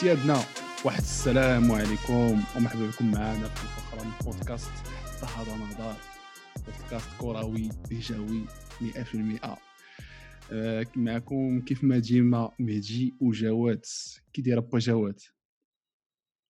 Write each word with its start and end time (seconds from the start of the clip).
سيادنا. 0.00 0.44
واحد 0.84 1.00
السلام 1.00 1.72
عليكم 1.72 2.44
ومرحبا 2.56 2.86
بكم 2.86 3.10
معنا 3.10 3.48
في 3.48 3.64
أخرى 3.64 4.04
من 4.04 4.12
بودكاست 4.24 4.70
حتى 4.70 5.26
هذا 5.26 5.56
نهضر 5.56 5.96
بودكاست 6.66 7.08
كروي 7.20 7.68
طنجاوي 7.88 8.44
100% 8.80 9.58
آه 10.52 10.86
معكم 10.96 11.60
كيف 11.60 11.84
ما 11.84 11.98
ديما 11.98 12.50
مهدي 12.58 13.14
وجواد. 13.20 13.84
كي 14.32 14.42
داير 14.42 14.60
با 14.60 14.78
جواد؟ 14.78 15.20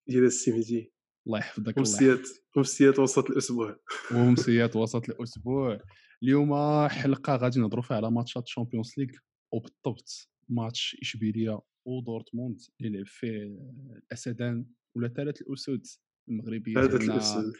ديال 0.08 0.24
السي 0.24 0.52
مهدي. 0.52 0.92
الله 1.26 1.38
يحفظك 1.38 1.78
امسيات 1.78 2.28
امسيات 2.56 2.98
وسط 2.98 3.30
الأسبوع. 3.30 3.76
ومسيات 4.14 4.76
وسط 4.82 5.08
الأسبوع. 5.08 5.80
اليوم 6.22 6.54
حلقة 6.88 7.36
غادي 7.36 7.60
نهضروا 7.60 7.82
فيها 7.82 7.96
على 7.96 8.10
ماتشات 8.10 8.44
ال 8.44 8.49
Champions 8.49 8.94
League 8.98 9.08
وبالضبط 9.52 10.28
ماتش 10.48 10.96
إشبيلية 11.02 11.60
ودورتموند 11.84 12.60
اللي 12.80 12.96
لعب 12.98 13.06
فيه 13.06 13.58
الأسدان 13.96 14.66
ولا 14.96 15.08
ثلاث 15.08 15.42
الاسود 15.42 15.86
المغربية 16.28 16.74
ديالنا 16.74 17.14
الاسود 17.14 17.52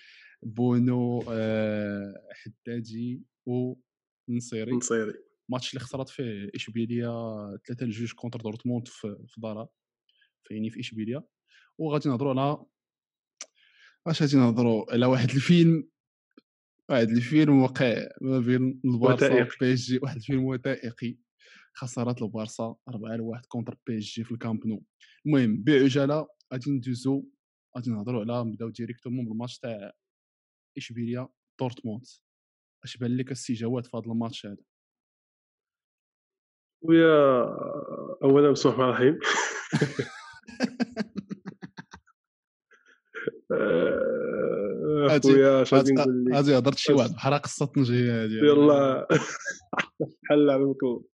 بونو 0.43 1.25
آه، 1.31 2.29
حدادي 2.33 3.23
ونصيري 3.47 4.73
نصيري. 4.73 5.13
ماتش 5.49 5.71
اللي 5.71 5.81
خسرت 5.81 6.09
فيه 6.09 6.51
إشبيلية 6.55 7.07
3 7.67 7.87
لجوج 7.87 8.13
contre 8.13 8.41
دورتموند 8.41 8.89
في 8.89 9.35
دارها 9.39 9.69
فيني 10.43 10.71
في 10.71 10.81
إشبيلية. 10.81 11.27
وغادي 11.79 12.09
نهضروا 12.09 12.31
على 12.31 12.65
اش 14.07 14.23
غادي 14.23 14.37
نهضروا؟ 14.37 14.93
على 14.93 15.07
واحد 15.07 15.31
الفيلم 15.31 15.89
واحد 16.91 17.09
الفيلم 17.09 17.63
وقع 17.63 18.09
ما 18.21 18.41
بين 18.41 18.81
البارسا. 18.85 19.43
و 19.43 19.73
PSG 19.73 19.99
واحد 20.03 20.17
الفيلم 20.17 20.45
وثائقي. 20.45 21.17
خسارات 21.77 22.23
البارسا 22.23 22.77
4 22.89 23.17
لواحد 23.17 23.47
contre 23.47 23.79
PSG 23.87 24.25
في 24.25 24.33
الكامب 24.33 24.67
نو. 24.67 24.83
المهم 25.27 25.63
بعجاله 25.63 26.29
غادي 26.53 26.71
ندوزو 26.71 27.25
غادي 27.77 27.91
نهضروا 27.91 28.21
على 28.21 28.51
نبداو 28.51 28.69
directement 28.69 29.29
بالماتش 29.29 29.59
تاع 29.59 29.93
اشبيليه 30.77 31.29
دورتموند. 31.61 32.07
اش 32.85 32.97
بان 32.97 33.17
لك 33.17 33.31
السي 33.31 33.53
جواد 33.53 33.87
في 33.87 33.97
هذا 33.97 34.07
الماتش 34.07 34.47
هذا؟ 34.47 34.57
ويا 36.83 37.45
أولا 38.23 38.51
بسم 38.51 38.69
الله 38.69 38.85
الرحمن 38.85 39.09
الرحيم 39.09 39.19
آه، 43.53 45.17
اخويا 45.17 45.63
اش 45.63 45.75
غادي 45.75 45.93
نقول 45.93 46.25
لك؟ 46.25 46.35
غادي 46.35 46.59
هضرت 46.59 46.79
شي 46.79 46.93
واحد 46.93 47.11
بحال 47.11 47.35
قصة 47.35 47.67
طنجيه 47.67 48.25
هذه 48.25 48.31
يلا 48.31 49.09
حل 50.25 50.51
على 50.51 50.63
المطلوب 50.63 51.07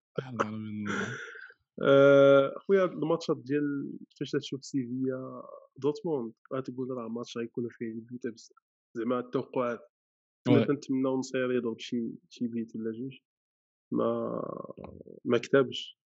خويا 2.59 2.85
الماتشات 2.85 3.37
ديال 3.37 3.93
فاش 4.21 4.31
تشوف 4.31 4.65
سيفيا 4.65 5.43
دورتموند 5.77 6.33
غتقول 6.55 6.91
راه 6.91 7.09
ماتش 7.09 7.39
غيكون 7.39 7.69
فيه 7.71 7.87
البيوت 7.87 8.27
بزاف 8.27 8.59
زعما 8.95 9.19
التوقعات 9.19 9.81
كنا. 10.47 10.67
كنتمناو 10.67 11.19
النصيري 11.19 11.53
يضرب 11.53 11.79
شي 11.79 12.11
شي 12.31 12.47
بيت 12.47 12.77
ولا 12.77 12.93
جوج 12.93 13.19
ما 13.91 14.43
ما 15.25 15.39
كتابش 15.39 15.99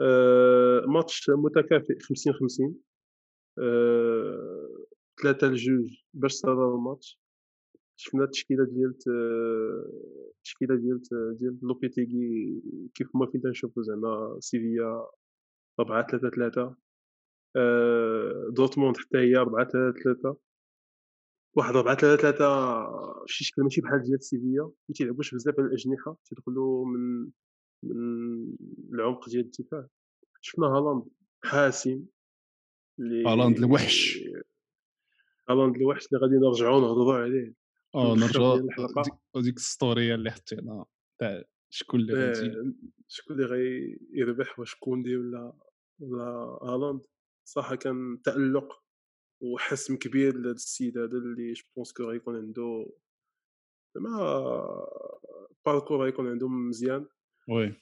آه، 0.00 0.84
ماتش 0.86 1.30
متكافئ 1.30 1.98
50 2.00 2.32
50 2.32 2.74
آه، 3.58 4.86
ثلاثة 5.22 5.46
لجوج 5.46 5.96
باش 6.14 6.32
صار 6.32 6.74
الماتش 6.74 7.19
شفنا 8.00 8.24
التشكيلة 8.24 8.64
ديال 8.64 8.94
التشكيلة 10.36 10.76
ديال 10.76 11.02
ديال 11.38 11.58
لوبيتيغي 11.62 12.62
كيف 12.94 13.16
ما 13.16 13.26
كنت 13.26 13.46
نشوفو 13.46 13.82
زعما 13.82 14.36
سيفيا 14.40 15.06
4 15.80 16.06
3 16.06 16.30
3 16.30 16.76
دورتموند 18.50 18.96
حتى 18.96 19.18
هي 19.18 19.36
4 19.36 19.68
3 19.68 20.02
3 20.02 20.36
واحد 21.56 21.76
4 21.76 21.96
3 21.96 22.16
3 22.16 23.24
شي 23.26 23.44
شكل 23.44 23.62
ماشي 23.62 23.80
بحال 23.80 24.02
ديال 24.02 24.24
سيفيا 24.24 24.62
ما 24.62 24.94
تيلعبوش 24.94 25.34
بزاف 25.34 25.54
على 25.58 25.68
الأجنحة 25.68 26.16
تيدخلوا 26.24 26.86
من 26.86 27.30
من 27.82 28.94
العمق 28.94 29.28
ديال 29.28 29.44
الدفاع 29.44 29.86
شفنا 30.40 30.66
هالاند 30.66 31.04
حاسم 31.44 32.04
هالاند 33.00 33.58
الوحش. 33.58 34.18
هالاند 35.48 35.76
الوحش 35.76 36.06
اللي 36.06 36.18
غادي 36.22 36.34
نرجعوا 36.34 36.80
نهضروا 36.80 37.14
عليه 37.14 37.59
آه 37.94 38.14
الخير 38.14 38.40
نرجع 38.40 39.12
وديك 39.34 39.56
ال 39.56 39.66
story 39.66 40.14
اللي 40.14 40.30
حطينا 40.30 40.84
تاع 41.20 41.44
شكون 41.72 42.00
اللي 42.00 42.14
غادي. 42.14 42.46
آه، 42.46 42.72
شكون 43.08 43.36
اللي 43.36 43.46
غيربح 44.14 44.58
واش 44.58 44.74
كوندي 44.74 45.16
ولا 45.16 45.52
ولا 46.00 46.58
هالاند. 46.62 47.00
صراحة 47.48 47.74
كان 47.74 48.22
تألق 48.24 48.82
وحسم 49.42 49.96
كبير 49.96 50.36
لهذا 50.36 50.50
السيد 50.50 50.98
هذا 50.98 51.18
اللي 51.18 51.52
je 51.52 51.64
pense 51.76 51.92
que 51.92 52.04
غيكون 52.04 52.36
عنده 52.36 52.92
زعما 53.94 54.86
parcours 55.66 56.02
غيكون 56.04 56.28
عنده 56.28 56.48
مزيان. 56.48 57.06
oui. 57.48 57.74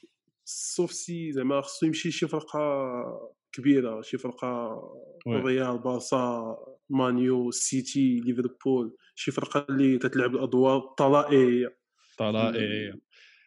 sauf 0.44 0.92
si 0.92 1.32
زعما 1.32 1.60
خصو 1.60 1.86
يمشي 1.86 2.10
شي 2.10 2.28
فرقة 2.28 3.34
كبيرة 3.52 4.00
شي 4.00 4.18
فرقة 4.18 4.78
oui. 5.26 5.36
ريال 5.36 5.78
بارسا 5.78 6.56
مان 6.90 7.20
يو 7.20 7.50
سيتي 7.50 8.20
ليفربول 8.20 8.96
شي 9.14 9.30
فرقة 9.30 9.66
اللي 9.70 9.98
تتلعب 9.98 10.34
الأدوار 10.34 10.78
الطلائعيه 10.78 11.78
et 12.20 13.00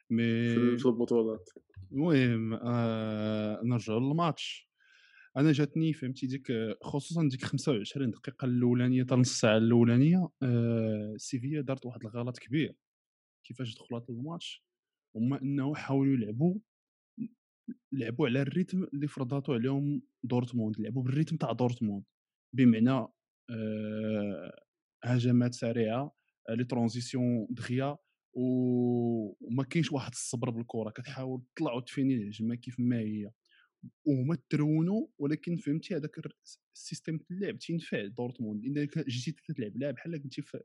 même 0.09 0.77
في 0.77 0.85
البطولات. 0.85 1.49
المهم 1.91 2.53
آه 2.53 3.61
نرجعوا 3.63 3.99
للماتش. 3.99 4.71
أنا 5.37 5.51
جاتني 5.51 5.93
فهمتي 5.93 6.27
ديك 6.27 6.51
خصوصا 6.83 7.27
ديك 7.27 7.45
25 7.45 8.11
دقيقة 8.11 8.45
الأولانية 8.45 9.03
حتى 9.03 9.15
نص 9.15 9.39
ساعه 9.39 9.57
الأولانية 9.57 10.29
آه 10.43 11.15
سيفيا 11.17 11.61
دارت 11.61 11.85
واحد 11.85 12.01
الغلط 12.01 12.37
كبير. 12.39 12.75
كيفاش 13.43 13.75
دخلت 13.75 14.09
للماتش؟ 14.09 14.65
هما 15.15 15.41
إنه 15.41 15.75
حاولوا 15.75 16.13
يلعبوا 16.13 16.55
لعبوا 17.91 18.27
على 18.27 18.41
ال 18.41 18.47
rythme 18.47 18.83
اللي 18.83 19.07
فرضاتو 19.07 19.53
عليهم 19.53 20.01
دورتموند 20.23 20.79
لعبوا 20.79 21.03
بال 21.03 21.11
rythme 21.11 21.35
تاع 21.35 21.51
دورتموند. 21.51 22.03
بمعنى 22.53 23.07
هجمات 25.03 25.53
سريعة 25.53 26.15
آه، 26.49 26.53
les 26.53 26.63
transitions 26.63 27.47
دغيا 27.49 27.97
وما 28.33 29.63
كاينش 29.63 29.91
واحد 29.91 30.11
الصبر 30.11 30.49
بالكرة 30.49 30.89
كتحاول 30.89 31.43
تطلع 31.55 31.73
وت 31.73 31.85
finir 31.85 32.15
الهجمة 32.15 32.55
كيف 32.55 32.79
ما 32.79 32.99
هي. 32.99 33.31
وهما 34.05 34.37
تزربوا 34.49 35.07
ولكن 35.17 35.57
فهمتي 35.57 35.95
هذاك 35.95 36.11
ال 36.75 36.80
système 36.81 37.17
تاع 37.17 37.27
اللعب 37.31 37.57
تينفع 37.57 38.05
دورتموند 38.05 38.65
لأن 38.65 38.87
جيتي 39.07 39.53
تلعب 39.53 39.77
لها 39.77 39.91
بحال 39.91 40.23
قلتي 40.23 40.41
في 40.41 40.59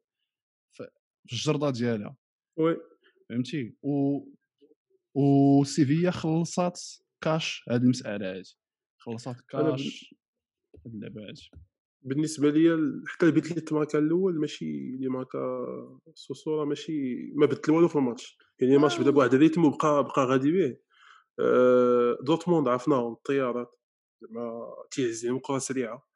في 0.73 0.89
الجردة 1.33 1.71
ديالها. 1.71 2.17
oui. 2.59 2.77
فهمتي؟ 3.29 3.77
و 3.83 4.21
وسيفيا 5.15 6.11
خلصات 6.11 6.81
كاش 7.25 7.65
هاد 7.69 7.83
المسألة 7.83 8.37
هادي. 8.37 8.57
خلصات 8.99 9.41
كاش 9.41 10.15
هاد 10.87 10.95
اللعبة 10.95 11.29
هادي. 11.29 11.51
بالنسبة 12.07 12.51
ليا 12.51 13.03
حتى 13.07 13.27
البيت 13.27 13.51
اللي 13.51 13.61
ت 13.61 13.66
marqua 13.66 13.99
الأول 13.99 14.41
ماشي 14.41 14.65
اللي 14.95 15.09
marqua 15.09 15.39
سوسو 16.15 16.55
راه 16.59 16.65
ماشي 16.65 17.17
ما 17.35 17.47
بدل 17.47 17.73
والو 17.73 17.89
في 17.89 17.97
الماتش. 17.97 18.39
يعني 18.61 18.77
الماتش 18.77 19.01
بدا 19.01 19.11
بواحد 19.11 19.35
ال 19.35 19.39
rythme 19.39 19.65
وبقى 19.65 20.05
بقى 20.05 20.27
غادي 20.27 20.53
به 20.53 20.77
آه، 21.41 22.19
دورتموند 22.23 22.69
عرفناهم 22.69 23.13
الطيارات 23.13 23.71
زعما 24.23 24.67
تيهز 24.91 25.27
عليهم 25.27 25.39
كره 25.39 25.59
سريعة. 25.59 26.07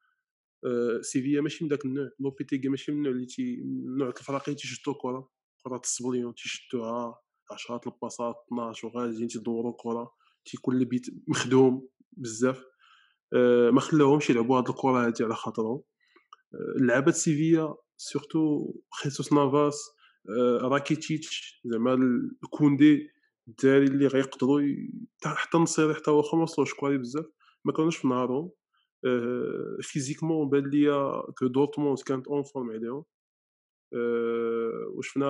آه، 0.66 1.00
سيفيا 1.02 1.40
ماشي 1.40 1.64
من 1.64 1.70
داك 1.70 1.84
النوع 1.84 2.10
لوبيتيغي 2.20 2.68
ماشي 2.68 2.92
من 2.92 2.98
النوع 2.98 3.12
اللي 3.12 3.26
تي 3.26 3.56
من 3.64 3.96
نوع 3.98 4.08
الفراقي 4.08 4.54
تيشدوا 4.54 4.94
الكره 4.94 5.30
كرة 5.64 5.80
الصبليون 5.84 6.34
تيشدوها 6.34 7.20
عشرات 7.52 7.86
ال 7.86 7.94
passات 7.94 8.34
12 8.52 8.86
وغاديين 8.86 9.28
تيدوروا 9.28 9.70
الكره 9.72 10.12
تيكون 10.44 10.76
البيت 10.76 11.06
مخدوم 11.28 11.88
بزاف. 12.12 12.58
آه، 12.58 12.64
ما 13.72 13.80
خلاوهمش 13.80 14.30
يلعبوا 14.30 14.58
هاد 14.58 14.68
الكرة 14.68 15.06
هادي 15.06 15.24
على 15.24 15.34
خاطرهم. 15.34 15.82
آه، 16.54 16.74
لعبات 16.80 17.14
سيفيا 17.14 17.74
surtout 17.96 18.72
خيسوس 19.02 19.32
نافاس 19.32 19.90
آه، 20.38 20.58
راكيتيتش 20.62 21.60
زعما 21.64 21.94
ال- 21.94 22.30
كوندي 22.50 23.10
الدراري 23.48 23.84
اللي 23.84 24.06
غيقدروا 24.06 24.60
حتى- 25.26 25.54
النصيري 25.54 25.94
حتى 25.94 26.10
واخا 26.10 26.36
ما 26.36 26.42
وصلوش 26.42 26.74
كوالي 26.74 26.98
بزاف 26.98 27.24
ما 27.64 27.72
كانوش 27.72 27.96
في 27.96 28.08
نهارهم. 28.08 28.50
آه، 29.06 29.76
physiquement 29.80 30.48
بان 30.48 30.70
ليا 30.70 31.22
que 31.38 31.46
دورتموند 31.46 31.98
كانت 31.98 32.28
en 32.28 32.42
forme 32.42 32.70
عليهم. 32.70 33.04
آه، 33.94 34.92
وشفنا 34.94 35.26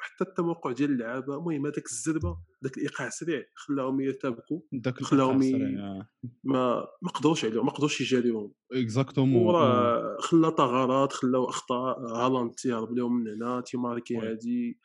حتى 0.00 0.30
التوقع 0.30 0.72
ديال 0.72 0.90
اللعابة 0.90 1.34
المهم 1.36 1.66
هذاك 1.66 1.86
الزربة 1.86 2.36
ذاك 2.64 2.76
الإيقاع 2.76 3.06
السريع 3.06 3.44
خلاهم 3.54 4.00
يرتبكوا 4.00 4.60
داك 4.72 5.02
خلاهم 5.02 5.42
ي- 5.42 5.46
السريع 5.46 6.02
ما 6.44 6.86
ما 7.02 7.10
قدروش 7.14 7.44
عليهم 7.44 7.66
ما 7.66 7.72
قدروش 7.72 8.00
يجاريوهم 8.00 8.52
exactement 8.72 9.46
وراه 9.46 10.16
خلا 10.20 10.50
ثغرات 10.50 11.12
خلاو 11.12 11.44
أخطاء 11.44 11.98
هالاند 12.00 12.50
تيهرب 12.54 12.92
لهم 12.92 13.16
من 13.20 13.28
هنا 13.32 13.60
تي 13.60 13.71
marquer. 13.71 14.16
هادي 14.16 14.78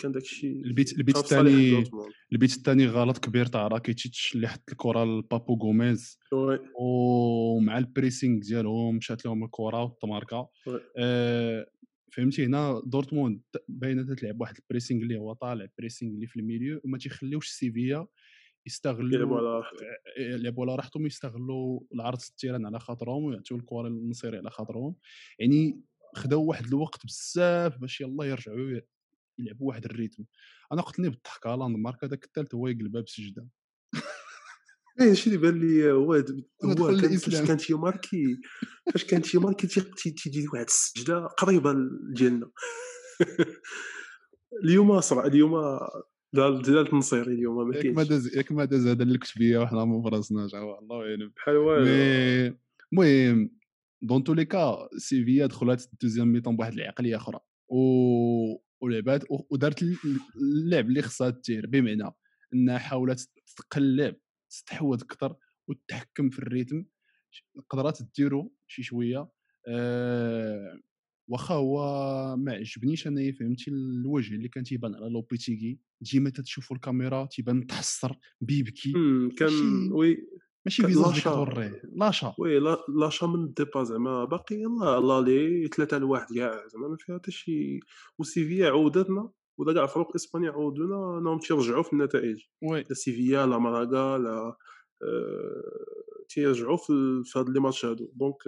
كان 0.00 0.12
داك 0.12 0.22
الشيء 0.22 0.64
البيت 0.64 0.92
البيت 0.98 1.16
الثاني. 1.16 1.84
البيت 2.32 2.56
الثاني 2.56 2.86
غلط 2.86 3.18
كبير 3.18 3.46
تاع 3.46 3.68
راكيتيتش 3.68 4.34
اللي 4.34 4.48
حط 4.48 4.70
الكرة 4.72 5.04
لبابو 5.04 5.54
غوميز 5.62 6.18
ومع 6.80 7.78
ال 7.78 7.85
pressing 7.85 8.40
ديالهم 8.40 8.96
مشات 8.96 9.24
لهم 9.26 9.44
الكرة 9.44 9.82
وال 9.82 9.95
تmarqua. 9.95 10.48
آه، 10.98 11.66
فهمتي؟ 12.14 12.46
هنا 12.46 12.82
دورتموند 12.86 13.42
باينه 13.68 14.14
تلعب 14.14 14.40
واحد 14.40 14.56
ال 14.58 14.63
pressing 14.63 15.02
اللي 15.02 15.16
هو 15.16 15.32
طالع 15.32 15.66
pressing 15.78 16.14
اللي 16.14 16.26
في 16.26 16.36
ال 16.36 16.42
milieu 16.42 16.80
وما 16.84 16.98
تيخليوش 16.98 17.48
سيفيا 17.48 17.84
يلعبوا 17.86 18.08
يستغلوا 18.66 19.38
على 19.38 19.46
راحتهم. 19.46 19.88
يلعبوا 20.18 20.64
على 20.64 20.76
راحتهم 20.76 21.06
يستغلوا 21.06 21.80
العرض 21.94 22.18
ال 22.28 22.33
terrain 22.33 22.66
على 22.66 22.80
خاطرهم 22.80 23.24
ويعطيو 23.24 23.56
الكرة 23.56 23.88
للنصيري 23.88 24.38
على 24.38 24.50
خاطرهم. 24.50 24.96
يعني 25.38 25.80
خداو 26.14 26.44
واحد 26.44 26.66
الوقت 26.66 27.06
بزاف 27.06 27.78
باش 27.78 28.00
يلا 28.00 28.24
يرجعوا 28.24 28.80
يلعبوا 29.38 29.68
واحد 29.68 29.84
ال 29.84 29.89
rythme. 29.89 30.24
أنا 30.72 30.82
قتلني 30.82 31.08
بالضحك 31.08 31.46
هالاند 31.46 31.76
marqua 31.76 32.06
داك 32.06 32.24
الثالث 32.24 32.54
هو 32.54 32.68
يقلبها 32.68 33.02
بسجده 33.02 33.48
إيه 35.00 35.08
هادشي 35.08 35.26
اللي 35.30 35.38
بان 35.40 35.60
لي 35.60 35.92
هو 35.92 36.14
هو 36.14 36.22
كان. 36.22 37.46
كان 37.46 37.56
تي 37.56 37.74
marquer 37.74 38.36
فاش 38.92 39.04
كان 39.04 39.22
تيماركي 39.22 39.66
تي- 39.66 39.80
تي- 39.80 40.10
تيجي 40.10 40.48
واحد 40.52 40.64
السجدة 40.64 41.26
قريبة 41.26 41.74
ديالنا 42.16 42.50
اليوم 44.64 44.92
أسرع 44.92 45.26
اليوم 45.26 45.52
دار 46.34 46.88
النصيري 46.92 47.34
اليوم 47.34 47.68
ما 47.68 47.76
ياك 47.76 47.86
ما 47.86 47.92
كاينش. 47.94 48.08
داز 48.08 48.36
ياك 48.36 48.52
ما 48.52 48.64
داز 48.64 48.86
هذا 48.86 49.02
الكتبيه 49.02 49.58
وحنا 49.58 49.84
ما 49.84 50.02
فراسناش 50.02 50.54
عوا 50.54 50.78
الله 50.78 51.06
يعلم 51.06 51.32
بحال 51.36 51.56
والو. 51.56 52.56
المهم 52.92 53.50
دون 54.02 54.24
تو 54.24 54.32
لي 54.34 54.44
كا 54.44 54.88
سيفيا 54.98 55.46
دخلت 55.46 55.88
الدوزيام 55.92 56.32
ميطون 56.32 56.56
بواحد 56.56 56.72
العقلية 56.72 57.16
أخرى. 57.16 57.38
و 57.68 57.78
ولعبات 58.80 59.24
ودارت 59.50 59.82
ال- 59.82 59.96
اللعب 60.36 60.86
اللي 60.88 61.02
خصها 61.02 61.30
دير 61.48 61.66
بمعنى 61.66 62.10
إنها 62.54 62.78
حاولت 62.78 63.28
تقلب 63.56 64.16
تستحوذ 64.54 65.02
أكثر 65.02 65.34
وتتحكم 65.68 66.30
في 66.30 66.38
ال 66.38 66.44
rythme. 66.44 66.84
قدرات 67.68 67.98
ديرو 68.16 68.52
شي 68.66 68.82
شوية. 68.82 69.28
أه 69.68 70.80
واخا 71.28 71.54
هو 71.54 71.76
ما 72.36 72.52
عجبنيش 72.52 73.06
انايا 73.06 73.32
فهمتي 73.32 73.70
الوجه 73.70 74.34
اللي 74.34 74.48
كان 74.48 74.64
تيبان 74.64 74.94
على 74.94 75.08
لوبيتيغي. 75.08 75.78
ديما 76.00 76.30
تتشوفوا 76.30 76.76
الكاميرا 76.76 77.26
تيبان 77.26 77.56
متحسر 77.56 78.16
بيبكي 78.40 78.92
كان 79.38 79.52
وي 79.92 80.16
ماشي 80.66 80.82
visage 80.82 81.04
اللي 81.04 81.14
لاشا. 81.14 81.30
كتوريه 81.30 81.82
لاشا. 81.96 82.34
وي 82.38 82.58
لا 82.58 82.76
لاشا 83.00 83.26
من 83.26 83.44
الديبا 83.44 83.82
زعما. 83.82 84.24
باقي 84.24 84.56
يلا 84.56 85.00
لا 85.00 85.20
لي 85.20 85.68
لواحد 85.92 86.34
كاع 86.34 86.66
زعما 86.66 86.88
ما 86.88 86.96
فيها 86.96 87.18
حتى 87.18 87.30
شي. 87.30 87.80
وسيفيا 88.18 88.68
عودتنا 88.68 89.30
ولا 89.58 89.72
كاع 89.74 89.86
فرق 89.86 90.14
إسبانيا 90.14 90.50
عودونا 90.50 91.18
أنهم 91.18 91.38
تيرجعوا 91.38 91.82
في 91.82 91.92
النتائج. 91.92 92.42
وي. 92.62 92.80
لا 92.88 92.94
سيفيا 92.94 93.46
لا 93.46 93.58
ماراغا 93.58 94.18
لا 94.18 94.56
آه، 95.02 96.24
تيرجعوا 96.28 96.76
في 96.76 97.22
في 97.24 97.38
هاد 97.38 97.48
لي 97.48 97.60
ماتش 97.60 97.84
هادو. 97.84 98.12
دونك 98.14 98.46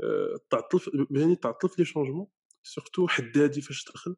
آه، 0.00 0.36
تعطل 0.50 1.06
يعني 1.10 1.36
تعطل 1.36 1.68
في 1.68 1.74
لي 1.78 1.84
شونجمون. 1.84 2.26
سورتو 2.62 3.06
حدادي 3.08 3.60
فاش 3.60 3.84
دخل. 3.94 4.16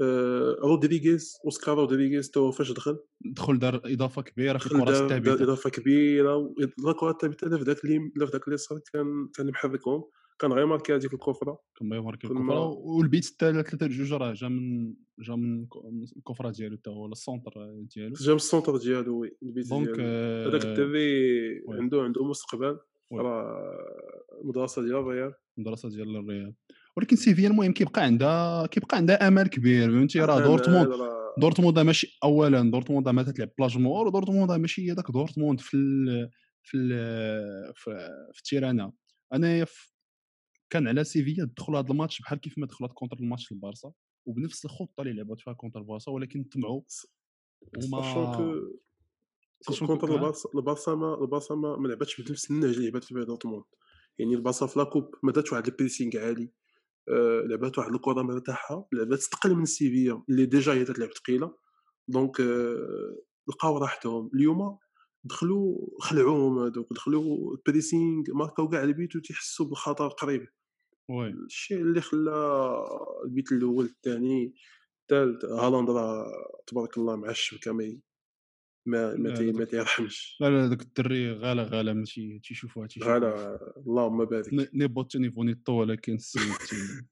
آه، 0.00 0.56
رودريغيز 0.62 1.32
أوسكار 1.44 1.76
رودريغيز 1.78 2.30
تو 2.30 2.50
فاش 2.50 2.72
دخل. 2.72 2.98
دخل 3.20 3.58
دار 3.58 3.80
إضافة 3.84 4.22
كبيرة 4.22 4.58
في 4.58 4.66
الكره 4.66 4.90
الثابتة. 4.90 5.44
إضافة 5.44 5.70
كبيرة 5.70 6.36
و- 6.36 6.54
لا 6.78 6.92
كرة 6.92 7.10
الثابتة 7.10 7.56
في 7.58 7.64
ذاك 7.64 7.84
اللي 7.84 8.10
في 8.26 8.32
ذاك 8.32 8.44
اللي 8.46 8.56
صار 8.56 8.78
كان 8.92 9.28
كان 9.34 9.50
محركهم 9.50 10.04
كان 10.38 10.52
غير 10.52 10.66
ماركي 10.66 10.94
هذيك 10.94 11.14
الكفره 11.14 11.58
كما 11.78 11.96
يماركي 11.96 12.28
كل 12.28 12.36
الكفره 12.36 12.66
والبيت 12.68 13.24
الثالث 13.24 13.70
3 13.70 13.86
جوج 13.86 14.12
راه 14.12 14.32
جا 14.32 14.48
من 14.48 14.94
جا 15.18 15.34
من 15.34 15.62
الك- 15.62 15.84
من 15.84 16.04
الكفره 16.16 16.50
ديالو 16.50 16.76
حتى 16.76 16.90
هو 16.90 17.02
ولا 17.04 17.12
السونتر 17.12 17.52
ديالو. 17.96 18.14
جا 18.14 18.30
من 18.30 18.36
السونتر 18.36 18.76
ديالو 18.76 19.20
وي 19.20 19.36
البيت 19.42 19.68
دونك 19.68 19.86
ديالو. 19.88 20.02
آه، 20.02 20.48
هذاك 20.48 20.64
الدري. 20.64 21.62
عنده 21.68 22.02
عنده 22.02 22.24
مستقبل. 22.24 22.78
راه 23.12 23.78
مدرسة 24.44 24.82
ديال 24.82 24.94
الريال 24.96 25.32
المدرسة 25.58 25.88
ديال 25.88 26.16
الريال 26.16 26.54
ولكن 26.96 27.16
سيفيا 27.16 27.48
المهم 27.48 27.72
كيبقى 27.72 28.02
عندها 28.02 28.66
كيبقى 28.66 28.96
عندها 28.96 29.28
امل 29.28 29.46
كبير 29.46 29.90
فهمتي؟ 29.90 30.20
راه 30.20 30.40
دورتموند 30.40 30.88
دورتموند 31.38 31.78
ماشي 31.78 32.18
اولا 32.24 32.70
دورتموند 32.70 33.08
ما 33.08 33.22
تلعب 33.22 33.50
بلاجمور 33.58 34.06
ودورتموند 34.06 34.52
ماشي 34.52 34.90
هي 34.90 34.94
داك 34.94 35.10
دورتموند 35.10 35.60
في 35.60 35.76
ال 35.76 36.30
في 36.62 36.76
ال 36.76 36.88
في, 37.74 37.90
في 38.32 38.38
ال 38.38 38.45
terrain 38.45 38.92
أنا 39.32 39.64
ف- 39.64 39.95
كان 40.70 40.88
على 40.88 41.04
سيفيا 41.04 41.44
دخلوا 41.56 41.78
هذا 41.78 41.90
الماتش 41.90 42.20
بحال 42.20 42.38
كيف 42.40 42.58
ما 42.58 42.66
دخلت 42.66 42.92
contre 42.92 43.16
الماتش 43.20 43.52
البارسا 43.52 43.92
وبنفس 44.26 44.64
الخطة 44.64 45.00
اللي 45.00 45.12
لعبت 45.12 45.40
فيها 45.40 45.52
contre 45.54 45.80
البارسا 45.80 46.10
ولكن 46.10 46.44
طمعوا 46.44 46.82
وما 47.86 48.00
contre 49.86 50.06
كو- 50.08 50.14
البارسا 50.14 50.48
البارسا 50.54 50.94
ما 50.94 51.14
البارسا 51.22 51.54
ما, 51.54 51.76
ما 51.76 51.88
لعبتش 51.88 52.20
بنفس 52.20 52.50
النهج 52.50 52.74
اللي 52.76 52.90
لعبت 52.90 53.04
فيه 53.04 53.14
دورتموند 53.22 53.64
يعني 54.18 54.34
البارسا 54.34 54.66
في 54.66 54.78
لاكوب 54.78 55.14
ما 55.22 55.32
داتش 55.32 55.52
واحد 55.52 55.66
ال 55.66 55.72
pressing 55.72 56.16
عالي 56.18 56.50
آه 57.08 57.40
لعبات 57.40 57.78
واحد 57.78 57.92
الكرة 57.94 58.22
مرتاحة 58.22 58.88
لعبات 58.92 59.18
تقل 59.22 59.54
من 59.54 59.64
سيفيا 59.64 60.22
اللي 60.28 60.46
déjà 60.46 60.72
هي 60.72 60.84
تلعب 60.84 61.10
ثقيلة. 61.12 61.54
donc 62.08 62.40
آه 62.40 63.16
لقاو 63.48 63.78
راحتهم. 63.78 64.30
اليوم 64.34 64.78
دخلوا 65.24 65.88
خلعوهم 66.00 66.58
هذوك 66.58 66.92
دخلوا 66.92 67.54
ال 67.56 67.63
pressing 67.63 68.22
ماركاو 68.34 68.68
كاع 68.68 68.82
البيت 68.82 69.16
وتيحسوا 69.16 69.66
بالخطر 69.66 70.08
قريب. 70.08 70.48
الشيء 71.10 71.80
اللي 71.80 72.00
خلى 72.00 72.32
البيت 73.24 73.52
الأول 73.52 73.84
الثاني 73.84 74.54
الثالث 75.02 75.44
هالاند 75.44 75.90
راه 75.90 76.26
تبارك 76.66 76.98
الله 76.98 77.16
مع 77.16 77.30
الشبكه 77.30 77.72
ما 77.72 77.98
ما 78.86 79.14
ما. 79.16 79.40
ما 79.52 79.64
تيرحمش. 79.64 80.36
لا 80.40 80.50
لا 80.50 80.68
داك 80.68 80.82
الدري 80.82 81.32
غالا 81.32 81.62
غالا 81.62 81.92
ماشي 81.92 82.38
تيشوفوها 82.38 82.86
تيشوفوها 82.86 83.14
على 83.14 83.58
اللهم 83.76 84.24
بارك. 84.24 84.54
ن- 84.54 84.68
نيبوت 84.74 85.16
niveau 85.16 85.42
نيطو 85.42 85.72
ولكن 85.72 86.14
السيد 86.14 86.42
تي- 86.68 87.04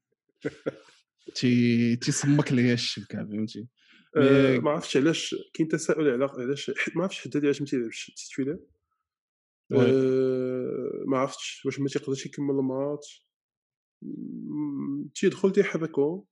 تي 1.35 1.95
تيسمك 1.95 2.51
ليا 2.51 2.73
الشبكه 2.73 3.17
فهمتي؟ 3.25 3.67
آه، 4.17 4.57
ما 4.57 4.71
عرفتش 4.71 4.97
علاش 4.97 5.35
كاين 5.53 5.67
تساؤل 5.69 6.09
على 6.09 6.25
علاش 6.25 6.71
ما 6.95 7.03
عرفتش 7.03 7.21
حدادي 7.23 7.45
علاش 7.47 7.61
ما 7.61 7.67
تيلعبش 7.67 8.11
titulaire 8.15 8.59
oui. 9.71 9.91
آه، 9.91 11.03
ما 11.07 11.17
عرفتش 11.17 11.61
واش 11.65 11.79
ما 11.79 11.87
تيقدرش 11.87 12.25
يكمل 12.25 12.55
الماتش. 12.59 13.25
تيدخل 15.15 15.51
تيحركو 15.51 16.25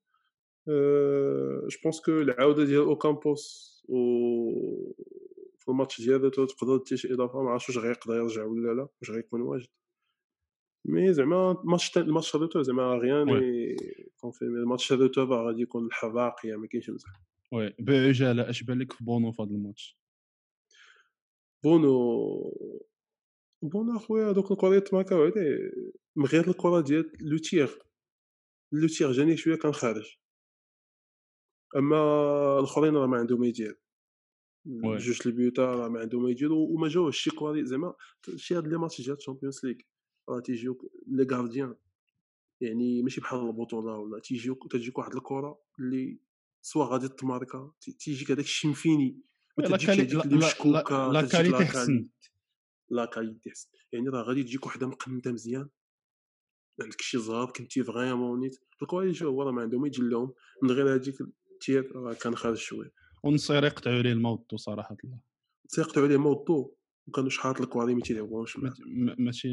je 0.68 1.78
pense 1.84 2.02
que 2.02 2.12
العوده 2.12 2.66
ديال 2.66 2.82
اوكامبوس 2.82 3.74
و 3.90 3.98
في 5.60 5.72
الماتش 5.72 6.02
ديالو 6.02 6.30
تو 6.30 6.46
تقدر 6.46 6.78
دير 6.78 6.98
شي 6.98 7.14
اضافه 7.14 7.44
ما 7.44 7.50
عرفتش 7.50 7.70
واش 7.70 7.78
غيقدر 7.78 8.16
يرجع 8.16 8.44
ولا 8.46 8.74
لا 8.74 8.88
واش 9.02 9.12
غيكون 9.12 9.42
واجد 9.42 9.68
mais 10.86 11.14
زعما 11.14 11.52
الماتش 11.52 11.98
الماتش 11.98 12.36
ال 12.36 12.39
retour 12.39 12.62
زعما 12.62 12.84
غيان. 12.84 13.28
confirmé 14.18 14.60
الماتش 14.60 14.92
ال 14.92 14.97
retour 14.97 15.26
غادي 15.48 15.62
يكون 15.62 15.86
الحراق 15.86 16.46
يا 16.46 16.58
ما 16.58 16.68
كاينش 16.68 16.90
مزح 16.90 17.10
oui 17.52 17.76
بعجاله 17.80 18.50
اش 18.50 18.64
بان 18.64 18.80
لك 18.80 18.92
في 18.92 19.04
بونو 19.04 19.32
في 19.32 19.42
هذا 19.42 19.52
الماتش 19.52 19.98
بونو 21.64 21.94
بونو 23.64 23.98
اخويا 23.98 24.32
دوك 24.32 24.52
الكوريات 24.52 24.94
ماركاو 24.94 25.24
عليه 25.24 25.72
من 26.16 26.26
غير 26.26 26.48
الكرة 26.48 26.82
ديال 26.82 27.12
لوتير 27.20 27.80
لوتير 28.72 29.12
جاني 29.12 29.38
شوية 29.38 29.56
كان 29.56 29.72
خارج. 29.74 30.16
أما 31.76 31.98
الأخرين 32.60 32.96
راه 32.96 33.08
ما 33.08 33.18
عندهم 33.18 33.40
ما 33.40 33.48
يدير. 33.48 33.80
جوج 34.98 35.22
البيوتا 35.26 35.62
راه 35.66 35.88
ما 35.90 36.00
عندهم 36.00 36.24
ما 36.24 36.30
يديروا 36.30 36.68
وما 36.70 36.88
جاوش 36.88 37.18
شي 37.20 37.30
كواري 37.30 37.66
زعما 37.66 37.94
شي 38.36 38.56
هاد 38.56 38.68
les 38.68 38.78
matchs 38.78 39.02
ديال 39.02 39.18
ال 39.18 39.23
Champions 39.23 39.66
League 39.66 39.76
راه 40.30 40.40
تيجيوك 40.40 40.92
les 41.08 41.24
gardiens 41.32 41.76
يعني 42.62 43.02
ماشي 43.02 43.22
بحال 43.22 43.40
البطولة 43.40 43.98
ولا 43.98 44.20
تيجيوك 44.20 44.72
تجيك 44.72 44.98
واحد 44.98 45.16
الكرة 45.16 45.60
اللي 45.80 46.20
سوا 46.62 46.86
غادي 46.86 47.08
تماركا 47.08 47.72
تي- 47.82 47.92
تيجيك 47.92 48.32
هذاك 48.32 48.46
الشيء 48.46 48.72
مفيني 48.72 49.22
ما 49.58 49.64
تجيكش 49.68 49.90
هذيك 49.90 50.26
اللي 50.26 50.38
مشكوكه 50.38 51.12
la 51.12 51.22
qualité 51.28 51.66
حسن. 51.66 52.10
la 52.94 53.06
qualité 53.06 53.50
حسن 53.50 53.70
يعني 53.92 54.10
راه 54.10 54.22
غادي 54.22 54.44
تجيك 54.44 54.66
وحده 54.66 54.88
مقمده 54.88 55.32
مزيان. 55.32 55.70
عندك 56.82 57.02
شي 57.02 57.18
زهر 57.18 57.52
كنتي 57.52 57.84
vraiment 57.84 58.40
nette. 58.40 58.60
ال 58.82 58.87
qualité 58.87 59.26
هو 59.26 59.44
راه 59.44 59.52
ما 59.52 59.62
عندهم 59.62 59.82
ما 59.82 59.88
يجي 59.88 60.02
لهم 60.02 60.34
من 60.64 60.72
غير 60.72 60.96
هذيك 60.96 61.16
التياب 61.22 61.86
راه 61.96 62.14
كان 62.14 62.36
خارج 62.36 62.58
شوية. 62.58 62.92
ونصير 63.24 63.64
يقطعوا 63.64 63.98
عليه 63.98 64.12
الموضوع 64.12 64.60
صراحة 64.60 64.98
الله. 65.04 65.20
تيقطعوا 65.70 66.08
عليه 66.08 66.18
موطو 66.18 66.72
وكانوا 67.08 67.30
شحال 67.30 67.60
الكواري 67.60 67.96
ما 67.96 68.02
تيلعبوش 68.02 68.58
ماشي 69.18 69.48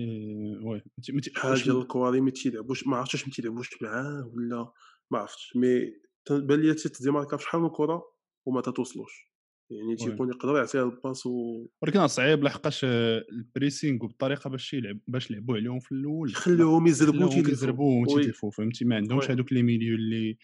oui 0.62 0.82
ديال 0.98 1.76
الكواري 1.76 2.20
ما 2.20 2.30
تيلعبوش 2.30 2.86
ما 2.86 2.96
عرفتش 2.96 3.14
واش 3.14 3.26
ما 3.26 3.32
تيلعبوش 3.32 3.82
معاه 3.82 4.30
ولا 4.34 4.72
ما 5.10 5.18
عرفتش. 5.18 5.56
mais 5.56 5.94
تبان 6.24 6.60
لي 6.60 6.74
تيديماركا 6.74 7.36
في 7.36 7.42
شحال 7.42 7.60
من 7.60 7.68
كرة 7.68 8.12
وما 8.46 8.60
تتوصلوش. 8.60 9.29
يعني 9.70 9.96
تيكون 9.96 10.28
يقدر 10.28 10.56
يعطيها 10.56 10.82
ال 10.84 10.91
passe 10.91 11.26
و 11.26 11.66
ولكن 11.82 12.06
صعيب 12.06 12.44
لحقاش 12.44 12.84
آه، 12.84 13.24
ال 13.32 13.40
pressing 13.40 14.04
وبالطريقة 14.04 14.50
باش 14.50 14.74
يلعب 14.74 14.98
باش 15.08 15.30
يلعبوا 15.30 15.56
عليهم 15.56 15.78
في 15.78 15.92
الأول. 15.92 16.30
يخليوهم 16.30 16.86
يزربوا 16.86 17.18
خلاهم 17.18 17.30
تيلفوا 17.30 17.52
يزربوا 17.52 18.06
oui. 18.06 18.14
وتيتلفوا 18.14 18.50
فهمتي؟ 18.50 18.84
ما 18.84 18.96
عندهمش. 18.96 19.30
هذوك 19.30 19.52
les 19.52 19.62
milieux 19.62 19.94
اللي 19.94 20.36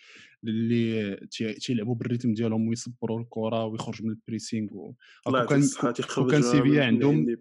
اللي 0.45 1.16
تي- 1.30 1.52
تيلعبوا 1.52 1.95
بال 1.95 2.04
rythme 2.04 2.35
ديالهم 2.35 2.68
ويصبروا 2.68 3.21
الكرة 3.21 3.64
ويخرج 3.64 4.02
من 4.02 4.11
ال 4.11 4.17
pressing 4.17 4.68
و... 4.73 4.95
الله 5.26 5.45
كون 5.45 5.62
يعطيك 5.85 6.06
كان 6.30 6.42
سيفيا 6.42 6.85
عندهم 6.85 7.37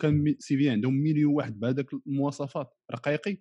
كان 0.00 0.36
سيفيا 0.38 0.72
عندهم 0.72 0.94
milieu 0.94 1.32
واحد 1.34 1.60
بهذاك 1.60 1.86
المواصفات 2.06 2.74
رقيقي. 2.92 3.38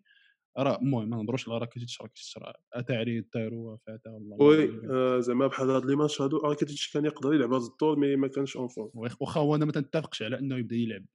راه 0.63 0.79
المهم 0.81 1.09
ما 1.09 1.17
نهضروش 1.17 1.49
على 1.49 1.57
راكيتيتش 1.57 2.01
راكيتيتش 2.01 2.37
راه 2.37 2.53
أتاري 2.73 3.21
طيرو 3.21 3.77
فاتا 3.77 4.09
والله 4.09 4.37
oui. 4.45 4.81
آه، 4.91 5.19
زعما 5.19 5.47
بحال 5.47 5.69
هاد 5.69 5.85
les 5.86 5.95
matchs 5.95 6.21
هادو 6.21 6.37
راكيتيتش 6.37 6.93
كان 6.93 7.05
يقدر 7.05 7.33
يلعب 7.33 7.53
هاد 7.53 7.61
الدور 7.61 7.99
mais 8.00 8.15
ما 8.15 8.27
كانش 8.27 8.57
en 8.57 8.67
forme 8.67 8.91
واخ- 8.93 9.21
واخا 9.21 9.39
هو 9.41 9.55
أنا 9.55 9.65
ما 9.65 9.71
تنتفقش 9.71 10.21
على 10.23 10.39
أنه 10.39 10.57
يبدأ 10.57 10.75
يلعب 10.75 11.05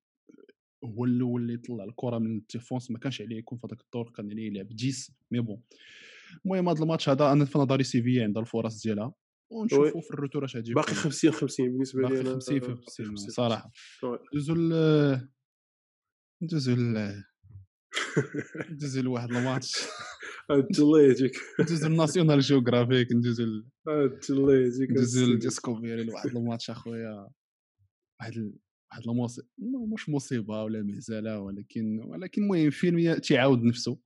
هو 0.84 1.04
الأول 1.04 1.42
اللي 1.42 1.56
طلع 1.56 1.84
الكرة 1.84 2.18
من 2.18 2.36
ال 2.36 2.43
défense 2.43 2.90
ما 2.90 2.98
كانش 2.98 3.20
عليه 3.22 3.36
يكون 3.36 3.58
في 3.58 3.66
هذاك 3.66 3.80
الدور 3.80 4.10
كان 4.10 4.30
عليه 4.30 4.46
يلعب 4.46 4.66
10 4.72 5.14
mais 5.30 5.40
bon 5.40 5.60
المهم 6.44 6.68
هذا 6.68 6.82
الماتش 6.82 7.08
هذا 7.08 7.32
أنا 7.32 7.44
في 7.44 7.58
نظري 7.58 7.84
سيفيا 7.84 8.24
عندها 8.24 8.42
الفرص 8.42 8.82
ديالها 8.82 9.12
ونشوفوا 9.52 10.00
في 10.00 10.10
ال 10.10 10.15
retour 10.15 10.44
اش 10.44 10.56
غادي 10.56 10.74
باقي 10.74 10.92
يكون. 10.92 11.02
50 11.02 11.30
50 11.32 11.66
بالنسبة 11.70 12.02
لي 12.02 12.08
باقي 12.08 12.20
أنا 12.20 12.30
50 12.34 12.60
في 12.60 12.66
باقي 12.66 12.76
50 12.80 13.06
50. 13.06 13.28
صراحة. 13.30 13.70
ندوزو 14.32 14.54
ندوزو 16.42 16.74
ندوزو 18.70 19.00
لواحد 19.02 19.30
الماتش 19.32 19.84
الله 20.50 21.02
يهديك 21.02 21.36
ندوزو 21.60 21.88
لل 21.88 21.99
National 21.99 22.40
Geographic 22.40 23.12
ندوزو 23.12 23.44
الله 24.30 24.56
يهديك 24.56 24.90
ندوزو. 24.90 25.26
ل 25.26 25.34
Discovery 25.34 26.04
لواحد 26.04 26.36
الماتش 26.36 26.70
أخويا. 26.70 27.28
واحد 28.20 28.52
واحد 28.90 29.02
المصيبه 29.08 29.48
مش 29.94 30.08
مصيبة 30.08 30.62
ولا 30.64 30.82
مهزلة 30.82 31.40
ولكن 31.40 32.00
ولكن 32.04 32.42
المهم 32.42 32.70
فيلم 32.70 33.14
تيعاود 33.14 33.62
نفسه. 33.62 33.98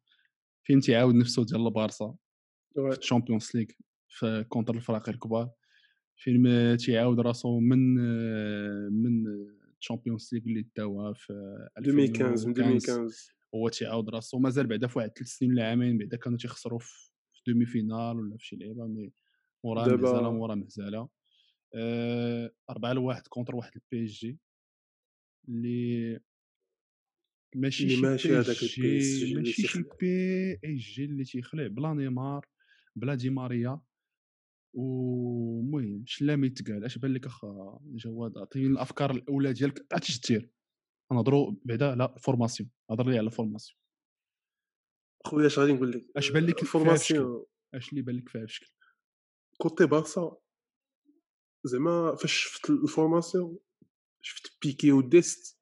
فيلم 0.64 0.80
تيعاود 0.80 1.14
نفسه 1.14 1.44
ديال 1.44 1.66
البارسا. 1.66 2.14
في 2.74 2.98
ال 2.98 3.03
Champions 3.03 3.50
League 3.54 3.66
في 4.08 4.44
contre 4.48 4.74
الفرق 4.74 5.08
الكبار. 5.08 5.50
فيلم 6.16 6.74
تيعاود 6.76 7.20
راسو 7.20 7.60
من 7.60 7.94
من 9.02 9.26
ال 9.80 9.85
Champions 9.85 10.30
League 10.32 10.42
اللي 10.42 10.66
داوها 10.76 11.12
في 11.12 11.32
2015 11.78 12.48
من 12.48 12.52
2015 12.52 13.02
2015 13.02 13.37
هو 13.54 13.68
تيعاود 13.68 14.10
راسو 14.10 14.38
مازال 14.38 14.66
بعدا 14.66 14.86
في 14.86 14.98
واحد 14.98 15.10
ثلاث 15.10 15.28
سنين 15.28 15.52
ولا 15.52 15.68
عامين 15.70 15.98
بعدا 15.98 16.16
كانوا 16.16 16.38
تيخسروا 16.38 16.78
في 16.78 17.10
demi-finale 17.46 18.16
ولا 18.16 18.36
في 18.36 18.46
شي 18.46 18.56
لعيبة 18.56 18.86
mais 18.86 19.12
مورا 19.64 19.96
مهزله 19.96 20.32
مورا 20.32 20.54
مهزله 20.54 21.08
آه، 21.74 22.52
أربعة 22.70 22.92
لواحد 22.92 23.26
contre 23.26 23.56
واحد 23.56 23.72
ال 23.76 24.04
PSG 24.04 24.38
اللي 25.48 26.20
ماشي 27.56 27.88
شي 27.88 28.02
ماشي 28.02 28.36
هذاك 28.36 28.46
ماشي 28.48 28.68
شي. 28.68 29.82
PSG 30.00 31.04
اللي 31.04 31.24
تيخلع 31.24 31.66
بلا 31.66 31.94
نيمار 31.94 32.46
بلا 32.96 33.14
دي 33.14 33.30
ماريا. 33.30 33.80
ومهم 34.74 36.04
شلامي 36.06 36.48
تقال 36.48 36.84
أش 36.84 36.98
بان 36.98 37.12
لك 37.12 37.26
أخا 37.26 37.80
جواد 37.84 38.38
عطيني 38.38 38.66
الأفكار 38.66 39.10
الأولى 39.10 39.52
ديالك 39.52 39.86
عرفتي 39.92 40.34
دير؟ 40.34 40.50
نهضروا 41.12 41.54
بعدا 41.64 41.90
على 41.90 42.14
ال 42.16 42.22
formation 42.22 42.70
هضر 42.90 43.08
لي 43.08 43.18
على 43.18 43.26
ال 43.26 43.31
formation 43.31 43.78
خويا 45.26 45.46
اش 45.46 45.58
غادي 45.58 45.72
نقول 45.72 45.90
لك 45.92 46.06
اش 46.16 46.30
بان 46.30 46.46
لك 46.46 46.62
ال 46.62 46.70
formation 46.70 47.44
اش 47.74 47.90
اللي 47.90 48.02
بان 48.02 48.16
لك 48.16 48.28
فيها 48.28 48.44
بشكل 48.44 48.72
côté 49.58 49.86
بارسا 49.86 50.36
زعما 51.64 52.16
فاش 52.16 52.32
شفت 52.32 52.70
ال 52.70 52.79
formation 52.79 53.58
شفت 54.20 54.58
بيكي 54.62 54.92
وديست 54.92 55.58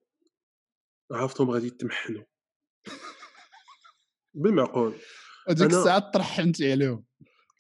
عرفتهم 1.13 1.51
غادي 1.51 1.67
يتمحنوا. 1.67 2.25
بالمعقول. 4.35 4.95
هذيك 5.49 5.71
الساعة 5.71 6.11
ترحمت 6.11 6.63
عليهم. 6.63 7.05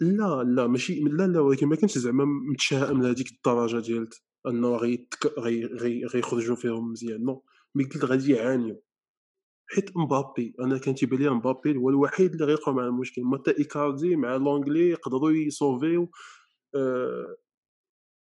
لا 0.00 0.42
لا 0.42 0.66
ماشي 0.66 1.00
لا 1.00 1.26
لا 1.26 1.40
ولكن 1.40 1.66
ما 1.66 1.76
كنتش 1.76 1.98
زعما 1.98 2.24
متشائم 2.24 3.02
لهذيك 3.02 3.30
الدرجة 3.32 3.86
ديال 3.86 4.08
أنه 4.46 4.76
غيتك- 4.76 5.38
غي 5.38 5.64
غي 5.64 6.04
غيخرجوا 6.04 6.56
فيهم 6.56 6.90
مزيان 6.92 7.24
non 7.24 7.44
mais 7.76 7.84
قلت 7.84 8.04
غادي 8.04 8.32
يعانيوا 8.32 8.78
حيت 9.68 9.96
مبابي 9.96 10.54
أنا 10.60 10.78
كان 10.78 10.94
تيبان 10.94 11.18
لي 11.20 11.30
مبابي 11.30 11.76
هو 11.76 11.90
الوحيد 11.90 12.32
اللي 12.32 12.44
غيلقى 12.44 12.74
مع 12.74 12.86
المشكل. 12.86 13.22
حتى 13.24 13.58
إيكاردي 13.58 14.16
مع 14.16 14.36
لونغلي 14.36 14.88
يقدروا 14.90 15.30
يسوفيو 15.30 16.10
آه، 16.74 17.36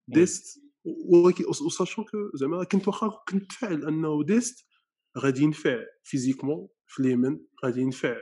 ديست. 0.08 0.60
ولكن 0.84 1.44
و 1.66 1.71
sachant 1.71 2.04
que 2.04 2.30
زعما 2.34 2.64
كنت 2.64 2.88
واخا 2.88 3.08
كنت 3.28 3.52
فاعل 3.52 3.84
أنه 3.88 4.24
ديست 4.24 4.66
غادي 5.18 5.42
ينفع 5.42 5.84
physiquement 6.04 6.68
في 6.86 7.00
اليمن 7.00 7.40
غادي 7.64 7.80
ينفع 7.80 8.16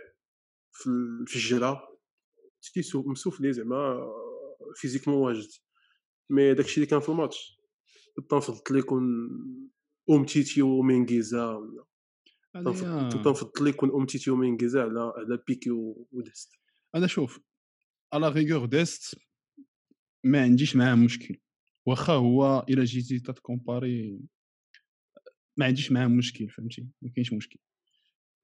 في 0.72 0.86
ال- 0.86 1.26
في 1.26 1.36
الجرا 1.36 1.88
تيسو 2.74 3.02
مسوفلي 3.02 3.52
زعما 3.52 4.08
physiquement 4.76 5.16
واجد. 5.18 5.48
mais 6.30 6.54
داكشي 6.54 6.76
اللي 6.76 6.86
كان 6.86 7.00
في 7.00 7.08
الماتش. 7.08 7.60
كنت 8.16 8.34
نفضل 8.34 8.58
يكون 10.02 10.16
اومتيتي 10.16 10.62
ومينغيزا 10.62 11.46
ولا 11.46 11.84
كنت 12.54 13.26
نفضل 13.28 13.68
يكون 13.68 13.90
اومتيتي 13.90 14.30
ومينغيزا 14.30 14.82
على 14.82 15.12
على 15.16 15.42
بيكي 15.46 15.70
وديست. 16.12 16.54
أنا 16.94 17.06
شوف 17.06 17.40
على 18.12 18.28
غيغور 18.28 18.66
ديست 18.66 19.14
ما 20.24 20.42
عنديش 20.42 20.76
معاه 20.76 20.94
مشكل. 20.94 21.36
واخا 21.86 22.12
هو 22.12 22.66
إلا 22.68 22.84
جيتي 22.84 23.18
تتكومباري 23.18 24.20
ما 25.56 25.66
عنديش 25.66 25.92
معاه 25.92 26.06
مشكل 26.06 26.48
فهمتي؟ 26.48 26.86
ما 27.02 27.10
كاينش 27.10 27.32
مشكل. 27.32 27.58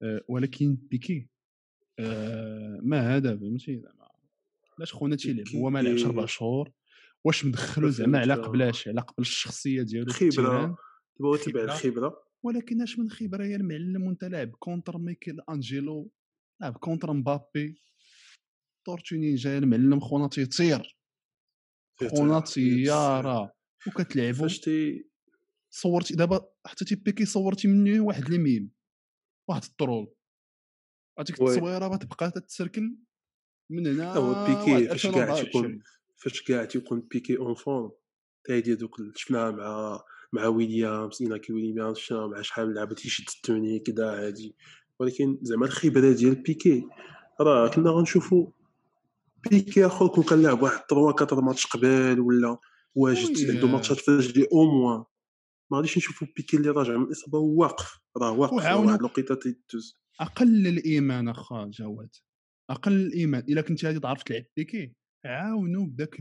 أه 0.01 0.21
ولكن 0.27 0.75
بيكي 0.75 1.27
أه 1.99 2.79
ما 2.83 3.15
هذا 3.15 3.37
فهمتي؟ 3.37 3.79
زعما 3.79 4.09
علاش 4.77 4.93
خونا 4.93 5.15
تيلعب؟ 5.15 5.47
هو 5.55 5.69
ما 5.69 5.81
لعبش 5.81 6.05
أربع 6.05 6.25
شهور 6.25 6.71
واش 7.23 7.45
مدخلو 7.45 7.85
ما 7.85 7.91
زعما 7.91 8.19
على. 8.19 8.33
قبلاش 8.33 8.87
على 8.87 9.01
قبل 9.01 9.21
الشخصية 9.21 9.81
ديالو 9.81 10.11
خبرة 10.11 10.77
دابا 11.19 11.29
هو 11.29 11.35
تبع. 11.35 11.63
الخبره 11.63 12.23
ولكن 12.43 12.81
اش 12.81 12.99
من 12.99 13.09
خبره 13.09 13.45
يا 13.45 13.55
المعلم 13.55 14.03
وانت 14.03 14.23
لاعب 14.23 14.51
contre 14.51 14.97
ميكيل 14.97 15.41
أنجيلو 15.49 16.11
لاعب 16.61 16.77
كونتر 16.77 17.13
مبابي. 17.13 17.81
تورتوني 18.85 19.35
جاي 19.35 19.57
المعلم 19.57 19.99
خونا 19.99 20.27
تيطير. 20.27 20.97
خونا 22.09 22.39
طياره 22.39 23.53
وكتلعبوا 23.87 24.39
فاش 24.39 24.59
تي 24.59 25.09
صورتي 25.73 26.15
دابا 26.15 26.49
حتى 26.65 26.85
تي 26.85 26.95
بيكي 26.95 27.25
صورتي 27.25 27.67
منه 27.67 28.01
واحد 28.01 28.29
لي 28.29 28.37
ميم 28.37 28.71
واحد 29.49 29.63
الطرول. 29.63 30.15
هذيك 31.19 31.41
وي. 31.41 31.49
التصويرة 31.49 31.87
غتبقى 31.87 32.31
تتسركل 32.31 32.97
من 33.71 33.87
هنا 33.87 34.13
هو 34.13 34.45
بيكي 34.45 34.87
فاش 34.87 35.07
كاع 35.07 35.23
2024. 35.23 35.45
تيكون 35.45 35.83
فاش 36.17 36.41
كاع 36.41 36.65
تيكون 36.65 37.01
بيكي 37.01 37.37
أون 37.37 37.55
فون 37.55 37.91
تايدي 38.47 38.75
دوك 38.75 38.95
شفناها 39.15 39.51
مع 39.51 40.03
مع 40.33 40.47
ويليامز 40.47 41.21
إيناكي 41.21 41.53
ويليامز 41.53 41.99
مع 42.11 42.41
شحال 42.41 42.67
من 42.67 42.73
لعبه 42.73 42.95
تيشد 42.95 43.25
التوني 43.35 43.79
كذا 43.79 44.11
عادي. 44.11 44.55
ولكن 44.99 45.37
زعما 45.41 45.65
الخبره 45.65 46.11
ديال 46.11 46.35
بيكي 46.35 46.83
راه 47.41 47.67
كنا 47.67 47.89
غنشوفوا 47.91 48.47
بيكي 49.49 49.85
آخر 49.85 50.07
كون 50.07 50.23
كان 50.23 50.41
لعب 50.41 50.61
واحد 50.61 50.81
3 50.89 51.23
4 51.23 51.41
ماتش 51.41 51.67
قبل 51.67 52.19
ولا 52.19 52.57
واجد. 52.95 53.49
عنده 53.49 53.67
ماتشات 53.67 53.97
في 53.97 54.11
رجلي 54.11 54.47
au 54.53 54.63
moins. 54.63 55.03
ما 55.71 55.77
غاديش 55.77 55.97
نشوفوا 55.97 56.27
بيكي 56.35 56.57
اللي 56.57 56.69
راجع 56.69 56.97
من 56.97 57.03
الإصابة 57.03 57.39
واقف 57.39 57.99
راه 58.17 58.31
واقف 58.31 58.53
واحد 58.53 58.99
الوقيتة 58.99 59.35
تيدوز. 59.35 59.95
أقل 60.19 60.67
الإيمان 60.67 61.27
أخا 61.27 61.65
جواد 61.73 62.09
أقل 62.69 62.91
الإيمان. 62.91 63.43
إلا 63.49 63.61
كنت 63.61 63.85
غادي 63.85 63.99
تعرف 63.99 64.23
تلعب 64.23 64.43
بيكي 64.57 64.93
عاونوا 65.25 65.85
بداك 65.85 66.19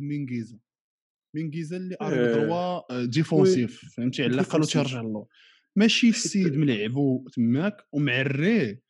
مينغيزا 1.42 1.42
مينغيزا 1.42 1.76
اللي 1.76 1.96
آه. 2.00 2.32
دروا 2.32 3.04
défensif 3.04 3.94
فهمتي 3.96 4.22
على 4.22 4.34
الأقل. 4.34 4.66
تيرجع 4.66 5.00
له 5.00 5.26
ماشي 5.76 6.08
السيد 6.08 6.56
ملعبو 6.56 7.28
تماك 7.28 7.76
ومعريه 7.92 8.82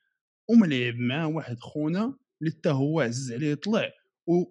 وملعب 0.50 0.95
معاه 0.95 1.26
واحد 1.26 1.59
خونا 1.61 2.17
اللي 2.43 2.52
حتى 2.52 2.69
هو 2.69 3.00
عزيز 3.00 3.33
عليه 3.33 3.50
يطلع 3.50 3.93
و 4.26 4.45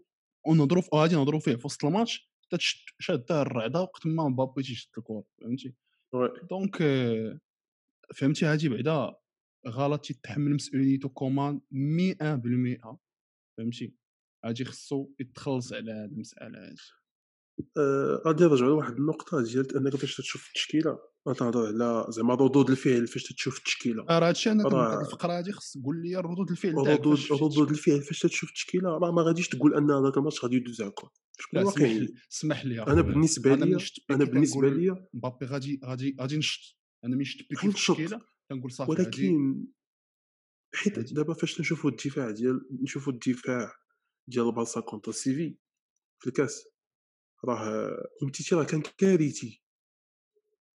ونهضروا 0.48 0.82
في 0.82 0.89
غادي 0.94 1.16
نهضروا 1.16 1.39
فيه 1.39 1.56
في 1.56 1.66
وسط 1.66 1.86
الماتش 1.86 2.32
حتى 2.44 2.58
شادها 3.00 3.42
الرعدة 3.42 3.82
وقت 3.82 4.08
ما 4.08 4.27
مبابي 4.30 4.63
تيشد 4.63 4.89
الكره 4.98 5.24
فهمتي. 5.42 5.74
donc 6.50 6.81
آه، 6.82 7.39
فهمتي 8.16 8.46
هادي 8.46 8.70
بعدا 8.70 9.16
غلط 9.68 10.06
تيتحمل 10.06 10.56
مسؤوليته 10.56 11.10
كومان 11.10 11.62
100% 11.72 12.98
فهمتي 13.58 13.94
هادي 14.46 14.66
خصو 14.66 15.10
يتخلص 15.20 15.74
على 15.74 15.92
هاد 15.92 16.12
المسألة 16.12 16.60
هادي 16.60 16.82
آه، 16.82 17.06
غادي 18.25 18.43
نرجعوا 18.43 18.69
لواحد 18.69 18.93
النقطة 18.93 19.43
ديال 19.43 19.77
أنك 19.77 19.95
فاش 19.95 20.17
تشوف 20.17 20.47
التشكيلة. 20.47 20.99
تنهضر 21.37 21.67
على 21.67 22.05
زعما 22.09 22.33
ردود 22.33 22.69
الفعل 22.69 23.07
فاش 23.07 23.23
تتشوف 23.23 23.57
التشكيلة. 23.57 24.05
راه 24.09 24.27
هادشي 24.27 24.51
أنا 24.51 24.63
راه 24.63 25.01
الفقره 25.01 25.37
هادي 25.37 25.51
خص 25.51 25.77
تقول 25.77 26.01
لي 26.01 26.15
ردود 26.15 26.51
الفعل 26.51 26.73
ردود 26.73 27.19
ردود 27.31 27.69
الفعل 27.69 28.01
فاش 28.01 28.19
تتشوف 28.19 28.49
التشكيلة 28.49 28.89
راه 28.89 29.11
ما 29.11 29.21
غاديش 29.21 29.49
تقول 29.49 29.75
أن 29.75 29.91
هذاك 29.91 30.17
الماتش 30.17 30.43
غادي 30.43 30.55
يدوز 30.55 30.81
هكا 30.81 31.09
شكون 31.39 31.63
واقعي 31.63 31.99
لي 31.99 32.13
اسمح 32.31 32.65
لي 32.65 32.83
أنا 32.83 33.01
بالنسبة 33.01 33.55
لي 33.55 33.77
أنا 34.11 34.25
بالنسبة 34.25 34.69
لي 34.69 35.07
مبابي 35.13 35.45
غادي 35.45 35.79
غادي 35.85 36.15
غادي 36.19 36.37
نشط. 36.37 36.77
أنا 37.05 37.15
ملي 37.15 37.25
شفت 37.25 37.63
غنشط 37.63 37.91
التشكيله 37.91 38.21
كنقول 38.49 38.71
صافي 38.71 38.91
ولكن 38.91 39.65
حيت 40.75 41.13
دابا 41.13 41.33
فاش 41.33 41.59
نشوفوا 41.59 41.89
الدفاع 41.89 42.31
ديال 42.31 42.67
نشوفوا 42.81 43.13
الدفاع 43.13 43.71
ديال 44.27 44.45
البارسا 44.45 44.81
contre 44.81 45.12
سيفي 45.11 45.57
في 46.19 46.27
الكاس. 46.27 46.63
راه 47.46 47.98
امتيتي 48.24 48.56
راه 48.56 48.63
كان 48.63 48.82
كارثي. 48.98 49.62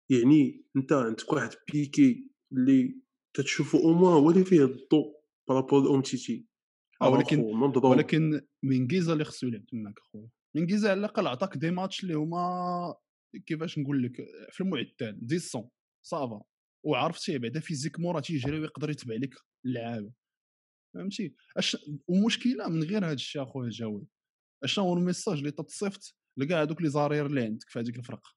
يعني 0.09 0.65
انت 0.75 0.93
عندك 0.93 1.33
واحد 1.33 1.49
بيكي 1.71 2.31
اللي 2.51 3.01
تتشوفو 3.33 3.77
au 3.77 3.93
moins 3.93 4.13
هو 4.13 4.29
اللي 4.31 4.45
فيه 4.45 4.63
الضوء 4.63 5.21
par 5.49 5.59
rapport 5.59 5.83
لامتيتي 5.83 6.47
آه 7.01 7.09
ولكن 7.09 7.39
ولكن 7.83 8.41
مينغيزا 8.63 9.13
اللي 9.13 9.23
خصو 9.23 9.47
يلعب 9.47 9.65
تماك 9.65 9.99
أخويا. 9.99 10.29
مينغيزا 10.55 10.89
على 10.89 10.99
الأقل 10.99 11.27
عطاك 11.27 11.57
des 11.57 11.71
matchs 11.71 12.03
اللي 12.03 12.13
هما 12.13 12.95
كيفاش 13.45 13.79
نقول 13.79 14.03
لك 14.03 14.15
في 14.51 14.61
المعدل 14.61 15.19
décents 15.21 15.69
ça 16.05 16.20
va. 16.20 16.41
وعرفتيه 16.85 17.37
بعدا 17.37 17.59
physiquement 17.59 18.15
راه 18.15 18.21
تيجري 18.21 18.59
ويقدر 18.59 18.89
يتبع 18.89 19.15
لك 19.15 19.35
اللعابة. 19.65 20.11
فهمتي؟ 20.93 21.35
اش 21.57 21.77
ومشكلة 22.07 22.67
من 22.69 22.83
غير 22.83 23.05
هذا 23.05 23.13
الشيء 23.13 23.43
أخويا 23.43 23.69
جواد 23.69 24.07
اشنو 24.63 24.85
هو 24.85 24.93
ال 24.93 24.99
message 24.99 25.37
اللي 25.37 25.51
تتصيفط 25.51 26.15
لكاع 26.37 26.61
هذوك 26.61 26.81
les 26.81 26.89
arrières 26.89 27.25
اللي 27.25 27.41
عندك 27.41 27.69
في 27.69 27.79
هذيك 27.79 27.97
الفرقه. 27.97 28.29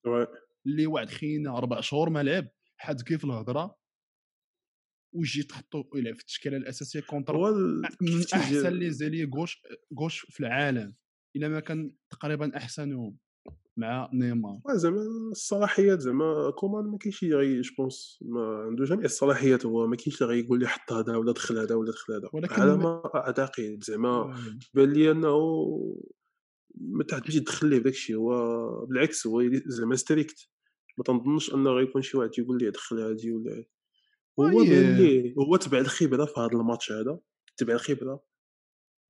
اللي 0.67 0.87
واحد 0.87 1.09
خينا 1.09 1.59
أربع 1.59 1.81
شهور 1.81 2.11
ما 2.11 2.23
لعب 2.23 2.49
حاد 2.77 3.03
كيف 3.03 3.25
الهضرة 3.25 3.77
ويجي 5.15 5.43
تحطو 5.43 5.85
يلعب 5.95 6.15
في 6.15 6.21
التشكيلة 6.21 6.57
الأساسية 6.57 7.01
contre 7.01 7.37
من 8.01 8.25
أحسن 8.35 8.73
les 8.73 8.91
ailiers 8.91 9.25
gauches 9.25 9.63
gauches 10.01 10.27
في 10.31 10.41
العالم 10.41 10.95
إلا 11.37 11.49
ما 11.49 11.61
كان 11.61 11.93
تقريبا 12.11 12.57
احسنهم 12.57 13.17
مع 13.77 14.11
نيمار 14.13 14.61
زعما 14.75 15.03
الصلاحيات 15.31 16.01
زعما 16.01 16.51
كومان 16.51 16.85
ما 16.85 16.99
كاينش 16.99 17.23
اللي 17.23 17.35
غي 17.35 17.61
je 17.61 17.77
pense 17.77 18.19
ما 18.23 18.65
عنده 18.67 18.85
جميع 18.85 19.05
الصلاحيات 19.05 19.67
هو 19.67 19.87
ما 19.87 19.97
كاينش 19.97 20.23
اللي 20.23 20.35
غيقول 20.35 20.61
لي 20.61 20.69
حط 20.69 20.93
هذا 20.93 21.17
ولا 21.17 21.33
دخل 21.33 21.59
هذا 21.59 21.75
ولا 21.75 21.91
دخل 21.91 22.13
هذا 22.13 22.29
ولكن 22.33 22.63
على 22.63 22.77
ما 22.77 23.03
أعتقد 23.15 23.79
زعما. 23.83 24.37
بان 24.75 24.93
لي 24.93 25.11
أنه 25.11 25.29
ما 26.75 27.05
تمشي 27.05 27.41
تدخل 27.41 27.69
ليه 27.69 27.79
بداك 27.79 27.93
الشيء 27.93 28.17
هو 28.17 28.87
بالعكس 28.87 29.27
هو 29.27 29.43
زعما 29.67 29.97
strict 29.97 30.49
ما 30.99 31.05
تنظنش 31.05 31.55
أنه 31.55 31.71
غيكون 31.71 32.03
شي 32.03 32.17
واحد 32.17 32.31
يقول 32.39 32.59
لي 32.59 32.71
دخل 32.71 32.99
هادي 33.01 33.33
ولا 33.33 33.65
هو 34.41 34.45
oui. 34.45 34.71
بان 34.71 34.97
ليه. 34.97 35.35
هو 35.39 35.57
تبع 35.57 35.79
الخبرة 35.79 36.25
في 36.25 36.41
هذا 36.41 36.53
الماتش 36.53 36.93
هذا. 36.93 37.19
تبع 37.57 37.75
الخبرة. 37.75 38.25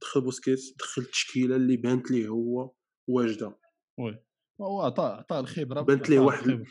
دخل 0.03 0.21
بوسكيتس 0.21 0.75
دخل 0.79 1.03
التشكيلة 1.03 1.57
اللي 1.57 1.77
بانت 1.77 2.11
ليه 2.11 2.29
هو 2.29 2.75
واجدة. 3.09 3.59
oui. 3.99 4.25
هو 4.61 4.81
عطى 4.81 5.03
عطى 5.03 5.39
الخبرة 5.39 5.81
بانت 5.81 6.11
ليه 6.11 6.19
واحد 6.19 6.65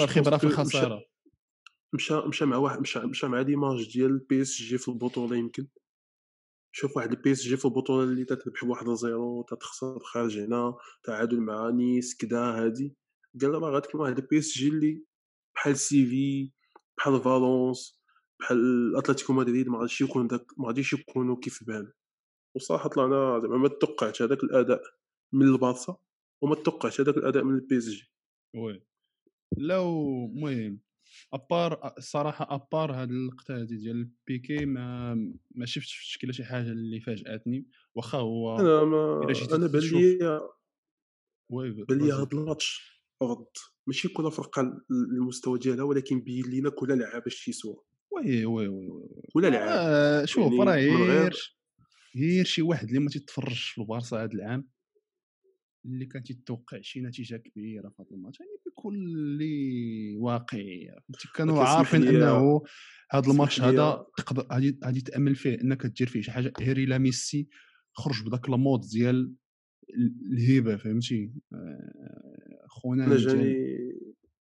الخبرة. 0.00 0.36
في 0.36 0.44
الخسارة. 0.44 1.04
مشى 1.94 2.14
مشى 2.14 2.44
مع 2.44 2.56
واحد 2.56 2.80
مشى 2.80 2.98
مشى 2.98 3.26
مع 3.26 3.40
l'image 3.40 3.92
ديال 3.92 4.18
بي 4.18 4.42
إس 4.42 4.56
جي 4.56 4.78
في 4.78 4.88
البطولة 4.88 5.36
يمكن. 5.36 5.66
شوف 6.78 6.96
واحد 6.96 7.12
البي 7.12 7.32
اس 7.32 7.42
جي 7.42 7.56
في 7.56 7.64
البطولة 7.64 8.04
اللي 8.04 8.24
تتربح 8.24 8.64
بواحد 8.64 8.90
zéro 8.90 9.42
تتخسر 9.42 9.98
خارج 9.98 10.38
هنا 10.38 10.74
تعادل 11.04 11.40
مع 11.40 11.70
نيس 11.70 12.16
كدا 12.16 12.38
هادي. 12.38 12.96
قال 13.40 13.62
راه 13.62 13.70
غتكون 13.70 14.00
واحد 14.00 14.18
البي 14.18 14.38
اس 14.38 14.58
جي 14.58 14.68
اللي 14.68 15.04
بحال 15.54 15.76
سيفي 15.76 16.52
بحال 16.98 17.20
فالونس 17.20 18.00
بحال 18.40 18.96
اتلتيكو 18.96 19.32
مدريد 19.32 19.68
ما 19.68 19.78
غاديش 19.78 20.00
يكون 20.00 20.26
داك 20.26 20.46
ما 20.58 20.66
غاديش 20.66 20.92
يكونوا 20.92 21.36
كيف 21.36 21.64
بان 21.66 21.92
وصراحة 22.56 22.88
طلعنا 22.88 23.40
زعما 23.40 23.56
ما 23.56 23.68
توقعتش 23.68 24.22
هذاك 24.22 24.44
الأداء 24.44 24.82
من 25.32 25.46
البارسا 25.46 25.96
وما 26.42 26.54
توقعتش 26.54 27.00
هذاك 27.00 27.16
الأداء 27.16 27.44
من 27.44 27.54
البي 27.54 27.78
اس 27.78 27.88
جي 27.88 28.12
oui. 28.56 28.82
لا 29.56 29.82
المهم 29.82 30.80
à 31.32 31.44
part 31.44 31.94
الصراحة 31.98 32.54
à 32.54 32.62
part 32.62 32.92
هاد 32.92 33.10
اللقطة 33.10 33.60
هادي 33.60 33.76
ديال 33.76 34.10
بيكي 34.26 34.66
ما 34.66 35.14
ما 35.50 35.66
شفتش 35.66 35.94
في 35.94 36.02
التشكيله 36.02 36.32
شي 36.32 36.44
حاجة 36.44 36.70
اللي 36.70 37.00
فاجأتني. 37.00 37.66
واخا 37.94 38.18
هو 38.18 38.58
أنا 38.58 38.84
ما 38.84 39.34
أنا 39.52 39.66
بان 39.66 39.80
تشوف 39.80 40.00
لي 40.00 40.40
oui 41.50 41.70
بان 41.70 41.98
لي 41.98 42.10
فازي 42.10 42.12
هاد 42.12 42.34
الماتش 42.34 42.98
رد 43.22 43.46
ماشي 43.86 44.08
كل 44.08 44.32
فرقة 44.32 44.84
المستوى 44.90 45.58
ديالها 45.58 45.84
ولكن 45.84 46.20
بين 46.20 46.44
لينا 46.44 46.70
كل 46.70 46.98
لعابه 46.98 47.26
اش 47.26 47.44
تيسوى. 47.44 47.76
oui 48.10 48.46
oui 48.46 48.68
oui 48.68 48.88
oui 48.88 49.22
كل 49.32 49.52
لعاب 49.52 49.68
آه 49.68 50.24
شوف 50.24 50.52
يعني 50.52 50.64
راه 50.64 50.76
غير 50.76 51.58
غير 52.16 52.44
شي 52.44 52.62
واحد 52.62 52.88
اللي 52.88 53.00
ما 53.00 53.10
تيتفرجش 53.10 53.68
في 53.68 53.80
البارسا 53.80 54.16
هذا 54.24 54.32
العام 54.32 54.68
اللي 55.84 56.06
كان 56.06 56.22
تيتوقع 56.22 56.80
شي 56.80 57.00
نتيجة 57.00 57.36
كبيرة 57.36 57.88
في 57.88 58.02
هذا 58.02 58.10
الماتش. 58.10 58.40
يعني 58.40 58.50
بكل 58.78 59.42
واقعيه 60.18 60.96
كانوا 61.34 61.62
عارفين 61.64 62.08
أنه 62.08 62.62
هذا 63.10 63.30
الماتش 63.32 63.60
هذا 63.60 64.06
تقدر 64.16 64.46
غادي 64.84 65.00
تامل 65.00 65.34
فيه 65.34 65.60
إنك 65.60 65.86
دير 65.86 66.06
فيه 66.06 66.20
شي 66.20 66.30
حاجة. 66.30 66.52
هيري 66.60 66.86
لا 66.86 66.98
ميسي 66.98 67.48
خرج 67.92 68.26
بداك 68.26 68.48
ال 68.48 68.54
mode 68.54 68.80
ديال 68.80 69.34
ال- 69.98 70.32
الهبة 70.32 70.76
فهمتي؟ 70.76 71.32
آه، 71.54 72.66
خونا 72.68 73.04
أنا 73.06 73.16
جاني 73.16 73.54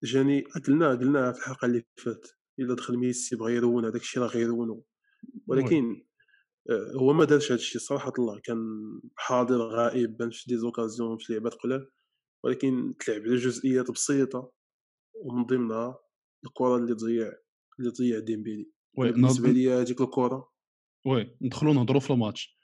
جاني 0.04 0.42
قلنا 0.42 0.89
قلنا 0.89 1.32
في 1.32 1.39
الحلقة 1.39 1.65
اللي 1.65 1.84
فاتت. 2.04 2.36
إلا 2.60 2.76
دخل 2.76 2.98
ميسي 2.98 3.36
بغى 3.36 3.54
يرون 3.56 3.86
هذاك 3.86 4.02
الشيء 4.02 4.24
راه 4.24 4.28
غيرونو 4.30 4.74
oui. 4.74 4.84
ولكن 5.48 6.04
آه، 6.70 6.92
هو 6.96 7.13
ما 7.13 7.26
دارش 7.26 7.52
هذا 7.52 7.56
الشيء 7.60 7.82
صراحة 7.82 8.13
الله. 8.20 8.39
كان 8.44 8.58
حاضر 9.15 9.58
غائب 9.58 10.18
بان 10.18 10.30
في 10.30 10.44
des 10.48 10.58
occasions 10.58 11.18
في 11.18 11.34
لعبات 11.34 11.54
قلال 11.54 11.89
ولكن 12.45 12.95
تلعب 12.99 13.21
على 13.21 13.36
جزئيات 13.36 13.91
بسيطة 13.91 14.52
ومن 15.15 15.43
ضمنها 15.45 15.99
الكرة 16.45 16.75
اللي 16.78 16.95
تضيع 16.95 17.34
اللي 17.80 17.91
تضيع 17.91 18.19
ديمبيلي. 18.19 18.71
أنا 18.99 19.12
بالنسبة 19.12 19.49
لي 19.52 19.71
هذيك 19.73 20.02
الكرة. 20.02 20.52
oui 21.08 21.38
ندخلوا 21.41 21.73
نهضروا 21.73 21.99
في 21.99 22.13
الماتش. 22.13 22.60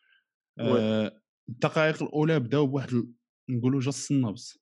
آه، 0.59 1.21
الدقائق 1.49 2.03
الأولى 2.03 2.39
بدأو 2.39 2.67
بواحد 2.67 3.13
نقولوا 3.49 3.79
جا 3.79 3.89
الصنابس 3.89 4.59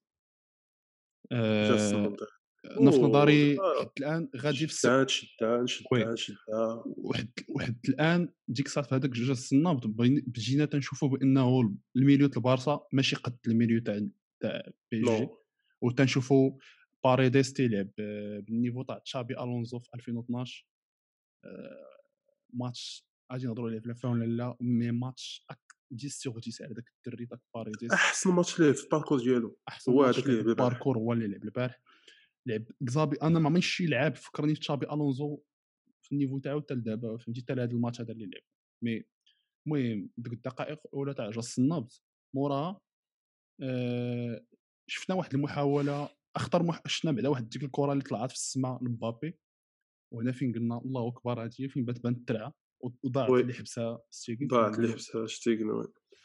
آه، 1.32 2.16
أنا 2.80 2.92
في 2.92 2.98
نظري 2.98 3.58
حتى 3.82 3.92
الآن 4.04 4.30
غادي 4.38 4.68
في. 4.68 4.74
شدان 4.74 5.08
شدان 5.08 5.68
شدان 5.68 6.16
شدان 6.16 6.82
واحد 6.86 7.30
واحد 7.50 7.80
الآن 7.90 8.34
ديك 8.48 8.66
الساعة 8.66 8.86
في 8.88 8.96
هذاك 8.96 9.10
جوج 9.10 9.30
الصناب 9.30 9.80
بغينا- 9.96 10.24
بجينا 10.28 10.66
تنشوفوا 10.66 11.10
بأنه 11.10 11.76
ال 11.96 12.01
milieu 12.01 12.28
تاع 12.28 12.38
البارسا 12.38 12.80
ماشي 12.94 13.16
قد 13.16 13.38
ال 13.48 13.53
milieu 13.53 13.82
تاع 13.82 14.08
تاع 14.44 14.62
بي 14.92 15.02
جي 15.02 15.28
وتنشوفوا 15.82 16.52
باريديس 17.04 17.54
تيلعب 17.54 17.90
بال 18.46 18.55
niveau 18.55 18.84
تاع 18.84 18.98
تشابي 18.98 19.40
ألونزو 19.40 19.80
في 19.80 19.90
2012 19.96 20.68
آه، 21.46 22.00
ماتش 22.54 23.08
غادي 23.32 23.48
نهضروا 23.48 23.70
عليه 23.70 23.80
في 23.80 23.86
الافلام 23.86 24.14
ولا 24.14 24.26
لا 24.26 24.58
mais 24.62 24.92
ماتش 24.92 25.46
10 25.94 26.10
sur 26.10 26.38
10 26.38 26.66
على 26.66 26.74
ذاك 26.74 26.94
الدري 27.08 27.26
داك 27.26 27.40
باريديس 27.56 27.92
أحسن 27.92 28.32
ماتش 28.32 28.60
ليه 28.60 28.72
في 28.72 28.84
ال 28.84 28.88
parcours 28.88 29.20
ديالو. 29.20 29.58
أحسن 29.70 29.92
هو 29.92 30.02
ماتش 30.02 30.18
هذاك 30.18 30.30
اللي 30.30 30.42
ال 30.42 30.48
parcours 30.48 30.98
هو 30.98 31.14
اللي 31.14 31.28
لعب 31.28 31.44
البارح. 31.44 31.82
لعب 32.46 32.64
كزابي 32.88 33.18
أنا 33.22 33.40
ما 33.40 33.46
عمرنيش 33.46 33.76
شي 33.76 33.86
لعاب 33.86 34.16
فكرني 34.16 34.56
في 34.56 34.60
تشابي 34.60 34.86
ألونزو 34.86 35.40
في 36.02 36.12
ال 36.12 36.16
niveau 36.16 36.40
تاعو 36.40 36.62
حتى 36.62 36.74
لدابا 36.74 37.18
فهمتي؟ 37.18 37.42
حتى 37.42 37.56
لهذا 37.56 37.72
الماتش 37.72 38.02
هذا 38.02 38.12
اللي 38.12 38.26
لعب. 38.26 38.44
mais 38.84 39.04
المهم 39.68 40.10
ديك 40.18 40.34
الدقائق 40.34 40.80
الأولى 40.86 41.14
تاع 41.14 41.30
جا 41.30 41.40
الصنابط 41.40 42.04
موراها 42.36 42.82
شفنا 44.88 45.16
واحد 45.16 45.34
المحاولة 45.34 46.10
أخطر 46.36 46.64
مح... 46.64 46.82
شفنا 46.88 47.12
بعدا 47.12 47.30
واحد 47.30 47.50
ديك 47.50 47.64
الكرة 47.64 47.92
اللي 47.94 48.04
طلعت 48.04 48.30
في 48.30 48.36
السماء 48.36 48.84
لمبابي 48.84 49.38
وهنا 50.14 50.32
فين 50.32 50.54
قلنا 50.54 50.78
الله 50.78 51.08
أكبر 51.08 51.44
هذه 51.44 51.68
فين 51.68 51.86
بات 51.86 52.00
بان 52.04 52.14
الترعه 52.14 52.54
وضاعت 53.04 53.30
اللي 53.30 53.54
حبسها 53.54 54.02
ستيغن 54.12 54.48
ضاعت 54.48 54.78
اللي 54.80 54.92
حبسها 54.92 55.28
شتيغن 55.28 55.70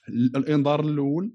ال- 0.09 0.37
الإنذار 0.37 0.81
الأول 0.81 1.35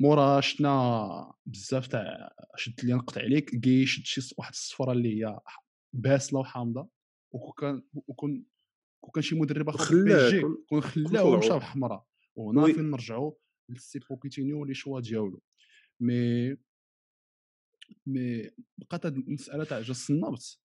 مورا 0.00 0.40
شفنا 0.40 1.32
بزاف 1.46 1.86
تاع 1.86 2.34
شد 2.56 2.84
لي 2.84 2.92
نقطع 2.92 3.20
عليك 3.22 3.50
كي 3.60 3.86
شد 3.86 4.04
شي 4.04 4.34
واحد 4.38 4.52
الصفرة 4.52 4.92
اللي 4.92 5.24
هي 5.24 5.38
باسلة 5.94 6.40
وحامضة 6.40 6.88
وكان 7.34 7.82
وكون 7.94 8.44
كون 9.00 9.12
كان 9.14 9.22
شي 9.22 9.34
مدرب 9.34 9.68
آخر 9.68 9.94
جي 10.30 10.42
كون 10.68 10.80
خلاه 10.80 11.24
ومشى 11.24 11.46
طلعوا. 11.48 11.60
بحمراء 11.60 12.04
وهنا 12.36 12.60
فين 12.74 12.90
نرجعوا 12.90 13.32
لسي 13.68 13.98
بوكيتينيو 13.98 14.64
لي 14.64 14.74
شوا 14.74 15.00
ديالو 15.00 15.42
مي 16.00 16.56
مي 18.06 18.50
بقات 18.78 19.06
هاد 19.06 19.16
المساله 19.16 19.64
تاع 19.64 19.80
جا 19.80 19.90
الصنابط 19.90 20.60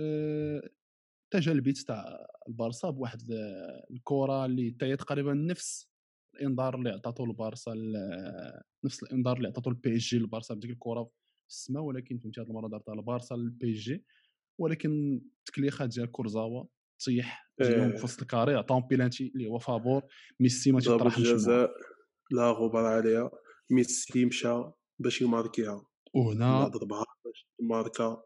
أه 0.00 0.70
تجلبيت 1.32 1.78
تاع 1.78 2.26
البارسا 2.48 2.90
بواحد 2.90 3.22
ال- 3.30 3.84
الكره 3.90 4.46
اللي 4.46 4.70
حتى 4.76 4.86
هي 4.86 4.96
تقريبا 4.96 5.34
نفس 5.34 5.90
الانذار 6.34 6.74
اللي 6.74 6.90
عطاتو 6.90 7.24
البارسا 7.24 7.72
ال- 7.72 8.62
نفس 8.84 9.02
الانذار 9.02 9.36
اللي 9.36 9.48
عطاتو 9.48 9.70
البي 9.70 9.96
اس 9.96 10.02
جي 10.02 10.18
للبارسا 10.18 10.54
بديك 10.54 10.70
الكره 10.70 11.10
السماء 11.50 11.82
ولكن 11.82 12.18
فهمتي 12.18 12.40
هذه 12.40 12.46
المره 12.46 12.68
دارتها 12.68 12.94
البارسا 12.94 13.34
للبي 13.34 13.72
جي 13.72 14.04
ولكن 14.60 15.20
التكليخات 15.38 15.88
ديال 15.88 16.10
كورزاوا 16.10 16.64
طيح 17.06 17.50
في 17.96 18.04
وسط 18.04 18.20
ال 18.22 18.27
carré 18.27 18.54
عطاهم 18.54 18.86
بيلانتي 18.86 19.32
اللي 19.34 19.46
هو 19.48 19.58
فابور 19.58 20.02
ميسي 20.40 20.72
ما 20.72 20.80
تيطرحش 20.80 21.18
جزاء 21.34 21.70
لا 22.30 22.50
غبار 22.50 22.86
عليها 22.86 23.30
ميسي 23.70 24.24
مشى 24.24 24.62
باش 24.98 25.22
يماركيها. 25.22 25.86
وهنا 26.14 26.68
ضربها 26.68 27.04
باش 27.24 27.46
ماركا 27.60 28.22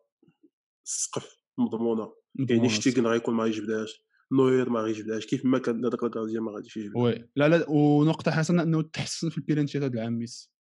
السقف 0.87 1.37
مضمونة. 1.59 2.15
يعني 2.51 2.69
شتيغن 2.69 3.07
غيكون 3.07 3.35
ما 3.35 3.47
يجبدهاش 3.47 4.05
نوير 4.33 4.71
ما 4.71 4.81
غيجبدهاش 4.81 5.27
كيف 5.27 5.45
ما 5.45 5.59
كان 5.59 5.85
هذاك 5.85 6.03
ال 6.03 6.08
gardien 6.08 6.43
ما 6.43 6.53
غاديش 6.53 6.77
يجبدها 6.77 7.03
oui. 7.03 7.29
لا 7.37 7.49
لا 7.49 7.71
ونقطة 7.71 8.31
حسنة 8.31 8.63
إنه 8.63 8.83
تحسن 8.83 9.29
في 9.29 9.39
البيلانتيات 9.39 9.83
هذا 9.83 9.95
العام 9.95 10.19
ميسي 10.19 10.51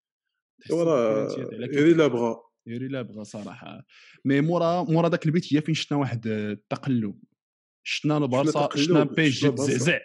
وراه 0.70 1.36
يري 1.72 1.94
لا 1.94 2.06
بغا 2.06 2.42
يوري 2.66 2.88
لا 2.88 3.02
بغا 3.02 3.22
صراحة. 3.22 3.84
mais 4.24 4.40
مورا 4.40 4.82
مورا 4.82 5.08
داك 5.08 5.26
البيت 5.26 5.54
هي 5.54 5.60
فين 5.60 5.74
شفنا 5.74 5.98
واحد 5.98 6.26
التقلب 6.26 7.22
شفنا 7.86 8.16
البارسا 8.16 8.68
شفنا 8.74 9.04
بي 9.04 9.28
جي. 9.28 9.50
تزعزع 9.50 10.00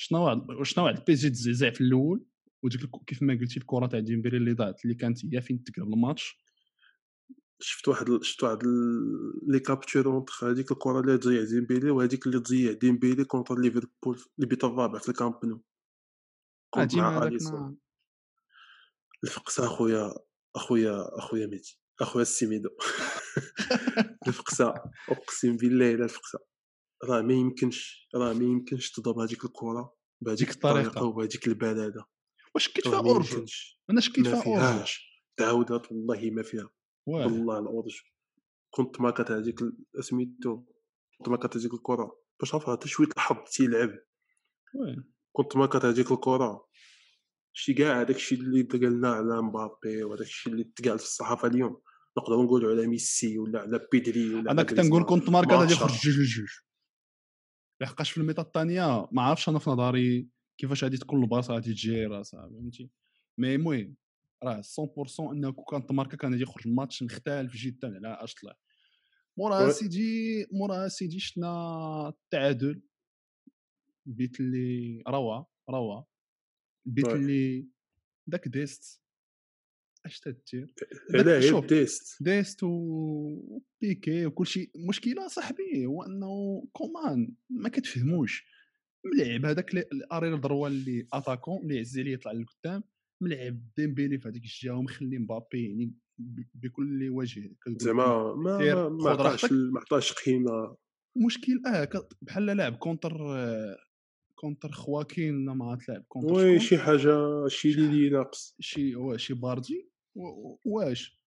شفنا 0.00 0.18
واحد 0.18 0.46
شفنا 0.62 0.84
واحد 0.84 1.04
بي 1.06 1.14
جي 1.14 1.30
تزعزع 1.30 1.70
في 1.70 1.80
الأول؟ 1.80 2.24
وديك 2.62 2.80
كيف 3.06 3.22
ما 3.22 3.34
قلتي 3.34 3.60
الكرة 3.60 3.86
تاع 3.86 4.00
ديمبيلي 4.00 4.36
اللي 4.36 4.52
ضاعت 4.52 4.84
اللي 4.84 4.94
كانت 4.94 5.18
هي 5.34 5.40
فين 5.42 5.64
تقلب 5.64 5.94
الماتش. 5.94 6.38
شفت 7.62 7.88
واحد 7.88 8.22
شفت 8.22 8.42
واحد 8.42 8.58
les 9.48 9.60
captures 9.60 10.06
entre 10.06 10.44
هذيك 10.44 10.72
الكرة 10.72 11.00
اللي 11.00 11.18
تضيع 11.18 11.44
ديمبيلي 11.44 11.90
وهذيك 11.90 12.26
اللي 12.26 12.40
تضيع 12.40 12.72
ديمبيلي 12.72 13.24
contre 13.24 13.58
ليفربول 13.58 14.20
اللي 14.38 14.48
بيت 14.48 14.64
الرابع 14.64 14.98
في 14.98 15.08
الكامب 15.08 15.34
نو. 15.44 15.64
ما- 17.52 17.76
الفقسه 19.24 19.66
أخويا 19.66 20.14
أخويا 20.56 21.18
أخويا 21.18 21.46
ميتي 21.46 21.80
أخويا 22.00 22.22
السيميدو 22.22 22.68
الفقسه 24.28 24.74
أقسم 25.08 25.56
بالله 25.56 25.92
لا 25.94 26.04
الفقسه 26.04 26.38
راه 27.04 27.20
ما 27.20 27.32
يمكنش 27.34 28.08
راه 28.14 28.32
ما 28.32 28.44
يمكنش 28.44 28.90
تضرب 28.90 29.18
هذيك 29.18 29.44
الكرة 29.44 29.96
بهذيك. 30.20 30.50
الطريقة. 30.50 31.04
وبهذيك 31.04 31.48
البلاده 31.48 32.04
واش 32.54 32.64
شكيت 32.64 32.88
فيها 32.88 32.98
اورجو 32.98 33.44
أنا 33.90 34.00
شكيت 34.00 34.28
فيها 34.28 34.46
اورجو 34.46 34.84
تعاودات 35.36 35.92
والله 35.92 36.30
ما 36.30 36.42
فيها. 36.42 36.70
والله 37.06 37.58
الاورج 37.58 38.00
كنت 38.70 39.00
ما 39.00 39.10
كانت 39.10 39.30
هذيك 39.30 39.60
سميتو 40.00 40.64
كنت 41.18 41.28
ما 41.28 41.36
كانت 41.36 41.56
هذيك 41.56 41.74
الكرة 41.74 42.20
باش 42.40 42.54
عرفها 42.54 42.76
حتى 42.76 42.88
شوية 42.88 43.08
الحظ 43.16 43.36
تيلعب 43.50 43.90
كنت 45.32 45.56
ما 45.56 45.66
كانت 45.66 45.84
هذيك 45.84 46.12
الكرة 46.12 46.66
شي 47.52 47.74
كاع 47.74 48.00
هذاك 48.00 48.16
الشيء 48.16 48.40
اللي 48.40 48.62
قالنا 48.62 49.12
على 49.12 49.42
مبابي 49.42 50.02
وهذاك 50.04 50.26
الشيء 50.26 50.52
اللي 50.52 50.64
تقال 50.64 50.98
في 50.98 51.04
الصحافة 51.04 51.48
اليوم 51.48 51.80
نقدروا 52.18 52.44
نقولوا 52.44 52.70
على 52.70 52.86
ميسي 52.86 53.38
ولا 53.38 53.60
على 53.60 53.86
بيدري 53.92 54.34
ولا 54.34 54.50
أنا 54.50 54.62
كنت 54.62 54.80
نقول. 54.80 55.04
كنت 55.04 55.30
ماركا 55.30 55.56
غادي. 55.56 55.72
يخرج 55.72 55.90
جوج 55.90 56.18
لجوج 56.18 56.48
لحقاش 57.80 58.10
في 58.10 58.18
الميطه 58.18 58.40
الثانية 58.40 59.08
ما 59.12 59.22
عرفتش 59.22 59.48
أنا 59.48 59.58
في 59.58 59.70
نظري 59.70 60.28
كيفاش 60.58 60.84
غادي 60.84 60.96
تكون 60.96 61.22
البارسا 61.22 61.54
غادي 61.54 61.72
تجي 61.72 62.06
راسها 62.06 62.48
فهمتي 62.48 62.90
مي 63.38 63.54
المهم 63.54 63.96
راه 64.44 64.62
100% 64.62 65.20
إنه 65.20 65.52
كون 65.52 65.64
كانت 65.80 65.92
ماركا 65.92 66.16
كان 66.16 66.30
غادي 66.30 66.42
يخرج 66.42 66.68
ماتش 66.68 67.02
مختلف 67.02 67.56
جدا 67.56 68.08
على 68.08 68.24
اش 68.24 68.34
طلع 68.34 68.56
مورا. 69.38 69.70
سيدي 69.70 70.46
مورا 70.52 70.88
سيدي 70.88 71.18
شفنا 71.18 72.08
التعادل 72.08 72.82
البيت 74.06 74.40
اللي 74.40 75.02
روعه 75.08 75.50
روعه 75.70 76.06
وي. 77.06 77.14
اللي 77.14 77.68
داك 78.26 78.48
ديست 78.48 78.99
اش 80.06 80.20
تدير 80.20 80.74
شوف. 81.40 81.54
غير 81.64 81.66
ديست 81.66 82.22
ديست 82.22 82.62
وبيكي 82.62 84.26
وكل 84.26 84.46
شيء 84.46 84.70
المشكلة 84.76 85.28
صاحبي 85.28 85.86
هو 85.86 86.02
أنه 86.02 86.62
كومان 86.72 87.34
ما 87.50 87.68
كتفهموش. 87.68 88.44
ملعب 89.06 89.44
هذاك 89.46 89.74
الارير 89.74 90.36
دروال 90.36 90.72
اللي 90.72 91.06
أتاكون 91.12 91.62
اللي 91.62 91.78
عز 91.78 91.98
عليه 91.98 92.12
يطلع 92.12 92.32
للقدام. 92.32 92.82
ملعب 93.22 93.60
ديمبيلي 93.76 94.18
في 94.18 94.28
هذيك 94.28 94.42
الجهه 94.42 94.72
ومخلي 94.74 95.18
مبابي 95.18 95.64
يعني 95.68 95.94
بكل 96.54 97.08
وجه 97.10 97.52
زعما 97.68 98.34
ما 98.34 98.88
ما- 98.88 99.10
عطاش. 99.10 99.52
ما 99.52 99.80
عطاش 99.80 100.12
قيمة. 100.12 100.76
مشكل 101.26 101.62
آه 101.66 101.88
بحال 102.22 102.46
لاعب 102.46 102.76
كونتر 102.76 103.36
آه، 103.38 103.76
كونتر 104.40 104.70
خواكين 104.72 105.34
ولا 105.34 105.54
ما 105.54 105.64
عرفت 105.70 105.88
لاعب 105.88 106.04
كونتر 106.08 106.32
وي. 106.32 106.60
شي 106.60 106.78
حاجة 106.78 107.48
شي 107.48 107.72
ليلي 107.72 108.08
ناقص 108.10 108.56
شي 108.60 108.96
وا- 108.96 109.16
شي 109.16 109.34
باردي. 109.34 109.90
واش؟ 110.64 111.20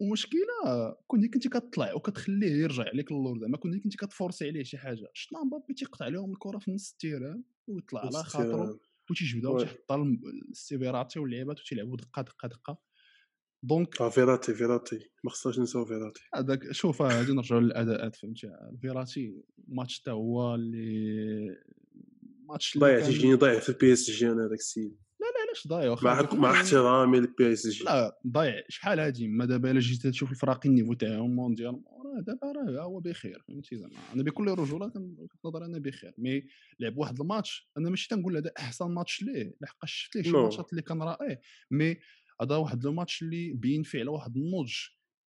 ومشكلة 0.00 0.96
كون 1.06 1.28
كنتي 1.28 1.48
كتطلع 1.48 1.94
وكتخليه 1.94 2.52
يرجع 2.62 2.84
عليك 2.84 3.10
اللور 3.10 3.38
زعما 3.38 3.56
كون 3.56 3.80
كنتي 3.80 3.96
كتفورسي 3.96 4.48
عليه 4.48 4.62
شي 4.62 4.78
حاجة 4.78 5.06
شفنا 5.12 5.44
مبابي 5.44 5.74
تيقطع 5.74 6.08
لهم 6.08 6.32
الكرة 6.32 6.58
في 6.58 6.70
نص 6.70 6.90
التيران 6.92 7.42
ويطلع 7.68 8.00
على 8.00 8.10
خاطرو 8.24 8.80
وتيجبدها. 9.10 9.50
وتيحطها 9.50 10.04
للسيبيراتي 10.48 11.18
واللعيبات 11.18 11.60
وتيلعبوا 11.60 11.96
دقة 11.96 12.22
دقة 12.22 12.48
دقة. 12.48 12.78
donc 13.62 14.00
آه، 14.00 14.08
فيراتي 14.08 14.54
فيراتي. 14.54 15.10
ما 15.24 15.30
خصناش 15.30 15.58
نساو 15.58 15.84
فيراتي. 15.84 16.20
هذاك 16.34 16.72
شوف 16.72 17.02
غادي 17.02 17.32
نرجعوا 17.32 17.60
للأداءات 17.60 18.16
فهمتي؟ 18.16 18.50
فيراتي 18.80 19.42
ماتش 19.68 20.00
حتى 20.00 20.10
هو 20.10 20.54
اللي 20.54 21.56
ماتش 22.48 22.74
اللي 22.74 22.86
ضايع 22.86 23.06
تيجيني 23.06 23.34
ضايع 23.34 23.58
في 23.60 23.68
البي 23.68 23.92
اس 23.92 24.10
جي 24.10 24.26
أنا 24.26 24.46
هذاك 24.46 24.58
السيد. 24.58 24.96
لا 25.20 25.26
لا 25.26 25.40
علاش 25.46 25.66
ضايع 25.68 25.96
مع 26.02 26.34
مع 26.34 26.50
احترامي 26.50 27.20
للبي 27.20 27.52
اس 27.52 27.66
جي 27.66 27.84
لا 27.84 28.18
ضايع 28.26 28.62
شحال 28.68 29.00
هادي؟ 29.00 29.28
ما 29.28 29.44
دابا 29.44 29.70
إلا 29.70 29.80
جيت 29.80 30.06
تشوف 30.06 30.30
الفرق 30.30 30.66
ال 30.66 30.70
niveau 30.70 30.94
تاعهم 30.94 31.36
مونديال 31.36 31.82
راه 32.04 32.20
دابا 32.20 32.52
راه 32.52 32.82
هو 32.82 33.00
بخير 33.00 33.42
فهمتي 33.48 33.76
زعما؟ 33.76 33.92
أنا 34.14 34.22
بكل 34.22 34.48
رجولة 34.48 34.88
كنظر 35.42 35.64
أنا 35.64 35.78
بخير. 35.78 36.14
mais 36.18 36.46
لعب 36.80 36.96
واحد 36.98 37.20
الماتش 37.20 37.70
أنا 37.78 37.90
ماشي 37.90 38.08
تنقول 38.08 38.36
هذا 38.36 38.52
أحسن 38.58 38.86
ماتش 38.86 39.22
ليه 39.22 39.54
لحقاش 39.60 39.92
شفت 39.92 40.16
ليه 40.16 40.22
شي. 40.22 40.30
ماتشات 40.30 40.70
اللي 40.70 40.82
كان 40.82 41.02
رائع. 41.02 41.40
mais 41.70 41.96
هذا 42.42 42.56
واحد 42.56 42.86
الماتش 42.86 43.22
اللي 43.22 43.52
بين 43.52 43.82
فيه 43.82 44.00
على 44.00 44.10
واحد 44.10 44.36
النضج 44.36 44.74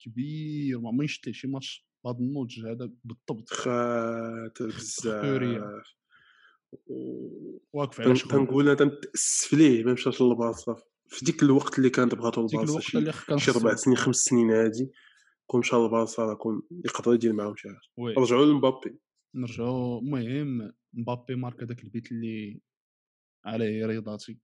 كبير 0.06 0.80
ما 0.80 0.90
عمرني 0.90 1.08
شفت 1.08 1.28
ليه 1.28 1.34
شي 1.34 1.48
ماتش 1.48 1.88
بهذا 2.06 2.18
النضج 2.18 2.60
هذا 2.60 2.92
بالضبط. 3.04 3.50
خاطر. 3.50 4.68
بزاف. 4.68 6.01
واقف 7.74 8.02
على 8.02 8.16
شغل. 8.16 8.32
تنقول 8.32 8.70
أنا 8.70 8.74
تنتاسف 8.78 9.54
ليه 9.54 9.84
ما 9.84 9.94
مشاش 9.94 10.22
للبارسا 10.22 10.76
في 11.08 11.26
ديك 11.26 11.44
الوقت 11.44 11.78
اللي 11.78 11.90
كانت 11.90 12.16
بغاتو 12.16 12.46
ديك 12.46 12.60
البارسا 12.60 13.00
الوقت 13.00 13.16
شي 13.40 13.52
كان 13.52 13.56
ربع 13.56 13.76
سنين 13.76 13.98
خمس 13.98 14.16
سنين 14.16 14.52
هادي 14.52 14.92
كون 15.48 15.60
مشى 15.60 15.76
راه 15.76 16.34
كون 16.34 16.62
يقدر 16.86 17.14
يدير 17.14 17.34
معاهم 17.34 17.56
شي 17.56 17.68
حاجة. 17.68 17.80
oui. 17.98 18.14
رجعوا 18.14 18.46
لمبابي. 18.46 19.00
نرجعوا 19.36 20.02
المهم 20.02 20.72
مبابي 20.94 21.36
ماركا 21.36 21.66
داك 21.66 21.84
البيت 21.84 22.12
اللي 22.12 22.62
عليه 23.46 23.86
رياضاتي. 23.86 24.40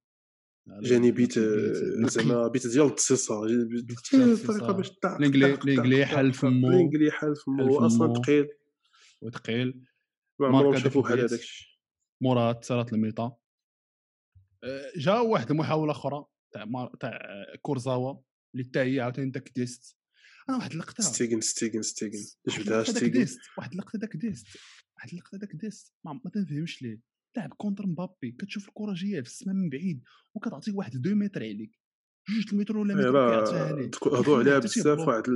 جاني 0.68 1.12
بيت 1.12 1.38
نقي. 1.38 2.10
زعما 2.10 2.48
بيت 2.48 2.68
ديال 2.68 2.86
التصيصة. 2.86 3.44
الطريقة. 3.46 4.72
باش 4.72 4.92
طاق 4.92 5.22
حل 6.04 6.34
فمو. 6.34 6.70
الانجلي 6.70 7.12
حل 7.12 7.36
فمو. 7.36 7.86
أصلا. 7.86 8.14
ثقيل 8.14 8.48
وثقيل 9.22 9.84
ما 10.40 10.48
عمرهم 10.48 10.78
شافوا 10.78 11.02
بحال. 11.02 11.20
هذاك 11.20 11.40
الشيء. 11.40 11.67
مورا 12.22 12.52
تصارات 12.52 12.94
الميطا. 12.94 13.38
آه، 14.64 14.92
جا 14.98 15.14
واحد 15.14 15.52
المحاوله 15.52 15.92
أخرى 15.92 16.26
تاع. 16.54 16.92
تاع 17.00 17.20
كورزاوا 17.62 18.22
اللي 18.56 18.66
حتى 18.66 18.80
هي 18.80 19.00
عاوتاني 19.00 19.32
داك 19.32 19.52
ديست. 19.56 19.98
أنا 20.50 20.58
واحد 20.58 20.72
اللقطه 20.72 21.04
ستيغن 21.04 21.42
ستيغن 21.42 21.82
ستيغن. 21.82 22.26
جبدها 22.48 22.84
ستيغن. 22.84 23.28
واحد 23.58 23.72
اللقطه 23.72 24.00
داك 24.00 24.16
ديست 24.16 24.48
واحد 24.98 25.10
اللقطه 25.10 25.38
داك 25.38 25.56
ديست. 25.56 25.94
ما, 26.06 26.20
تنفهمش 26.34 26.82
ليه. 26.82 27.02
لاعب 27.38 27.54
contre 27.54 27.88
مبابي 27.88 28.32
كتشوف 28.32 28.68
الكره 28.70 28.94
جاية 28.94 29.22
في 29.22 29.28
السماء 29.28 29.56
من 29.56 29.70
بعيد 29.70 30.04
وكتعطيك 30.36 30.78
واحد 30.78 30.96
2 30.96 31.18
متر 31.18 31.44
عليك. 31.44 31.80
جوج 32.30 32.54
المتر 32.54 32.78
ولا 32.78 32.94
متر 32.94 33.12
كيعطيها 33.12 33.66
عليك. 33.76 33.96
هضروا 34.08 34.38
عليها 34.42 34.60
بزاف. 34.60 35.00
واحد 35.00 35.30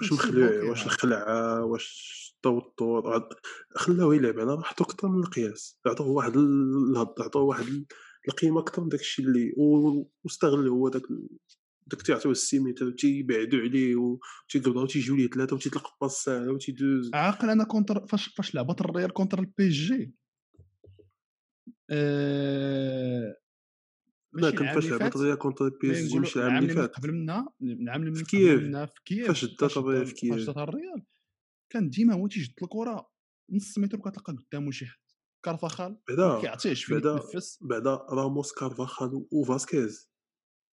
واش 0.00 0.12
مخلوع. 0.12 0.62
واش 0.62 0.84
الخلعة؟ 0.84 1.64
واش 1.64 2.25
التوتر 2.44 3.28
خلاوه 3.74 4.14
يلعب 4.16 4.38
أنا 4.38 4.62
حطو 4.62 4.84
أكثر 4.84 5.08
من 5.08 5.18
القياس 5.18 5.78
عطوه 5.86 6.08
واحد 6.08 6.36
ال- 6.36 6.90
الهض 6.90 7.22
عطوه 7.22 7.42
واحد 7.42 7.66
ال- 7.66 7.86
القيمة 8.28 8.60
أكثر 8.60 8.82
من 8.82 8.88
داك 8.88 9.00
الشيء 9.00 9.26
اللي 9.26 9.52
واستغل 10.24 10.68
هو 10.68 10.88
داك 10.88 11.02
داك 11.86 12.02
تيعطيوه 12.02 12.32
السيميتر 12.32 12.90
تيبعدوا 12.90 13.60
عليه 13.60 13.96
وتيقبضوا 13.96 14.82
وتيجيو 14.82 15.16
ليه 15.16 15.28
ثلاثة 15.28 15.56
وتيطلق 15.56 15.96
passe 16.00 16.12
ساهله 16.12 16.52
وتيدوز. 16.52 17.10
عاقل 17.14 17.50
أنا 17.50 17.64
contre 17.64 18.06
فاش 18.06 18.28
فاش 18.28 18.54
لعبت 18.54 18.80
الريال 18.80 19.10
contre 19.12 19.38
البي 19.38 19.68
جي 19.68 20.14
آه... 21.90 23.36
لا 24.32 24.50
كان 24.50 24.74
فاش 24.74 24.86
لعبت 24.86 25.02
فات، 25.02 25.16
الريال 25.16 25.38
contre 25.38 25.68
بي 25.68 25.92
اس 25.92 26.02
مي 26.02 26.08
جي 26.08 26.18
مش 26.18 26.36
العام 26.36 26.58
اللي 26.62 26.74
فات. 26.74 26.94
قبل 26.96 27.12
منا 27.12 27.48
العام 27.62 28.00
اللي 28.00 28.10
من 28.10 28.16
في 28.16 28.24
كييف. 28.24 29.26
فاش 29.28 29.44
دات 29.44 29.76
الريال 29.76 30.06
في 30.06 30.10
فاش 30.12 30.20
كييف. 30.20 30.46
دات 30.46 30.56
الريال. 30.56 31.02
كان 31.76 31.90
ديما 31.90 32.14
هو 32.14 32.26
تيجد 32.26 32.52
الكره 32.62 33.10
نص 33.52 33.78
متر 33.78 33.98
وكتلقى 33.98 34.32
قدامه 34.32 34.70
شي 34.70 34.86
حد. 34.86 34.98
كارفاخال 35.44 35.90
ما 35.92 36.16
بعدا 36.16 36.40
كيعطيهش 36.40 36.84
فين 36.84 36.98
بعدا 37.00 37.10
يتنفس. 37.24 37.58
بعدا 37.62 37.94
راموس 38.10 38.52
كارفاخال 38.52 39.26
وفاسكيز 39.32 40.10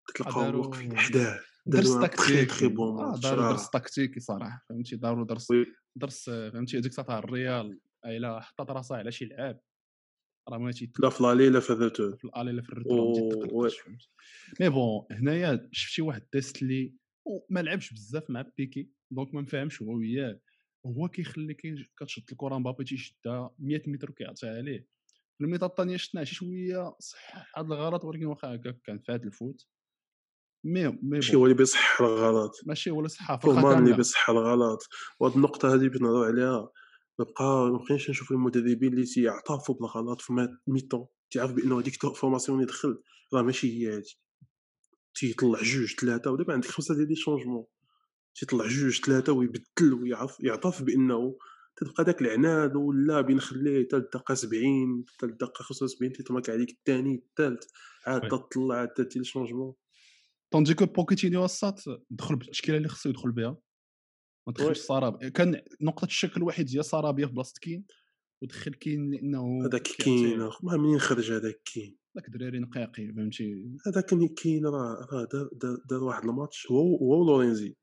كتلقاهم 0.07 0.45
داروا- 0.45 0.65
واقفين 0.65 0.97
حداه. 0.97 1.39
درس 1.65 1.99
تكتيكي. 2.01 2.67
bon 2.67 2.99
آه 2.99 3.11
ماتش 3.11 3.21
داروا 3.23 3.51
درس 3.51 3.69
تكتيكي 3.69 4.19
صراحة 4.19 4.65
فهمتي؟ 4.69 4.95
داروا 4.95 5.25
درس 5.25 5.47
درس 5.95 6.29
فهمتي؟ 6.29 6.77
هذيك 6.77 6.95
تاع 6.95 7.19
الريال 7.19 7.79
إلا 8.05 8.39
حطات 8.41 8.69
راسها 8.69 8.97
على 8.97 9.11
شي 9.11 9.25
لعاب. 9.25 9.59
راه 10.49 10.57
ما 10.57 10.65
لا 10.65 10.71
تيتقلقش 10.71 11.15
في 11.17 11.23
l'aller 11.23 11.49
لا 11.49 11.59
في 11.59 11.69
ال 11.69 11.76
retour 11.76 12.15
في 12.17 12.25
ال 12.25 12.30
aller 12.30 12.51
لا 12.51 12.61
في 12.61 12.71
ما 12.75 13.69
فهمتي؟ 13.69 14.09
mais 14.59 14.69
bon 14.69 15.05
هنايا 15.11 15.69
شفتي 15.71 16.01
واحد 16.01 16.21
تيست 16.21 16.61
اللي 16.61 16.95
وما 17.25 17.59
لعبش 17.59 17.93
بزاف 17.93 18.29
مع 18.29 18.45
بيكي 18.57 18.89
donc 19.11 19.33
ما 19.33 19.41
نفهمش 19.41 19.81
هو 19.81 19.97
وياه. 19.97 20.39
هو 20.85 21.07
كيخليك 21.07 21.61
كتشد 21.97 22.23
الكرة 22.31 22.57
مبابي 22.57 22.83
تيشدها 22.83 23.51
100 23.59 23.81
متر 23.87 24.09
وكيعطيها 24.09 24.57
عليه. 24.57 24.87
في 25.37 25.43
ال 25.43 25.46
mi-temps 25.46 25.65
الثانية 25.65 25.97
شفنا 25.97 26.23
شي 26.23 26.35
شوية 26.35 26.95
صح 26.99 27.57
هذا 27.57 27.67
الغلط 27.67 28.05
ولكن 28.05 28.25
واخا 28.25 28.55
هكاك 28.55 28.81
كان 28.83 28.99
فات 28.99 29.23
الفوت. 29.23 29.67
مي 30.65 30.87
مي 30.87 30.99
ماشي 31.01 31.35
هو 31.35 31.45
اللي 31.45 31.55
بيصح 31.57 32.01
الغلط. 32.01 32.51
ماشي 32.65 32.89
هو 32.89 32.97
اللي 32.99 33.09
صحه 33.09 33.37
فخا 33.37 33.61
كومان 33.61 33.83
اللي 33.83 33.97
بيصح 33.97 34.29
الغلط. 34.29 34.87
وهاد 35.19 35.35
النقطة 35.35 35.73
هادي 35.73 35.89
بغيت 35.89 36.01
نهضرو 36.01 36.23
عليها 36.23 36.71
مبقى 37.19 37.67
مبقيناش 37.67 38.09
نشوفو 38.09 38.33
المدربين 38.33 38.93
اللي 38.93 39.05
تيعترفوا 39.05 39.75
بالغلط 39.75 40.21
في 40.21 40.47
mi-temps 40.67 41.07
تيعرف 41.31 41.51
بأنه 41.51 41.79
هذيك 41.79 42.05
ال 42.05 42.10
formation 42.10 42.57
اللي 42.57 42.71
دخل 42.71 43.01
راه 43.33 43.41
ماشي 43.41 43.67
هي 43.67 43.95
هادي. 43.95 44.19
تيطلع 45.15 45.61
جوج 45.61 45.95
ثلاثة 45.95 46.31
ودابا 46.31 46.53
عندك 46.53 46.67
خمسة 46.67 46.95
ديال 46.95 47.09
les 47.09 47.15
changements. 47.15 47.65
تيطلع 48.39 48.67
جوج 48.67 49.01
ثلاثة 49.01 49.33
ويبدل 49.33 50.15
يعترف 50.39 50.83
بأنه 50.83 51.37
تتبقى 51.75 52.03
داك 52.03 52.21
العناد 52.21 52.75
ولا 52.75 53.21
بين 53.21 53.39
خليه 53.39 53.85
حتى 53.85 53.95
الدقة 53.95 54.33
70 54.33 55.05
حتى 55.07 55.25
الدقة 55.25 55.63
75 55.63 56.11
تيطمك 56.11 56.49
عليك 56.49 56.69
الثاني 56.69 57.15
الثالث 57.15 57.63
عاد 58.07 58.21
تطلع 58.21 58.75
عاد 58.75 58.93
دير 58.97 59.23
لي 59.35 59.73
طوندي 60.51 60.73
كو 60.73 60.85
بوكيتينيو 60.85 61.45
الساط 61.45 61.79
دخل 62.09 62.35
بالتشكيلة 62.35 62.77
اللي 62.77 62.89
خصو 62.89 63.09
يدخل 63.09 63.31
بها. 63.31 63.57
ما 64.47 64.53
دخلش 64.53 64.67
وي 64.67 64.73
صرابي 64.73 65.29
كان 65.29 65.61
نقطة 65.81 66.05
الشك 66.05 66.37
الوحيد 66.37 66.77
هي 66.77 66.83
صرابيه 66.83 67.25
في 67.25 67.31
بلاصه 67.31 67.53
كين 67.61 67.85
ودخل 68.41 68.73
كين 68.73 69.11
لأنه 69.11 69.65
هذاك 69.65 69.87
اخ 70.47 70.63
ما 70.63 70.77
منين 70.77 70.99
خرج 70.99 71.31
هذاك 71.31 71.61
كاين؟ 71.73 71.97
داك 72.15 72.27
الدراري 72.27 72.59
نقاقي 72.59 73.13
فهمتي؟ 73.13 73.71
هذاك 73.87 74.05
كاين 74.33 74.65
راه 74.65 75.07
راه 75.11 75.27
دار 75.89 76.03
واحد 76.03 76.23
الماتش. 76.23 76.67
هو 76.71 76.97
هو 76.97 77.25
لورينزي. 77.25 77.75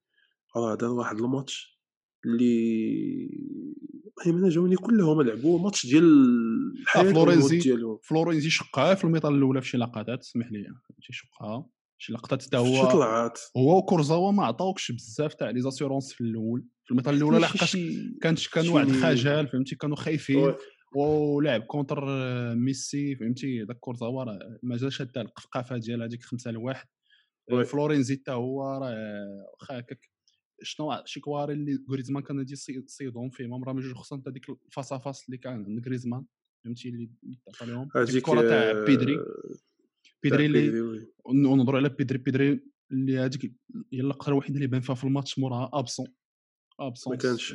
راه 0.56 0.74
دار 0.74 0.90
واحد 0.90 1.16
الماتش 1.16 1.80
اللي 2.26 2.46
المهم 4.26 4.38
أنا 4.38 4.48
جاوني 4.48 4.76
كلهم 4.76 5.22
لعبوا 5.22 5.58
ماتش 5.58 5.86
ديال 5.86 6.04
آه 6.04 6.80
الحياة 6.80 7.12
فلورينزي 7.12 7.58
ديالهم. 7.58 7.98
فلورينزي 8.02 8.50
شقها 8.50 8.94
في 8.94 9.04
الميطه 9.04 9.28
الأولى 9.28 9.62
في 9.62 9.68
شي 9.68 9.76
لقطات 9.76 10.22
سمح 10.22 10.52
لي 10.52 10.64
فهمتي؟ 10.64 11.12
شقها. 11.12 11.66
شي 11.98 12.12
لقطات 12.12 12.42
حتى 12.42 12.50
شي 12.50 12.56
هو 12.56 12.90
طلعات 12.90 13.40
هو 13.56 13.78
وكورزاوا 13.78 14.32
ما 14.32 14.44
عطاوكش 14.44 14.92
بزاف 14.92 15.34
تاع 15.34 15.50
لي 15.50 15.60
زاسيورونس 15.60 16.12
في 16.12 16.20
الأول. 16.20 16.64
في 16.84 16.90
الميطه 16.90 17.10
الأولى 17.10 17.36
شي 17.36 17.42
لحقاش 17.42 17.70
شي 17.70 18.18
كانت 18.22 18.46
كان 18.46 18.68
واحد 18.68 18.86
شي 18.88 18.94
الخجل 18.94 19.48
فهمتي؟ 19.48 19.76
كانوا 19.76 19.96
خايفين. 19.96 20.54
ولعب 20.96 21.60
كونتر 21.62 22.04
آه، 22.08 22.54
ميسي 22.54 23.16
فهمتي؟ 23.16 23.64
داك 23.64 23.78
كورزاوا 23.78 24.24
راه 24.24 24.58
ما 24.62 24.76
جاش 24.76 25.02
حتى 25.02 25.20
القفقافه 25.20 25.76
ديال 25.76 26.02
هذيك 26.02 26.22
5 26.22 26.50
لواحد. 26.50 26.86
آه، 27.50 27.62
فلورينزي 27.62 28.16
حتى 28.16 28.30
هو 28.30 28.62
راه 28.62 28.94
واخا 29.60 29.78
هكاك 29.78 30.15
شنو 30.62 31.02
شي 31.04 31.20
كواري 31.20 31.52
اللي 31.52 31.84
غريزمان 31.90 32.22
كان 32.22 32.38
غادي 32.38 32.52
يصيد- 32.52 32.84
يصيدهم 32.84 33.30
فيه. 33.30 33.46
ما 33.46 33.64
راه 33.66 33.72
جوج 33.72 33.92
خصوصا 33.92 34.16
حتى 34.16 34.30
ديك 34.30 34.46
ال 34.92 34.99
face 34.99 35.26
اللي 35.26 35.36
كان 35.38 35.52
عند 35.52 35.86
غريزمان. 35.86 36.24
فهمتي؟ 36.64 36.88
اللي 36.88 37.10
اللي 37.24 37.38
تعطى 37.46 37.66
لهم 37.66 37.88
ديك 38.04 38.16
الكرة 38.16 38.40
تاع 38.40 38.84
بيدري. 38.84 39.16
آه، 39.18 39.56
بيدري 40.22 40.46
اللي 40.46 40.60
بيدري 40.60 40.80
oui. 40.80 41.12
ونهضروا 41.24 41.78
على 41.80 41.88
بيدري. 41.88 42.18
بيدري 42.18 42.60
اللي 42.92 43.18
هذيك 43.18 43.44
هي 43.92 44.00
اللقطه 44.00 44.28
الوحيده 44.28 44.54
اللي 44.56 44.66
بان 44.66 44.80
فيها 44.80 44.94
في 44.94 45.04
الماتش 45.04 45.38
موراها 45.38 45.70
absent 45.72 46.06
ما 46.80 46.86
absence 46.86 47.22
كانش 47.22 47.52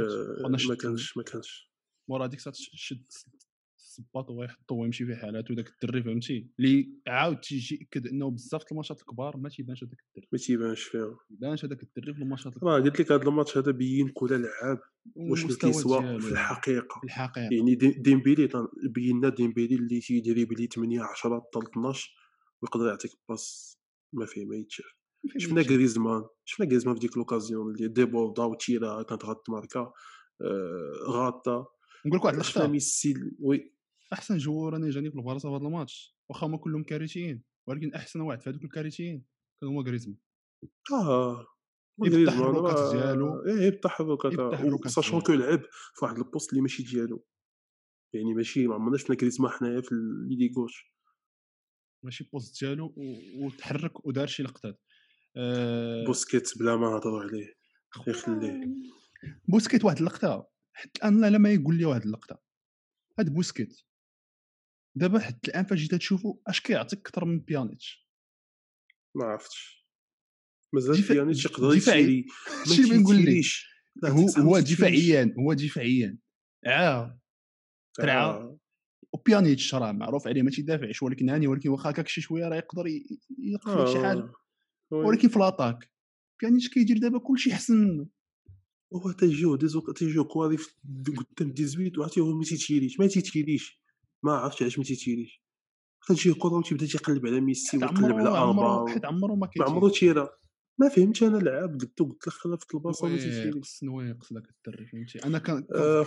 ما 0.68 0.76
كانش 0.76 1.18
ما 1.18 1.24
كانش. 1.24 1.72
مورا 2.10 2.26
هذيك 2.28 2.40
شد 2.54 3.04
الصباط 4.00 4.30
ويحطو 4.30 4.76
ويمشي 4.82 5.06
في 5.06 5.16
حالاته 5.16 5.56
داك 5.56 5.70
الدري 5.84 6.04
فهمتي؟ 6.04 6.52
اللي 6.60 6.94
عاود 7.08 7.40
تيجي 7.40 7.76
يأكد 7.76 8.08
أنه 8.08 8.32
بزاف 8.32 8.64
الماتشات 8.72 9.00
الكبار 9.00 9.38
ما 9.38 9.50
تيبانش 9.50 9.84
هذاك 9.84 9.98
الدري. 10.08 10.28
ما 10.32 10.38
تيبانش 10.38 10.84
فيها. 10.84 11.06
ما 11.08 11.18
تيبانش 11.30 11.66
هذاك 11.66 11.84
الدري 11.84 12.14
في 12.14 12.22
الماتشات 12.22 12.48
راه 12.54 12.78
الكبار. 12.78 12.82
قلت 12.82 13.00
لك 13.02 13.12
هذا 13.12 13.24
الماتش 13.24 13.58
هذا 13.58 13.72
بين 13.72 14.08
كل 14.10 14.42
لعاب 14.42 14.80
والمستوى 15.16 15.72
كيسوى 15.72 16.20
في 16.22 16.32
الحقيقة 16.32 17.00
في 17.00 17.04
الحقيقة. 17.06 17.50
يعني 17.54 17.76
دي- 17.76 17.92
ديمبيلي 17.92 18.50
بينا 18.90 19.30
ديمبيلي 19.30 19.76
اللي 19.76 20.00
تيدريبلي 20.00 20.68
8 20.68 21.02
10 21.02 21.40
حتى 21.40 21.60
12 21.70 22.16
ويقدر 22.62 22.88
يعطيك 22.88 23.12
passe 23.30 23.78
ما 24.14 24.26
فيه 24.26 24.46
ما 24.46 24.56
يتشاف. 24.56 24.86
شفنا 25.38 25.62
غريزمان 25.62 26.24
شفنا 26.46 26.66
غريزمان 26.66 26.96
في 26.96 27.02
ديك 27.02 27.18
l'occasion 27.18 27.76
اللي 27.76 27.88
ديبوردا 27.88 28.44
وتيرا 28.44 29.04
كانت 29.04 29.26
غاتماركا 29.26 29.80
آه، 30.42 30.92
غاطا. 31.10 31.66
نقول 32.06 32.18
لك 32.20 32.26
واحد 32.26 32.36
اللقطه 32.36 32.68
ميسي 32.68 33.14
oui. 33.40 33.74
أحسن 34.14 34.38
joueur 34.38 34.76
أنا 34.76 34.90
جاني 34.90 35.12
في 35.12 35.18
البارسا 35.18 35.50
في 35.50 35.56
هذا 35.56 35.68
الماتش. 35.68 36.18
وأخا 36.30 36.48
هما 36.48 36.58
كلهم 36.58 36.84
كارثيين 36.84 37.44
ولكن 37.68 37.94
أحسن 37.94 38.22
واحد 38.22 38.42
في 38.42 38.50
هذوك 38.50 38.64
الكارثيين 38.64 39.26
كان 39.62 39.70
هو 39.70 39.82
غريزمان 39.82 40.18
آه 40.94 41.46
التحركات 42.04 42.96
ديالو. 42.96 43.46
إيه 43.46 43.70
التحركات 43.70 44.88
sachant 44.88 45.22
que 45.22 45.34
لعب 45.34 45.62
في 45.94 46.06
واحد 46.06 46.18
ال 46.18 46.23
poste 46.23 46.50
اللي 46.50 46.62
ماشي 46.62 46.84
ديالو. 46.84 47.26
يعني 48.14 48.34
ماشي 48.34 48.68
ما 48.68 48.76
عمرنا 48.76 48.98
شفنا 48.98 49.16
غريزمان 49.22 49.52
حنايا 49.52 49.82
في 49.82 49.92
l'ailier 49.92 50.54
gauche. 50.58 50.94
ماشي 52.06 52.30
poste 52.34 52.64
ديالو 52.64 52.96
وتحرك 53.36 54.06
ودار 54.06 54.28
شي 54.28 54.44
لقطات. 54.44 54.82
آه، 55.36 56.06
بوسكيت 56.06 56.58
بلا 56.60 56.76
ما 56.76 56.90
نهضروا 56.90 57.22
عليه. 57.22 57.54
يخليه 58.08 58.68
بوسكيت 59.48 59.86
واحد 59.86 59.98
اللقطة. 59.98 60.50
حتى 60.74 61.00
الان 61.00 61.22
لا 61.22 61.30
لا 61.30 61.38
ما 61.38 61.52
يقول 61.52 61.78
لي 61.78 61.86
واحد 61.86 62.02
اللقطة. 62.02 62.42
هاد 63.20 63.34
بوسكيت. 63.34 63.82
دابا 64.96 65.20
حتى 65.20 65.52
الآن 65.52 65.66
فاش 65.66 65.80
جيت 65.80 65.96
تشوفو 65.96 66.40
اش 66.48 66.62
كيعطيك 66.62 67.00
أكثر 67.00 67.26
من 67.26 67.40
بيانيتش؟ 67.40 68.08
ما 69.16 69.26
عرفتش. 69.26 69.88
مازال 70.74 70.96
دفاع 70.98 71.16
بيانيتش 71.18 71.46
يقدر 71.46 71.76
دفاعي. 71.76 72.02
يتيري 72.02 72.26
ما 72.48 72.62
هادشي 72.62 72.82
اللي 72.84 72.98
بنقول 72.98 73.16
لك. 73.16 73.20
تيتيريش 73.22 73.68
لا 73.96 74.10
هو 74.10 74.28
هو 74.38 74.60
دفاعيا 74.60 75.36
هو 75.40 75.54
دفاعيا. 75.54 76.18
ترعى 77.94 78.26
آه. 78.26 78.58
وبيانيتش 79.14 79.76
راه 79.76 79.92
معروف 79.92 80.28
عليه 80.28 80.42
ما 80.42 80.52
تيدافعش 80.52 81.04
ولكن 81.04 81.30
هاني 81.30 81.48
ولكن 81.48 81.70
واخا 81.70 81.90
هكاك 81.90 82.08
شي 82.08 82.22
شوية 82.22 82.48
راه 82.48 82.56
يقدر 82.56 82.88
ي- 82.88 83.20
يلقى 83.40 83.76
لك 83.84 83.88
شي 83.88 84.04
حاجة. 84.08 84.20
آه 84.20 84.34
oui. 84.92 85.06
ولكن 85.06 85.28
في 85.30 85.40
l'attaque 85.40 85.92
بيانيتش 86.42 86.70
كيدير 86.70 86.98
دابا 86.98 87.20
كلشي 87.20 87.54
أحسن 87.54 87.76
منه. 87.78 88.08
هو 88.94 89.12
تيجيو 89.12 89.56
ديزو 89.56 89.80
تيجيو 89.94 90.24
كواري 90.24 90.58
قدام 90.84 91.16
18 91.38 92.00
وعرفتي 92.00 92.20
هو 92.20 92.38
ما 92.38 92.44
تيتيريش 92.44 93.00
ما 93.00 93.08
تيتيريش 93.08 93.81
ما 94.24 94.32
عرفتش 94.32 94.62
علاش 94.62 94.78
ما 94.78 94.84
تيتيريش 94.84 95.42
تجي 96.08 96.34
كره 96.34 96.54
وتيبدا 96.54 96.86
تيقلب 96.86 97.26
على 97.28 97.42
ميسي 97.42 97.78
ويقلب 97.78 98.16
على 98.16 98.38
عمرو 98.38 98.88
حيت 98.88 99.06
عمرو 99.06 99.36
ما 99.36 99.40
ما 99.40 99.48
كيتير 99.48 99.64
عمرو 99.70 99.90
تيرا 99.90 100.30
ما 100.80 100.90
فهمتش 100.90 101.24
أنا 101.24 101.38
اللعاب 101.38 101.72
قلت 101.82 102.02
له 102.02 102.08
قلت 102.08 102.28
له 102.28 102.34
خلاه 102.34 102.56
في 102.56 102.74
البلاصة 102.76 103.08
ما 103.08 103.18
تيتيريش 103.18 103.84
نواقص 103.84 104.34
داك 104.34 104.44
الدري 104.68 104.86
فهمتي؟ 104.86 105.20
أنا 105.26 105.38
كان 105.40 105.68
آه، 105.76 106.06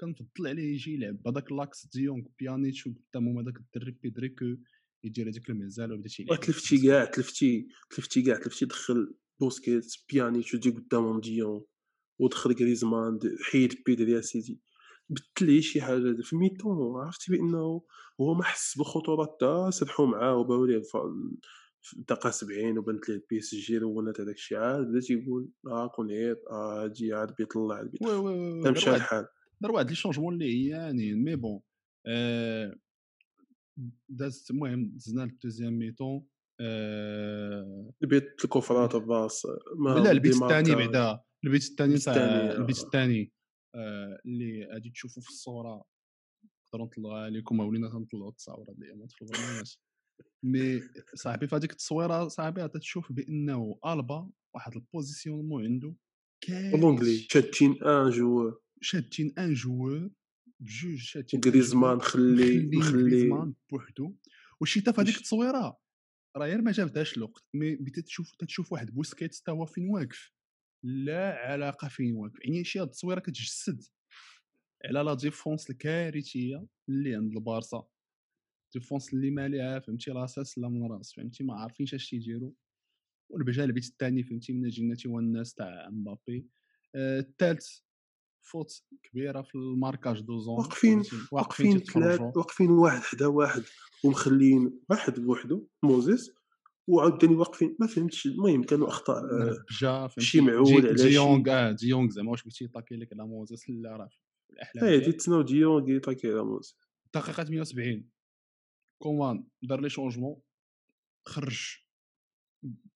كنفضل- 0.00 0.46
عليه 0.48 0.72
يجي 0.72 0.94
يلعب 0.94 1.22
بهذاك 1.22 1.52
لاكس 1.52 1.86
ديونغ 1.86 2.22
بيانيتش 2.38 2.86
وقدامهم 2.86 3.38
هذاك 3.38 3.56
الدري 3.56 3.90
بيدري 4.02 4.28
كو 4.28 4.44
يدير 5.04 5.28
هذيك 5.28 5.50
المزال 5.50 5.92
وبدا 5.92 6.08
تيلعب 6.08 6.40
تلفتي 6.40 6.78
كاع 6.86 7.04
تلفتي 7.04 7.68
تلفتي 7.90 8.22
كاع 8.22 8.36
تلفتي 8.36 8.64
دخل 8.64 9.14
بوسكيت 9.40 9.86
بيانيتش 10.12 10.54
ودي 10.54 10.70
قدامهم 10.70 11.20
ديون 11.20 11.64
ودخل 12.20 12.52
غريزمان 12.52 13.18
حيد 13.50 13.74
بيدري 13.86 14.12
يا 14.12 14.20
سيدي. 14.20 14.60
بدل 15.12 15.46
ليه 15.46 15.60
شي 15.60 15.82
حاجة 15.82 16.16
في 16.22 16.36
mi-temps 16.36 17.00
عرفتي 17.00 17.32
بأنه 17.32 17.82
هو 18.20 18.34
ما 18.34 18.44
حس 18.44 18.78
بالخطوره 18.78 19.24
حتى 19.24 19.70
سرحوا 19.70 20.06
معاه 20.06 20.36
وباو 20.36 20.64
ليه 20.64 20.82
الدقه 21.96 22.30
70 22.30 22.78
وبانت 22.78 23.08
ليه 23.08 23.16
ال 23.16 23.38
PSG 23.38 23.78
رونات 23.78 24.20
هذاك 24.20 24.34
الشيء 24.34 24.58
عاد 24.58 24.86
بدا 24.86 25.00
تيقول 25.00 25.48
آه 25.66 25.86
كون 25.86 26.10
عيط 26.10 26.38
آه 26.50 26.84
هادي 26.84 27.12
عاد 27.12 27.34
بيطلع 27.38 27.74
عاد 27.74 27.90
دار 28.62 28.72
مشى 28.72 28.94
الحال 28.94 29.26
دار 29.60 29.72
واحد 29.72 29.88
les 29.88 29.94
changements 29.94 30.34
اللي 30.34 30.44
هي 30.44 30.68
يعني 30.68 31.14
mais 31.14 31.36
bon 31.36 31.60
آه، 32.06 32.74
دازت 34.08 34.50
المهم 34.50 34.92
دزنا 34.96 35.22
لل 35.22 35.33
deuxième 35.33 35.78
mi-temps 35.78 36.26
آه، 36.60 37.92
البيت 38.02 38.44
الكفرات 38.44 38.94
الراس 38.94 39.46
ما 39.76 39.90
لا 39.90 40.10
البيت. 40.10 40.42
الثاني 40.42 40.74
بعدا 40.74 41.20
البيت 41.44 41.62
الثاني 41.62 41.98
تاع 41.98 42.14
البيت 42.52 42.78
آه. 42.78 42.82
الثاني 42.82 43.22
آه، 43.22 43.41
اللي 43.74 44.68
غادي 44.72 44.90
تشوفوا 44.90 45.22
في 45.22 45.28
الصورة 45.28 45.84
نقدروا 46.66 46.86
نطلعوها 46.86 47.42
ما 47.52 47.64
ولينا 47.64 47.88
تنطلعوا 47.88 48.30
التصاور 48.30 48.70
هاد 48.70 48.76
الايامات 48.78 49.12
في 49.12 49.22
البرنامج 49.22 49.76
mais 50.44 50.80
صاحبي 51.14 51.46
في 51.46 51.56
هذيك 51.56 51.72
التصويرة 51.72 52.28
صاحبي 52.28 52.68
تشوف 52.68 53.12
بأنه 53.12 53.78
ألبا 53.86 54.30
واحد 54.54 54.74
ال 54.76 54.82
positionnement 54.82 55.64
عنده 55.64 55.94
كارثي 56.40 57.26
شادين 57.30 57.82
un 57.82 58.10
joueur 58.10 58.60
شادين 58.80 59.34
un 59.38 59.54
joueur 59.54 60.10
بجوج 60.60 60.98
شادين 60.98 61.40
un 61.44 61.50
غريزمان 61.50 62.00
خلي 62.00 62.70
مخلي 62.76 63.02
غريزمان 63.02 63.54
بوحدو. 63.70 64.16
وشي 64.60 64.80
تا 64.80 64.92
في 64.92 65.00
هذيك 65.00 65.16
التصويرة 65.16 65.78
راه 66.36 66.46
غير 66.46 66.62
ما 66.62 66.72
جابتهاش 66.72 67.16
الوقت 67.16 67.44
mais 67.54 67.76
بديت 67.76 68.06
تشوف 68.06 68.34
تشوف 68.34 68.72
واحد 68.72 68.90
بوسكيت 68.90 69.36
حتى 69.36 69.50
هو 69.50 69.66
فين 69.66 69.88
واقف. 69.88 70.32
لا 70.82 71.38
علاقة 71.38 71.88
فين 71.88 72.16
واقف 72.16 72.44
يعني 72.44 72.64
شي 72.64 72.78
هاد 72.78 72.86
التصويرة 72.86 73.20
كتجسد 73.20 73.84
على 74.84 75.00
la 75.00 75.14
défense 75.14 75.70
الكارثية 75.70 76.66
اللي 76.88 77.14
عند 77.14 77.36
البارسا. 77.36 77.86
défense 78.74 79.14
اللي 79.14 79.30
ماليها 79.30 79.78
فهمتي 79.78 80.10
راساس 80.10 80.58
لا 80.58 80.68
من 80.68 80.92
رأس 80.92 81.12
فهمتي 81.12 81.44
ما 81.44 81.54
عارفينش 81.54 81.94
اش 81.94 82.10
تيديروا 82.10 82.52
والبجال 83.30 83.76
الثاني 83.76 84.22
فهمتي 84.22 84.52
من 84.52 84.68
جنتي 84.68 85.08
هو 85.08 85.18
الناس 85.18 85.54
تاع 85.54 85.88
مبابي. 85.90 86.46
آه، 86.94 87.20
الثالث 87.20 87.78
فوت 88.42 88.84
كبيرة 89.02 89.42
في 89.42 89.54
ال 89.54 89.61
marquage 89.61 90.20
de 90.20 90.38
zone 90.38 90.54
واقفين 90.54 91.02
واقفين 91.32 91.82
واقفين 92.36 92.70
واحد 92.70 93.02
حدا 93.02 93.26
واحد 93.26 93.62
ومخلين 94.04 94.80
واحد 94.90 95.20
بوحدو 95.20 95.66
موزيس. 95.82 96.41
وعاوتاني 96.88 97.34
واقفين. 97.34 97.76
ما 97.80 97.86
فهمتش. 97.86 98.26
المهم 98.26 98.62
كانوا 98.62 98.88
أخطاء 98.88 99.24
آه، 99.24 100.10
شي 100.18 100.40
معول 100.40 100.86
على 100.86 100.94
ديونغ 100.94 101.50
آه 101.50 101.72
ديونغ 101.72 102.10
زعما 102.10 102.30
واش 102.30 102.42
بغيتي 102.42 102.64
يطاكي 102.64 102.96
لك 102.96 103.12
على 103.12 103.26
موزيس 103.26 103.70
لا 103.70 103.96
راه 103.96 104.10
الأحلام 104.50 104.84
إيه 104.84 104.98
ديت 104.98 105.16
تسناو 105.16 105.42
ديونغ 105.42 105.90
يطاكي 105.90 106.28
على 106.28 106.44
موزيس 106.44 106.76
دقيقة 107.14 107.32
78 107.32 108.08
كومان 109.02 109.44
دار 109.62 109.80
les 109.80 109.88
changements. 109.90 110.40
خرج 111.28 111.76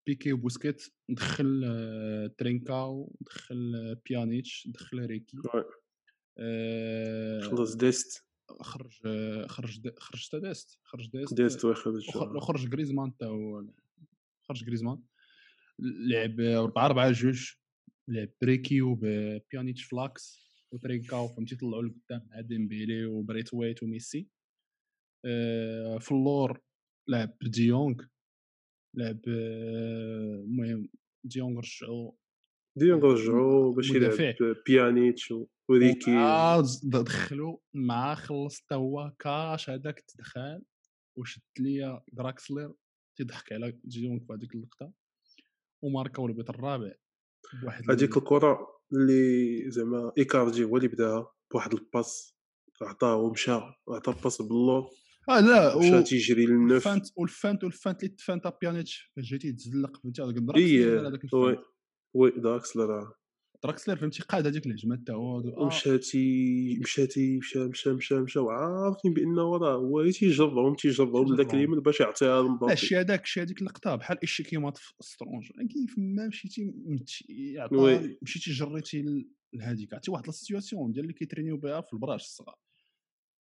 بيكي 0.07 0.33
وبوسكيت 0.33 0.83
دخل 1.09 1.63
آه، 1.65 2.27
ترينكاو 2.39 3.17
دخل 3.21 3.75
آه، 3.77 4.01
بيانيتش 4.09 4.69
دخل 4.69 5.07
ريكي. 5.07 5.37
آه، 6.39 7.41
خلص 7.41 7.75
ديست. 7.75 8.26
خرج 8.61 9.01
خرج 9.47 9.99
خرج 9.99 10.27
حتى 10.27 10.41
ديست 10.41 10.79
خرج 10.85 11.11
ديست 11.11 11.35
ديست 11.35 11.65
وخرج 11.65 12.09
وخرج 12.17 12.73
غريزمان 12.73 13.11
حتى 13.11 13.25
هو 13.25 13.65
خرج 14.43 14.65
غريزمان. 14.65 15.03
لعب 15.79 16.41
4 16.41 16.87
4 16.87 17.13
جوج 17.13 17.53
لعب 18.09 18.29
بريكي 18.43 18.83
وبيانيتش 18.83 19.85
في 19.85 20.02
l'axe 20.02 20.47
وترينكاو 20.73 21.29
فهمتي 21.29 21.57
طلعوا 21.57 21.83
لقدام 21.83 22.27
مع 22.31 22.41
ديمبيلي 22.41 23.07
وبريت 23.07 23.55
ويت 23.55 23.83
وميسي. 23.83 24.29
في 26.01 26.09
اللور 26.13 26.61
لعب 27.09 27.37
ديونغ 27.43 27.95
لعب 28.95 29.21
المهم 29.27 30.89
ديونغ 31.25 31.61
رجعوا 31.61 32.13
ديونغ 32.77 33.05
رجعوا 33.05 33.75
باش 33.75 33.91
يلعب 33.91 34.37
بيانيتش 34.67 35.35
وريكي 35.69 36.17
عاود 36.17 36.67
دخلوا 36.83 37.57
مع 37.75 38.15
خلص 38.15 38.61
تا 38.61 38.75
هو 38.75 39.13
كاش 39.19 39.71
هذاك 39.71 40.01
تدخل 40.01 40.63
وشد 41.19 41.43
ليا 41.59 42.03
دراكسلر 42.13 42.75
تيضحك 43.17 43.53
على 43.53 43.79
ديونغ 43.85 44.19
في 44.19 44.33
هذيك 44.33 44.55
اللقطة 44.55 44.93
وماركاو 45.83 46.27
البيت 46.27 46.51
الرابع 46.51 46.93
بواحد 47.63 47.91
هذيك 47.91 48.17
الكرة 48.17 48.81
اللي 48.93 49.71
زعما 49.71 50.13
إيكاردي 50.19 50.65
هو 50.65 50.77
اللي 50.77 50.89
بداها 50.89 51.33
بواحد 51.53 51.75
الباس 51.75 52.37
عطاه 52.83 53.17
ومشى 53.17 53.53
عطى 53.89 54.15
باس 54.25 54.43
باللور. 54.43 54.91
آه 55.29 55.41
لا 55.41 55.79
مشى 55.79 56.03
تيجري 56.03 56.47
للنف. 56.47 56.73
الفانت 56.73 57.07
والفانت 57.17 57.65
والفانت 57.65 58.03
اللي 58.05 58.15
تفانت 58.15 58.55
بيانيتش 58.61 59.13
جيتي 59.19 59.53
تزلق 59.53 60.01
فهمتي 60.03 60.23
هذاك 60.23 60.37
الدراكسلر 60.37 61.39
وي 61.39 61.59
وي 62.17 62.31
دراكسلر 62.31 63.13
دراكسلر 63.65 63.97
فهمتي 63.97 64.23
قاد 64.23 64.47
هذيك 64.47 64.67
الهجمة 64.67 64.97
حتى 64.97 65.13
هو 65.13 65.43
ومشاتي 65.57 66.79
مشاتي 66.83 67.39
مشى 67.39 67.59
مشى 67.59 67.93
مشى 67.93 68.15
مشى 68.15 68.39
وعارفين 68.39 69.15
بأنه 69.15 69.57
راه 69.57 69.77
هو 69.77 70.11
تيجرهم 70.11 70.75
تيجرهم 70.75 71.37
ذاك 71.37 71.55
اليمين 71.55 71.81
باش 71.81 72.01
يعطيها 72.01 72.43
لمبابي 72.43 72.73
الشيء 72.73 73.01
هذاك 73.01 73.23
الشيء 73.23 73.43
هذيك 73.43 73.61
اللقطة 73.61 73.97
بحال 73.97 74.19
الشيكيمات 74.23 74.79
في 74.79 74.93
سترونج. 75.01 75.47
كيف 75.47 75.95
ما 75.99 76.27
مشيتي 76.27 76.73
مشيتي 78.23 78.53
جريتي 78.53 79.27
لهذيك 79.53 79.95
عرفتي 79.95 80.11
واحد 80.11 80.29
السيتياسيون 80.29 80.93
ديال 80.93 81.05
اللي 81.05 81.15
كيترينيو 81.15 81.57
بها 81.57 81.81
في 81.81 81.93
البراش 81.93 82.23
الصغار. 82.25 82.57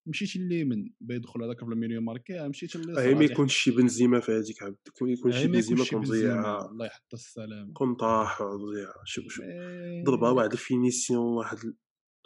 مشيتي 0.07 0.38
اليمين 0.38 0.95
بيدخل 1.01 1.42
هذاك 1.42 1.64
بلا 1.64 1.75
ميريو 1.75 2.01
ماركي 2.01 2.49
مشيت 2.49 2.77
اللي 2.77 3.14
ما 3.14 3.25
يكونش 3.25 3.57
شي 3.57 3.71
بنزيما 3.71 4.21
في 4.21 4.33
هذيك 4.33 4.62
عبد 4.62 4.77
يكون 5.03 5.33
شي 5.33 5.47
بنزيما 5.47 5.85
كون 5.90 6.03
ضيع 6.03 6.61
الله 6.66 6.87
يحط 6.87 7.14
السلامة. 7.14 7.73
كون 7.73 7.95
طاح 7.95 8.42
ضيع 8.42 8.92
شوف. 9.05 9.25
شوف 9.29 9.45
ضربة 10.07 10.31
واحد 10.31 10.53
الفينيسيون 10.53 11.37
واحد 11.37 11.59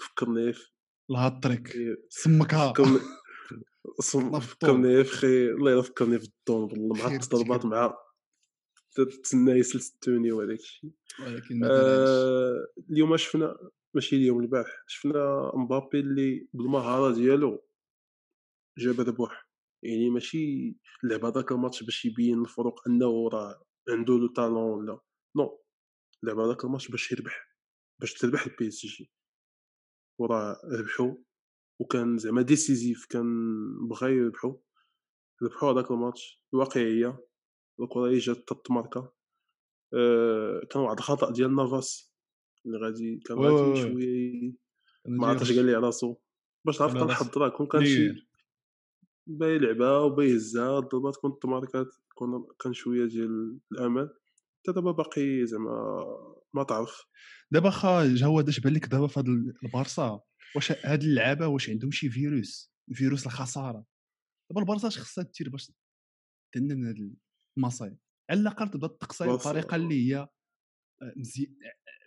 فكرني 0.01 0.53
في 0.59 0.71
الهاتريك 1.11 1.77
سمكها. 2.09 2.73
فكرني 4.41 5.05
في 5.05 5.11
خي. 5.11 5.51
الله 5.51 5.79
يفكرني 5.79 6.19
في 6.19 6.25
الدون 6.25 6.99
مع 6.99 7.15
الضربات 7.15 7.67
مع 7.67 7.95
تسنى 9.23 9.53
يسلس 9.53 9.93
التوني 9.93 10.33
وهذاك 10.33 10.59
الشيء 10.59 10.91
ولكن 11.27 11.65
آه 11.65 12.67
اليوم 12.91 13.17
شفنا 13.17 13.57
ماشي 13.95 14.17
اليوم 14.17 14.41
البارح 14.41 14.85
شفنا 14.87 15.53
مبابي 15.55 16.01
اللي 16.01 16.49
بالمهارة 16.53 17.15
ديالو 17.15 17.65
جاب 18.79 19.01
ربح 19.01 19.51
يعني 19.85 20.11
ماشي 20.11 20.77
لعب 21.03 21.25
هذاك 21.25 21.53
الماتش 21.53 21.83
باش 21.83 22.05
يبين 22.05 22.41
الفروق 22.41 22.89
انه 22.89 23.29
راه 23.29 23.65
عنده 23.89 24.15
le 24.15 24.27
talent 24.27 24.57
ولا 24.57 25.01
non 25.37 25.63
لعب 26.23 26.39
هذاك 26.39 26.65
الماتش 26.65 26.89
باش 26.89 27.13
يربح 27.13 27.57
باش 28.01 28.15
تربح 28.15 28.47
ال 28.47 28.69
PSG 28.69 29.13
وراه 30.21 30.61
ربحوا 30.81 31.15
وكان 31.81 32.19
زعما 32.19 32.43
décisif 32.43 33.07
كان 33.07 33.27
بغا 33.89 34.09
يربحوا 34.09 34.55
ربحوا 35.43 35.73
هذاك 35.73 35.91
الماتش 35.91 36.43
الواقعية 36.55 37.27
الكرة 37.81 38.07
اللي 38.07 38.19
جات 38.19 38.49
تماركا 38.65 39.13
أه 39.95 40.61
كان 40.71 40.83
واحد 40.83 40.99
الخطأ 40.99 41.33
ديال 41.33 41.57
نافاس. 41.57 42.15
اللي 42.67 42.79
غادي 42.79 43.21
كان 43.27 43.39
غادي 43.39 43.83
شوية 43.83 44.53
ما 45.09 45.27
عرفتش 45.27 45.53
قال 45.53 45.67
لي 45.67 45.75
على 45.75 45.87
راسو. 45.87 46.17
باش 46.67 46.81
عرفت 46.83 46.97
نحضرها 46.97 47.49
كون 47.49 47.67
كان 47.67 47.83
باي 49.39 49.59
لعبها 49.59 49.99
وباي 49.99 50.37
هزها 50.37 50.79
الضربات 50.79 51.17
كنت 51.17 51.47
ماركات 51.47 51.87
كون 52.15 52.47
كان 52.61 52.73
شوية 52.73 53.07
ديال 53.07 53.61
الأمل. 53.73 54.11
حتى 54.59 54.73
دابا 54.73 54.93
باقي 54.93 55.47
زعما 55.47 56.05
ما 56.55 56.63
تعرف. 56.65 57.05
دابا 57.51 57.71
خا 57.71 58.25
هو 58.25 58.41
اش 58.41 58.61
بان 58.61 58.73
لك 58.73 58.87
دابا 58.87 59.07
في 59.07 59.21
هاد 59.21 59.29
البارسا 59.65 60.21
واش 60.57 60.73
هاد 60.73 61.03
اللعابة 61.03 61.47
واش 61.47 61.71
عندهم 61.71 61.91
شي 61.91 62.11
فيروس؟ 62.11 62.73
فيروس 62.95 63.27
الخسارة. 63.27 63.85
دابا 64.51 64.61
البارسا 64.61 64.89
اش 64.89 64.99
خصها 64.99 65.31
دير 65.39 65.49
باش 65.49 65.73
تنم 66.55 66.79
من 66.79 66.87
هاد 66.87 67.17
المصايب؟ 67.59 67.99
على 68.31 68.41
الأقل 68.41 68.69
تبدا 68.71 68.87
تقصي 68.87 69.29
بطريقه 69.29 69.77
اللي 69.77 70.11
هي 70.11 70.17
آه، 71.03 71.15
مزيان 71.17 71.57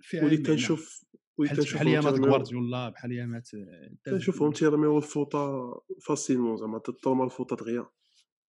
فيها 0.01 0.23
ولي 0.23 0.37
كنشوف 0.37 1.05
بحال 1.39 1.87
ايامات 1.87 2.19
غوارديولا 2.19 2.89
بحال 2.89 3.11
ايامات 3.11 3.49
كنشوفهم 4.05 4.51
تيرميو 4.51 4.97
الفوطة 4.97 5.73
facilement 6.07 6.57
زعما 6.57 6.79
تطرما 6.79 7.25
الفوطة 7.25 7.55
دغيا. 7.55 7.85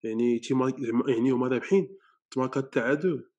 يعني 0.02 0.38
تيما 0.38 0.72
يعني 1.08 1.30
هما 1.30 1.48
رابحين 1.48 1.96
تماكا 2.30 2.60
التعادل 2.60 3.30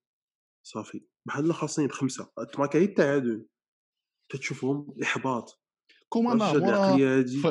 صافي. 0.64 1.06
بحال 1.26 1.54
خاصين 1.54 1.88
بخمسه 1.88 2.30
تماكا 2.54 2.80
هي 2.80 2.84
التعادل 2.84 3.48
تتشوفهم 4.30 4.96
إحباط. 5.04 5.62
كومان 6.10 6.38
مورا 6.38 6.96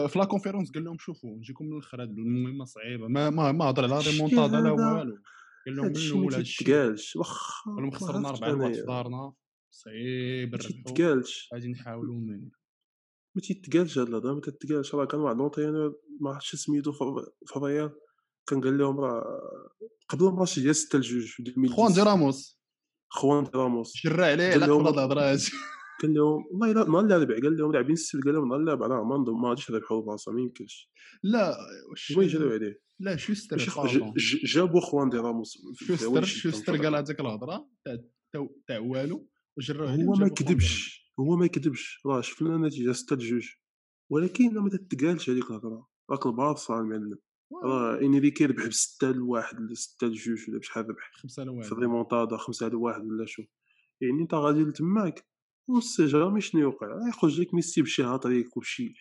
في 0.09 0.19
la 0.19 0.25
conférence 0.25 0.71
قال 0.73 0.85
لهم 0.85 0.99
شوفوا 0.99 1.37
نجيكم 1.37 1.65
من 1.65 1.73
الآخر 1.73 2.03
هذه 2.03 2.11
المهمة 2.11 2.65
صعيبة. 2.65 3.09
ما 3.09 3.31
ما 3.31 3.53
ما 3.53 3.65
هضر 3.65 3.85
على 3.85 4.05
ريمونتادا 4.11 4.61
لا 4.61 4.71
والو. 4.71 5.19
قال 5.67 5.77
لهم 5.77 5.87
من 5.87 5.97
الأول 5.97 6.35
هادشي 6.35 7.19
واخا 7.19 7.91
خسرنا 7.95 8.29
أربع 8.29 8.53
نقاط 8.53 8.75
في 8.77 8.83
دارنا. 8.83 9.33
صعيب 9.75 10.55
نربحو 10.55 10.69
تتقالش 10.69 11.49
غادي 11.55 11.69
نحاولوا 11.69 12.15
ما 13.35 13.43
تيتقالش 13.43 13.99
هاد 13.99 14.09
الهضرة 14.09 14.35
ما 14.35 14.41
تتقالش 14.41 14.95
راه 14.95 15.05
كان 15.05 15.21
واحد 15.21 15.37
l'entraîneur 15.37 16.01
ما 16.21 16.31
عرفتش 16.31 16.57
سميتو 16.57 16.93
في 17.47 17.57
الريال 17.57 17.91
كان 18.47 18.61
قال 18.61 18.79
لهم 18.79 19.01
راه 19.01 19.25
قبل 20.09 20.27
الماتش 20.27 20.59
ديال 20.59 20.77
6 20.77 20.99
لجوج 20.99 21.35
خوان 21.71 21.93
دي 21.93 22.01
راموس. 22.01 22.61
خوان 23.09 23.45
دي 23.45 23.51
راموس. 23.55 23.93
شرع 23.95 24.27
عليه 24.27 24.45
على 24.45 24.65
قبل 24.65 24.89
الهضرة 24.89 25.21
قال 26.03 26.15
لهم 26.15 26.45
والله 26.51 26.71
الا 26.71 26.85
نهار 26.85 27.01
اللي 27.01 27.17
ربح 27.17 27.35
قال 27.35 27.57
لهم 27.57 27.73
لاعبين 27.73 27.93
السل 27.93 28.21
قال 28.23 28.35
لهم 28.35 28.49
نهار 28.49 28.61
اللي 28.61 28.73
ربح 28.73 28.87
راه 28.87 29.05
ما 29.05 29.49
غاديش 29.49 29.71
يربحوا 29.71 30.01
البلاصة 30.01 30.33
ما 30.33 30.41
يمكنش. 30.41 30.91
لا 31.23 31.57
واش 31.91 32.13
ما 32.17 32.25
يجريو 32.25 32.51
عليه؟ 32.51 32.81
لا 33.01 33.17
شوستر 33.17 33.57
جابوا 34.45 34.81
خوان 34.81 35.09
دي 35.09 35.17
راموس. 35.17 35.59
شوستر 35.87 36.25
شوستر 36.25 36.77
قال 36.77 36.95
هذيك 36.95 37.21
الهضرة؟ 37.21 37.69
تاع 38.67 38.79
والو؟ 38.79 39.29
هو 39.71 40.13
ما 40.13 40.29
كذبش 40.29 41.05
هو 41.21 41.37
ما 41.37 41.47
كذبش 41.47 42.01
راه 42.07 42.21
شفنا 42.21 42.57
النتيجه 42.57 42.93
6 42.93 43.17
لجوج 43.17 43.49
ولكن 44.11 44.59
ما 44.59 44.71
تتقالش 44.71 45.31
هذيك 45.31 45.51
الهضرة 45.51 45.89
راك 46.11 46.27
البارسا 46.27 46.75
المعلم. 46.75 47.19
راه 47.65 48.01
انريكي 48.01 48.47
ربح 48.47 48.67
بستة 48.67 49.11
لواحد 49.11 49.61
ولا 49.61 49.75
ستة 49.75 50.07
لجوج 50.07 50.49
ولا 50.49 50.59
بشحال 50.59 50.89
ربح. 50.89 51.11
خمسة 51.15 51.45
لواحد. 51.45 51.67
في 51.67 51.73
الريمونتادا 51.73 52.37
خمسة 52.37 52.69
لواحد 52.69 53.05
ولا 53.05 53.27
شو. 53.27 53.43
يعني 54.01 54.23
انت 54.23 54.35
غادي 54.35 54.63
لتماك 54.63 55.27
on 55.69 55.81
sait 55.81 56.07
jamais 56.07 56.41
شنو 56.41 56.61
يوقع؟ 56.61 57.09
يخرج 57.09 57.41
لك 57.41 57.55
ميسي 57.55 57.83
بشي 57.83 58.03
هاتريك 58.03 58.57
وبشي 58.57 58.95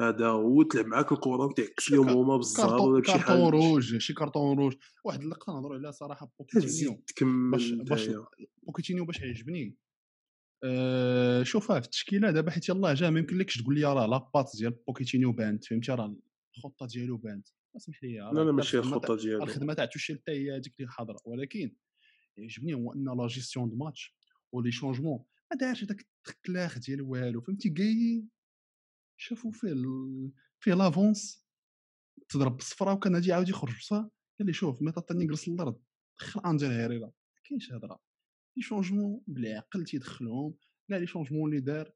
هذا 0.00 0.28
هو 0.28 0.62
تلعب 0.62 0.86
معاك 0.86 1.12
الكرة 1.12 1.46
وتعكس 1.46 1.90
لهم 1.90 2.08
هما 2.08 2.36
بالزهر 2.36 2.80
ولا 2.80 3.00
بشي 3.00 3.12
كارطون 3.12 3.36
حاجة. 3.36 3.50
روج 3.50 3.98
شي 3.98 4.14
carton 4.14 4.58
rouge. 4.58 4.74
واحد 5.04 5.22
اللقطة 5.22 5.52
نهضروا 5.52 5.76
عليها 5.76 5.90
صراحة 5.90 6.32
بوكيتينيو. 6.38 7.02
باش 7.50 7.70
باش. 7.72 8.10
بوكيتينيو 8.62 9.04
باش 9.04 9.22
عجبني 9.22 9.76
أه 10.64 11.42
شوفها 11.42 11.80
في 11.80 11.86
التشكيلة 11.86 12.30
دابا 12.30 12.50
حيت 12.50 12.68
يلاه 12.68 12.94
جا 12.94 13.10
ما 13.10 13.18
يمكنلكش 13.18 13.62
تقول 13.62 13.74
لي 13.74 13.84
راه 13.84 14.06
la 14.06 14.20
patte 14.20 14.56
ديال 14.56 14.70
بوكيتينيو 14.86 15.32
بانت 15.32 15.64
فهمتي؟ 15.64 15.92
راه 15.92 16.16
الخطة 16.56 16.86
ديالو 16.86 17.16
بانت. 17.16 17.48
اسمح 17.76 18.02
لي 18.04 18.18
لا 18.18 18.44
لا 18.44 18.52
ماشي 18.52 18.78
الخطة 18.78 19.16
ديالو. 19.16 19.42
الخدمة 19.42 19.74
تاع 19.74 19.84
توشي 19.84 20.14
حتى 20.14 20.32
هي 20.32 20.56
هذيك 20.56 20.74
اللي 20.80 20.90
حاضره 20.90 21.18
ولكن 21.24 21.76
يعجبني 22.36 22.74
هو 22.74 22.92
أن 22.92 23.04
la 23.04 23.26
gestion 23.26 23.68
de 23.68 23.76
match 23.76 24.16
و 24.52 24.57
les 24.57 24.72
changements 24.72 25.24
ما 25.50 25.58
دارش 25.58 25.84
هذاك 25.84 26.00
التكلاخ 26.28 26.78
ديال 26.78 27.02
والو 27.02 27.40
فهمتي؟ 27.40 27.68
جاي 27.68 28.24
شافوا 29.16 29.50
فيه 29.52 29.68
ال... 29.68 29.84
فيه 30.60 30.74
لافونس 30.74 31.46
تضرب 32.28 32.56
بالصفراء 32.56 32.94
وكان 32.94 33.14
غادي 33.14 33.28
يعاود 33.28 33.48
يخرج 33.48 33.78
بصح 33.78 33.96
قال 34.38 34.46
لي 34.46 34.52
شوف 34.52 34.82
متى 34.82 35.00
طاني 35.00 35.24
نجلس 35.24 35.48
الأرض 35.48 35.82
دخل 36.20 36.40
انجل 36.46 36.70
هيريرا 36.70 37.06
ما 37.06 37.42
كاينش 37.44 37.72
هضره 37.72 38.00
لي 38.60 38.66
شونجمون 38.66 39.20
بالعقل 39.26 39.84
تيدخلهم 39.84 40.54
لا 40.88 40.98
لي 40.98 41.06
شونجمون 41.06 41.50
اللي 41.50 41.60
دار 41.60 41.92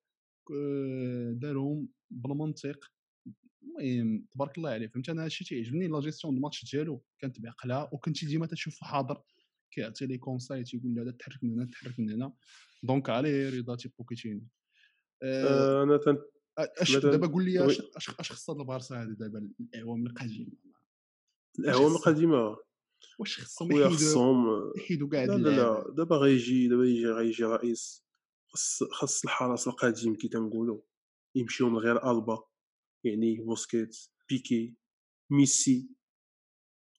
آه، 0.53 1.33
دارهم 1.33 1.89
بالمنطق 2.11 2.93
المهم 3.81 4.27
تبارك 4.35 4.59
الله 4.59 4.71
عليه 4.71 4.87
فهمت؟ 4.87 5.09
أنا 5.09 5.25
هادشي 5.25 5.45
تيعجبني 5.45 5.89
لا 5.89 6.01
جيستيون 6.01 6.35
دو 6.35 6.41
ماتش 6.41 6.75
ديالو 6.75 7.03
كانت 7.19 7.41
بعقلها 7.41 7.91
وكنتي 7.93 8.27
ديما 8.27 8.47
تشوفو 8.47 8.85
حاضر 8.85 9.23
كيعطي 9.71 10.07
لي 10.07 10.19
conseil 10.19 10.65
تيقول 10.65 10.99
هذا 10.99 11.11
تحرك 11.11 11.45
من 11.45 11.53
هنا 11.53 11.67
تحرك 11.67 12.01
من 12.01 12.11
هنا. 12.11 12.33
donc 12.83 13.11
عليه 13.11 13.59
رضا 13.59 13.77
تي 13.77 13.93
بوكيتينو 13.99 14.47
آه، 15.23 15.81
آه، 15.81 15.83
أنا 15.83 15.97
تن... 15.97 16.19
أش 16.59 16.97
دابا 16.97 17.27
قول 17.27 17.45
لي. 17.45 17.67
اش 17.67 17.81
اش 17.97 18.11
خص 18.11 18.51
هاد 18.51 18.59
البارسا 18.61 19.03
هذا 19.03 19.13
دابا 19.13 19.51
الإعوام 19.61 20.07
القديمة. 20.07 20.53
الإعوام 21.59 21.93
القديمة. 21.93 22.57
واش 23.19 23.41
خصهم 23.41 23.73
يحيدوا 23.73 23.91
خصهم 23.91 24.73
يحيدوا 24.77 25.09
كاع 25.09 25.25
لا 25.25 25.35
هاد 25.35 25.41
لا؟ 25.41 25.51
لا 25.51 25.95
دابا 25.97 26.17
غيجي 26.17 26.69
دابا 26.69 26.85
يجي 26.85 27.07
غيجي 27.07 27.45
رئيس 27.45 28.05
خص 28.49 28.83
خص 28.83 29.25
الحرس 29.25 29.69
القديم 29.69 30.15
كي 30.15 30.29
تنقولوا 30.29 30.81
يمشيو 31.35 31.69
من 31.71 31.79
غير 31.79 32.11
ألبا 32.11 32.45
يعني 33.05 33.37
بوسكيت 33.37 33.97
بيكي 34.29 34.77
ميسي 35.31 35.91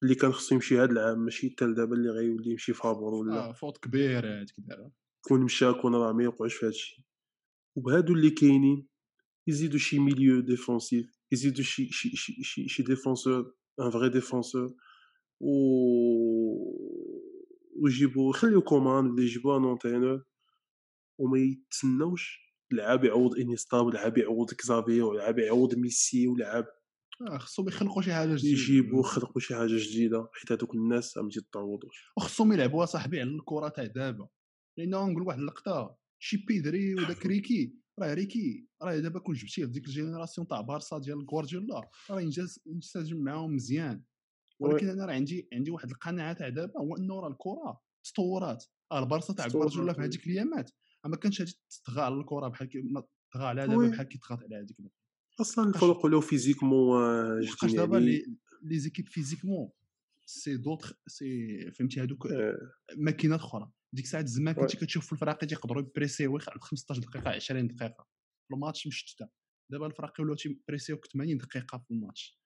اللي 0.03 0.15
كان 0.15 0.31
خصو 0.31 0.55
يمشي 0.55 0.77
هاد 0.77 0.91
العام 0.91 1.19
ماشي 1.19 1.49
حتى 1.49 1.73
دابا 1.73 1.95
اللي 1.95 2.09
غيولي 2.09 2.51
يمشي 2.51 2.73
fabor 2.73 3.13
ولا. 3.13 3.49
آه 3.49 3.53
faute 3.53 3.77
كبير 3.77 4.41
هذيك 4.41 4.53
دابا. 4.57 4.91
كون 5.21 5.41
مشى 5.41 5.73
كون 5.73 5.95
راه 5.95 6.13
ما 6.13 6.23
يوقعش 6.23 6.53
في 6.53 6.65
هادشي. 6.65 7.05
وبهادو 7.75 8.13
اللي 8.13 8.29
كاينين 8.29 8.87
يزيدوا 9.47 9.79
شي 9.79 9.99
milieu 9.99 10.41
défensif 10.41 11.19
يزيدوا 11.31 11.63
شي 11.63 11.91
شي 11.91 12.09
شي 12.15 12.43
شي, 12.43 12.67
شي 12.67 12.83
défenseur 12.83 13.53
un 13.79 13.89
vrai 13.89 14.09
défenseur 14.09 14.75
و 15.39 15.51
ويجيبوا 17.81 18.29
يخليو 18.29 18.61
Koeman 18.61 19.05
ولا 19.05 19.23
يجيبوا 19.23 19.57
un 19.57 19.63
entraîneur 19.63 20.23
وما 21.19 21.39
يتسناوش 21.39 22.45
لعاب 22.71 23.03
يعوض 23.03 23.39
انيستا 23.39 23.77
ولعاب 23.77 24.17
يعوض 24.17 24.53
كزافي 24.53 25.01
ولعاب 25.01 25.39
يعوض 25.39 25.75
ميسي 25.75 26.27
ولعاب 26.27 26.65
آه 27.21 27.37
خصهم 27.37 27.67
يخلقوا 27.67 28.01
شي 28.01 28.13
حاجة 28.13 28.35
جديدة. 28.35 28.59
يجيبوا 28.61 29.03
خلقوا 29.03 29.41
شي 29.41 29.55
حاجة 29.55 29.77
جديدة 29.77 30.29
حيت 30.33 30.51
هذوك 30.51 30.75
الناس 30.75 31.17
ما 31.17 31.29
تيتعوضوش 31.29 32.13
وخصهم 32.17 32.53
يلعبوا 32.53 32.85
صاحبي 32.85 33.21
على 33.21 33.29
الكرة 33.29 33.67
تاع 33.69 33.85
دابا. 33.85 34.27
لأن 34.77 34.89
نقول 34.89 35.21
واحد 35.21 35.39
اللقطة 35.39 35.97
شي 36.19 36.37
بيدري 36.37 36.95
وداك 36.95 37.25
ريكي 37.35 37.75
راه 37.99 38.13
ريكي 38.13 38.67
راه 38.81 38.99
دابا 38.99 39.19
كون 39.19 39.35
جبتيه 39.35 39.65
في 39.65 39.71
ديك 39.71 39.85
ال 39.87 39.93
génération 39.93 40.47
تاع 40.47 40.61
بارسا 40.61 40.97
ديال 40.97 41.25
غوارديولا 41.31 41.89
راه 42.11 42.21
ينجز 42.21 42.59
ينسجم 42.65 43.17
معاهم 43.23 43.55
مزيان. 43.55 44.03
ولكن 44.59 44.89
أنا 44.89 45.05
راه 45.05 45.13
عندي 45.13 45.47
عندي 45.53 45.71
واحد 45.71 45.89
القناعة 45.89 46.33
تاع 46.33 46.49
دابا 46.49 46.79
هو 46.79 46.97
إنه 46.97 47.19
راه 47.19 47.27
الكرة 47.27 47.81
تطورات 48.03 48.65
آه 48.91 48.99
البارسا 48.99 49.33
تاع 49.33 49.47
تطورات، 49.47 49.71
غوارديولا 49.71 49.93
في. 49.93 50.01
هذيك 50.01 50.27
الأيامات 50.27 50.71
ما 51.05 51.15
كانش 51.15 51.41
غادي 51.41 51.59
تطغى 51.69 52.01
على 52.01 52.15
الكرة 52.15 52.47
بحال 52.47 52.67
كي 52.67 52.81
ما 52.81 53.03
طغى 53.33 53.45
عليها 53.45 53.65
oui. 53.65 53.75
دابا 53.75 53.95
بحال 53.95 54.07
كي 54.07 54.17
طغات 54.17 54.43
على 54.43 54.55
هذيك 54.55 54.77
أصلا 55.41 55.69
الفرق 55.69 56.05
ولاو 56.05 56.21
physiquement 56.21 57.39
لحقاش 57.39 57.71
دابا 57.71 57.97
les 57.97 58.79
équipes 58.79 59.07
physiquement 59.07 59.69
c'est 60.25 60.57
d'autres 60.57 60.93
c'est 61.07 61.71
فهمتي 61.71 62.01
هذوك 62.01 62.27
آه، 62.27 62.57
ماكينات 62.97 63.39
أخرى 63.39 63.71
ديك 63.93 64.05
الساعات 64.05 64.27
زمان. 64.27 64.55
كنتي 64.55 64.77
كتشوف 64.77 65.13
الفراقي 65.13 65.47
تيقدروا 65.47 65.81
يبريسيو 65.81 66.39
15 66.39 67.01
دقيقة 67.01 67.29
20 67.29 67.67
دقيقة 67.67 68.07
في 68.47 68.53
الماتش 68.53 68.87
مشتتة 68.87 69.29
دابا 69.71 69.87
الفراقي 69.87 70.23
ولاو 70.23 70.35
تيبريسيوك 70.35 71.05
80 71.05 71.37
دقيقة 71.37 71.77
في 71.77 71.91
الماتش 71.91 72.39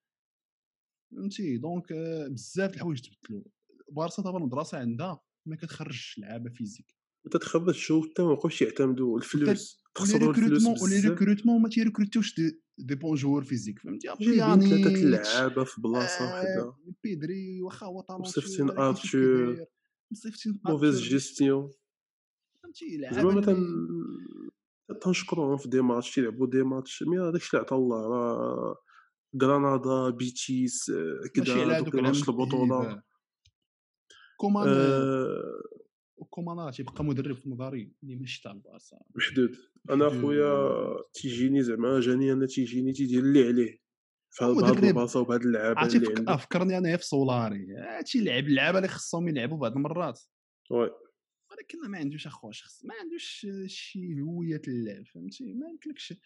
فهمتي؟ 1.12 1.58
donc 1.58 1.92
آه، 1.92 2.28
بزاف 2.28 2.74
الحوايج 2.74 3.02
تبدلوا 3.02 3.44
بارسا 3.92 4.22
دابا 4.24 4.38
المدرسة 4.38 4.78
عندها 4.78 5.22
ما 5.46 5.56
كتخرجش 5.56 6.20
لعابة 6.20 6.50
physique. 6.50 6.96
ما 7.26 7.32
تتخبطش 7.32 7.86
شوف 7.86 8.10
حتى 8.10 8.22
ما 8.24 8.34
بقاوش 8.34 8.62
يعتمدوا. 8.62 9.18
الفلوس 9.18 9.84
خسروا 9.98 10.30
الفلوس 10.30 10.84
ولي 10.84 11.00
recrutement 11.00 11.62
ما 11.62 11.70
تيريكروتوش 11.70 12.36
des, 12.36 12.62
des 12.78 12.96
bons 12.96 13.16
joueurs 13.16 13.44
physiques 13.44 13.80
فهمتي؟ 13.80 14.08
جايبين 14.22 14.62
ثلاثة 14.70 14.96
اللعابة 15.02 15.64
في 15.64 15.82
بلاصة 15.82 16.22
آه، 16.22 16.40
وحدة. 16.40 16.74
بيدري 17.04 17.62
واخا 17.62 17.86
هو 17.86 18.02
فيش 18.24 18.38
أرتور، 18.72 19.54
كبير. 19.54 19.66
مصيفطين 20.12 20.60
mauvaise 20.66 21.00
جيستيون 21.02 21.72
فهمتي؟ 22.64 22.98
لعابة 22.98 23.16
زعما 23.16 23.34
ما 23.34 23.40
اللي- 23.40 24.50
تن 24.90 25.00
تنشكرهم 25.00 25.58
في 25.58 25.70
des 25.70 25.82
matchs 25.82 26.16
تيلعبوا 26.16 26.48
des 26.48 26.64
matchs 26.64 27.04
mais 27.04 27.20
هذاك 27.20 27.42
اللي 27.52 27.62
عطا 27.62 27.76
الله 27.76 28.08
راه 28.08 28.78
آه، 30.90 31.20
على 31.20 31.30
كدا 31.30 31.78
هذوك 31.78 31.86
دوك 31.90 31.96
ماتش 31.96 32.30
البطوله. 32.30 33.04
Koeman 34.38 34.68
آه، 36.60 36.72
تيبقى 36.72 37.04
مدرب 37.04 37.36
في 37.36 37.50
نظري 37.50 37.94
اللي 38.04 38.16
ماشي 38.16 38.42
تاع 38.42 38.52
البارسا. 38.52 39.00
محدود. 39.16 39.56
أنا 39.90 40.08
محدود. 40.08 40.22
خويا 40.22 41.04
تيجيني 41.14 41.64
زعما 41.64 42.00
جاني 42.00 42.32
أنا 42.34 42.46
تيجيني 42.46 42.94
تيدير 42.94 43.24
اللي 43.24 43.48
عليه. 43.48 43.80
في 44.32 44.46
هو 44.46 44.60
هاد 44.60 44.64
مدرب. 44.64 44.84
البلاصة 44.84 45.20
وبهاد 45.20 45.42
اللعابة 45.42 45.86
اللي 45.86 46.00
فك... 46.00 46.18
عنده 46.18 46.34
آه، 46.34 46.38
فكرني 46.38 46.78
أنا 46.78 46.98
في 46.98 47.06
سولاري. 47.06 47.68
هادشي 47.78 48.22
لعب 48.24 48.44
اللعابة 48.44 48.78
اللي 48.78 48.88
خصهم 48.88 49.28
يلعبوا 49.28 49.58
بعض 49.58 49.76
المرات. 49.76 50.20
oui. 50.72 50.90
ولكن 51.52 51.90
ما 51.92 51.98
عندوش 51.98 52.28
اخويا 52.28 52.54
شخص 52.54 52.86
ما 52.86 52.94
عندوش 53.02 53.48
شي 53.66 54.22
هوية 54.22 54.62
اللعب 54.68 55.06
فهمتي؟ 55.06 55.54
ما 55.54 55.70
يمكنلكش 55.70 56.12
آه، 56.12 56.18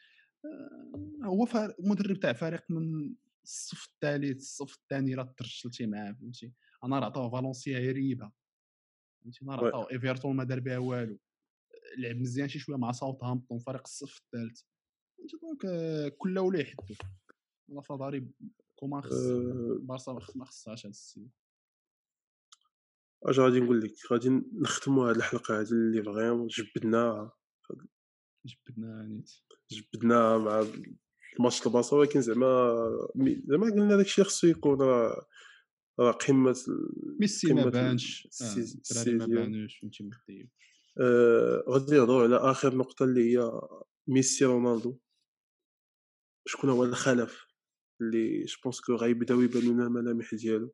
هو 1.23 1.45
فار... 1.45 1.75
مدرب 1.79 2.19
تاع 2.19 2.33
فريق 2.33 2.71
من 2.71 3.15
الصف 3.43 3.87
الثالث 3.93 4.37
الصف 4.37 4.75
الثاني 4.75 5.15
راه 5.15 5.33
ترشلتي 5.37 5.85
معاه 5.85 6.11
فهمتي؟ 6.11 6.53
أنا 6.83 6.99
راه 6.99 7.05
عطاو 7.05 7.29
فالونسيا 7.29 7.79
هي 7.79 7.91
ريبه 7.91 8.31
فهمتي؟ 9.21 9.45
أنا 9.45 9.55
راه. 9.55 9.67
عطاو 9.67 9.83
إيفرتون 9.83 10.35
ما 10.35 10.43
دار 10.43 10.59
بها 10.59 10.77
والو 10.77 11.19
لعب 11.97 12.15
مزيان 12.15 12.47
شي 12.47 12.59
شوية 12.59 12.77
مع 12.77 12.91
ساوثهامبتون 12.91 13.59
فريق 13.59 13.81
الصف 13.81 14.17
الثالث 14.17 14.61
فهمتي؟ 15.17 15.37
donc 15.41 15.65
آه، 15.65 16.09
كل 16.09 16.39
ولا 16.39 16.59
يحدو. 16.59 16.95
أنا 17.71 17.81
في 17.81 17.93
نظري 17.93 18.31
Koeman 18.75 19.01
خص 19.01 19.13
آه، 19.13 19.77
بارسا 19.81 20.19
ما 20.35 20.45
خصهاش 20.45 20.85
هاد 20.85 20.89
السيد. 20.89 21.31
اش 23.23 23.39
غادي 23.39 23.59
نقول 23.59 23.81
لك 23.81 23.93
غادي 24.11 24.29
نختموا 24.53 25.09
هاد 25.09 25.15
الحلقة 25.15 25.59
هادي 25.59 25.71
اللي 25.71 26.03
vraiment 26.03 26.47
جبدناها. 26.47 27.31
جبدنا 28.45 29.03
نيت. 29.05 29.31
جبدناها 29.71 30.37
مع 30.37 30.65
الماتش 31.39 31.67
الباصا 31.67 31.97
ولكن 31.97 32.21
زعما 32.21 32.73
زعما 33.47 33.65
قلنا 33.71 33.97
داكشي 33.97 34.23
خصو 34.23 34.47
يكون 34.47 34.81
راه 34.81 35.25
راه 35.99 36.11
قمة 36.11 36.55
ميسي 37.19 37.53
ما 37.53 37.65
بانش. 37.65 38.25
آه، 38.25 38.27
السيز- 38.29 38.75
الدراري 38.91 39.17
ما. 39.17 39.25
بانوش 39.41 39.77
فهمتي 39.77 40.03
مخديو 40.03 40.47
آه، 41.01 41.63
غادي 41.69 41.95
نهضروا 41.97 42.23
على 42.23 42.35
آخر 42.35 42.75
نقطة 42.75 43.03
اللي 43.05 43.33
هي 43.37 43.51
ميسي 44.07 44.45
رونالدو. 44.45 44.97
شكون 46.47 46.69
هو 46.69 46.83
الخلف 46.83 47.45
اللي 48.01 48.43
je 48.45 48.57
pense 48.63 48.81
que 48.81 48.95
غيبداو 48.95 49.41
يبانوا 49.41 49.73
لنا 49.73 49.83
الملامح 49.87 50.35
ديالو. 50.35 50.73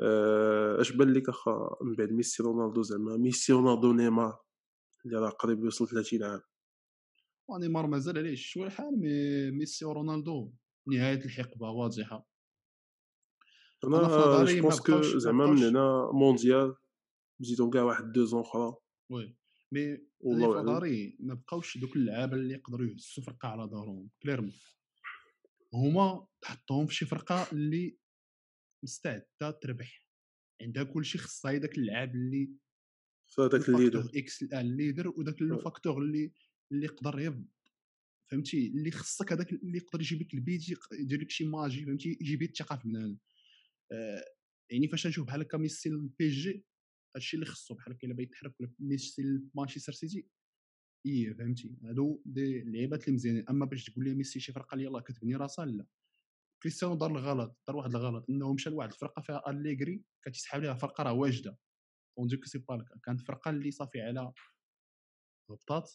آه، 0.00 0.80
اش 0.80 0.92
بان 0.92 1.12
لك 1.12 1.28
اخا 1.28 1.76
من 1.82 1.94
بعد 1.94 2.12
ميسي 2.12 2.42
رونالدو؟ 2.42 2.82
زعما 2.82 3.16
ميسي 3.16 3.52
رونالدو 3.52 3.92
نيمار. 3.92 4.45
اللي 5.06 5.18
راه 5.18 5.30
قريب 5.30 5.64
يوصل 5.64 5.88
30 5.88 6.22
عام. 6.22 6.40
ونيمار 7.48 7.86
مازال 7.86 8.18
عليه 8.18 8.34
شوية 8.34 8.66
الحال 8.66 9.00
mais 9.00 9.50
ميسي 9.50 9.84
ورونالدو 9.84 10.52
نهاية 10.88 11.24
الحقبة 11.24 11.70
واضحة. 11.70 12.28
أنا 13.84 13.96
نظري 13.96 14.60
je 14.60 14.62
pense 14.62 14.80
que 14.80 15.18
زعما 15.18 15.46
من 15.46 15.58
هنا 15.58 16.10
مونديال 16.12 16.74
زيدو 17.40 17.70
كاع 17.70 17.82
واحد 17.82 18.12
deux 18.12 18.24
ans 18.24 18.40
أخرى. 18.40 18.74
oui 19.10 19.36
mais 19.72 19.98
والله 20.20 20.52
في 20.52 20.58
أعلم. 20.58 20.70
نظري 20.70 21.16
ما 21.20 21.34
بقاوش 21.34 21.78
دوك 21.78 21.96
اللعابة 21.96 22.36
اللي 22.36 22.54
يقدروا 22.54 22.86
يهزوا 22.86 23.24
فرقة 23.24 23.48
على 23.48 23.62
ظهرهم 23.62 24.10
clairement 24.22 24.52
هما 25.74 26.26
تحطهم 26.40 26.86
في 26.86 26.94
شي 26.94 27.06
فرقة 27.06 27.46
اللي 27.52 27.98
مستعدة 28.84 29.50
تربح. 29.62 30.06
عندها 30.62 30.82
كلشي 30.82 31.18
خصها 31.18 31.58
داك 31.58 31.78
اللعاب 31.78 32.14
اللي 32.14 32.50
فهذاك 33.36 33.68
ال 33.68 33.72
leader 33.72 33.98
ال 33.98 34.01
facteur 34.01 34.20
X 34.22 34.42
آه، 34.52 34.60
ال 34.60 34.67
leader 34.67 35.08
وداك 35.08 35.42
le 35.42 35.58
Ouais. 35.58 35.62
facteur 35.64 36.02
اللي 36.02 36.32
اللي 36.72 36.84
يقدر 36.86 37.20
يب 37.20 37.46
فهمتي؟ 38.30 38.66
اللي 38.66 38.90
خصك 38.90 39.32
هذاك 39.32 39.52
اللي 39.52 39.78
يقدر 39.78 40.00
يجيب 40.00 40.20
لك 40.22 40.34
البيت 40.34 40.62
يدير 40.92 41.20
لك 41.20 41.30
شي 41.30 41.44
magie 41.44 41.84
فهمتي؟ 41.86 42.18
يجيب 42.20 42.42
لك 42.42 42.50
الثقه 42.50 42.76
في 42.76 42.88
بنادم 42.88 43.18
آه، 43.92 44.24
يعني 44.70 44.88
فاش 44.88 45.06
نشوف 45.06 45.26
بحال 45.26 45.40
هكا 45.40 45.58
ميسي 45.58 45.88
ال 45.88 46.28
PSG 46.28 46.64
هادشي 47.16 47.34
اللي 47.36 47.46
خصو 47.46 47.74
بحال 47.74 47.92
هكا 47.92 48.06
إلا 48.06 48.14
بغا 48.14 48.22
يتحرك 48.22 48.60
ولا 48.60 48.72
ميسي 48.78 49.22
مانشستر 49.54 49.92
سيتي 49.92 50.26
إيه 51.06 51.32
فهمتي؟ 51.34 51.76
هادو 51.84 52.22
دي 52.26 52.62
اللعيبات 52.62 53.04
اللي 53.04 53.14
مزيانين. 53.14 53.44
أما 53.50 53.66
باش 53.66 53.84
تقول 53.84 54.04
لي 54.04 54.14
ميسي 54.14 54.40
شي 54.40 54.52
فرقة 54.52 54.74
اللي 54.74 54.84
يلاه 54.86 55.00
كتبني 55.00 55.36
راسها 55.36 55.64
لا. 55.66 55.86
كريستيانو 56.62 56.94
دار 56.94 57.10
الغلط 57.10 57.58
دار 57.68 57.76
واحد 57.76 57.90
الغلط 57.94 58.26
إنه 58.30 58.52
مشى 58.54 58.70
لواحد 58.70 58.92
الفرقة 58.92 59.22
فيها 59.22 59.50
اليغري 59.50 60.02
كتسحب 60.24 60.60
ليها 60.62 60.74
فرقة 60.74 61.02
راه 61.04 61.12
واجدة. 61.12 61.58
اون 62.18 62.28
سي 62.44 62.58
با 62.58 62.74
الكا 62.74 62.98
كانت 63.04 63.20
فرقة 63.20 63.50
اللي 63.50 63.70
صافي 63.70 64.00
على 64.00 64.32
هبطات 65.50 65.92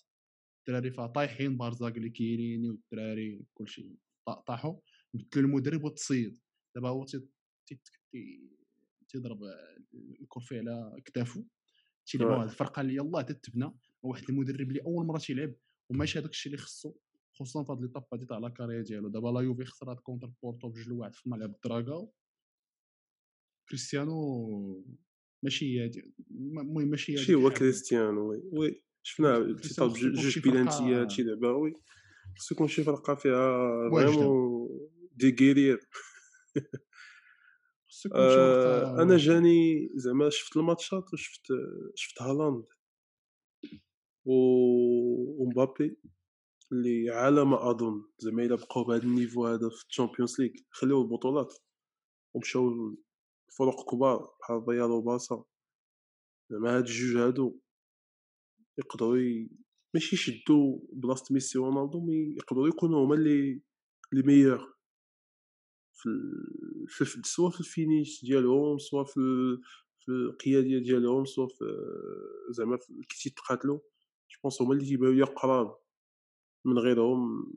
الدراري 0.60 0.92
فيها 0.92 1.08
طايحين 1.08 1.58
بارزاك 1.58 1.98
اللي 1.98 2.10
كيريني 2.10 2.70
والدراري 2.70 3.46
كلشي 3.54 3.96
طا- 4.30 4.42
طاحوا. 4.48 4.80
بدلوا 5.14 5.46
المدرب 5.50 5.84
وتصيد 5.84 6.40
دابا 6.76 6.90
هو 6.90 7.06
تي- 7.06 7.28
تي- 7.68 7.80
تي- 8.12 8.50
تيضرب 9.08 9.40
الكرفي 10.22 10.60
على 10.60 11.02
كتافو. 11.06 11.44
تيلعبوا. 12.06 12.36
واحد 12.36 12.50
الفرقة 12.50 12.82
اللي 12.82 12.96
يلاه 12.96 13.22
تتبنى 13.22 13.72
واحد 14.04 14.24
المدرب 14.30 14.70
اللي 14.70 14.82
أول 14.82 15.06
مرة 15.06 15.18
تيلعب. 15.20 15.54
وماشي 15.90 16.20
هذاك 16.20 16.30
الشيء 16.30 16.54
اللي 16.54 16.64
خصو 16.64 16.94
خصوصا 17.34 17.64
في 17.64 17.72
هاد 17.72 17.82
l'étape 17.82 18.06
هادي 18.14 18.26
تاع 18.26 18.38
la 18.38 18.50
carrière 18.50 18.82
ديالو. 18.84 19.10
دابا 19.10 19.28
la 19.28 19.42
Juve 19.42 19.66
خسرات 19.66 20.00
contre 20.00 20.32
بورتو 20.44 20.70
بجوج 20.70 20.88
لواحد 20.90 21.14
في 21.16 21.30
ملعب 21.30 21.56
دراغاو 21.66 22.14
كريستيانو 23.70 24.86
ماشي 25.44 25.86
المهم 26.32 26.88
ماشي 26.88 27.14
هاديك 27.18 27.30
هو. 27.32 27.50
كريستيانو 27.50 28.30
oui 28.32 28.42
oui 28.52 28.84
شفناه 29.04 29.40
جوج 29.40 30.20
شي 30.30 30.40
بيلانتيات 30.40 31.12
شي 31.12 31.24
لعبه 31.24 31.52
oui 31.52 31.74
خصو 32.38 32.56
يكون 32.56 32.68
شي 32.68 32.84
فرقة 32.84 33.16
فيها. 33.16 33.90
vraiment 33.90 34.70
des 35.12 35.36
guerriers 35.40 35.80
شي 37.88 38.10
آه 38.14 39.02
أنا. 39.02 39.18
جاني 39.18 39.90
زعما 39.96 40.30
شفت 40.30 40.58
الماتشات 40.58 41.14
وشفت 41.14 41.44
شفت 41.96 42.22
هالاند 42.22 42.66
و- 44.26 45.44
ومبابي 45.44 45.98
اللي 46.72 47.10
على 47.10 47.46
ما 47.46 47.70
أظن 47.72 48.04
زعما 48.20 48.44
إلا 48.44 48.56
بقاو 48.56 48.84
بهذا 48.84 49.04
ال 49.04 49.10
niveau 49.10 49.48
هذا 49.48 49.70
في 49.70 49.86
ال 49.90 49.95
Champions 49.95 50.42
League 50.42 50.52
خليو 50.70 51.02
البطولات 51.02 51.54
ومشاو 52.34 52.96
فرق 53.58 53.92
كبار 53.92 54.36
بحال 54.40 54.58
الريال 54.58 54.92
وبارسا 54.92 55.44
زعما 56.50 56.78
هاد 56.78 56.84
الجوج 56.88 57.18
هادو 57.18 57.60
يقدروا. 58.78 59.50
ماشي 59.94 60.16
يشدوا 60.16 60.80
بلاصة 60.94 61.34
ميسي 61.34 61.60
ورونالدو 61.60 62.00
mais 62.00 62.36
يقدروا 62.38 62.68
يكونوا 62.68 63.06
هما 63.06 63.16
اللي 63.16 63.62
les 64.14 64.22
meilleurs 64.24 64.74
في, 65.94 66.10
ال... 67.18 67.26
سواء 67.26 67.52
في 67.52 67.60
ال 67.60 67.69
finish 67.69 68.26
ديالهم 68.26 68.78
سواء 68.78 69.04
في 69.06 69.18
ال... 69.18 69.62
في 70.00 70.12
القيادية 70.12 70.80
ديالهم 70.80 71.26
سواء 71.26 71.48
في 71.48 71.66
زعما 72.50 72.78
كي 73.10 73.18
تيتقاتلوا 73.24 73.80
je 74.30 74.40
pense 74.44 74.62
هما 74.62 74.74
اللي 74.74 74.86
تيبانو 74.86 75.12
ليا 75.12 75.26
قراب 75.26 75.78
من 76.66 76.80
غيرهم 76.80 77.54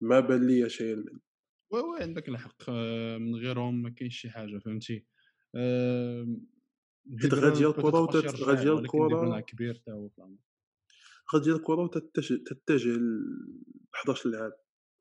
ما 0.00 0.20
بان 0.20 0.46
ليا 0.46 0.68
شيء 0.68 0.96
من 0.96 1.04
oui 1.70 1.80
oui 1.80 2.02
عندك 2.02 2.28
الحق 2.28 2.70
من 3.18 3.34
غيرهم 3.34 3.82
ما 3.82 3.90
كاينش 3.90 4.20
شي 4.20 4.30
حاجة 4.30 4.58
فهمتي 4.58 5.04
حيت 7.20 7.34
غا 7.34 7.48
ديال 7.50 7.70
peut-être 7.70 7.78
الكرة 7.78 8.06
فاش 8.06 8.24
وتت- 8.24 8.24
يرجع، 8.24 8.44
غا 8.46 8.54
ديال 8.54 8.82
بروين 8.86 9.40
كبير 9.40 9.74
تا 9.74 9.92
هو 9.92 10.08
فاهم. 10.08 10.38
غا 11.34 11.38
ديال 11.42 11.56
الكره 11.56 11.86
تتجه 12.46 12.88
ل 12.96 13.24
11 13.94 14.30
لاعب 14.30 14.52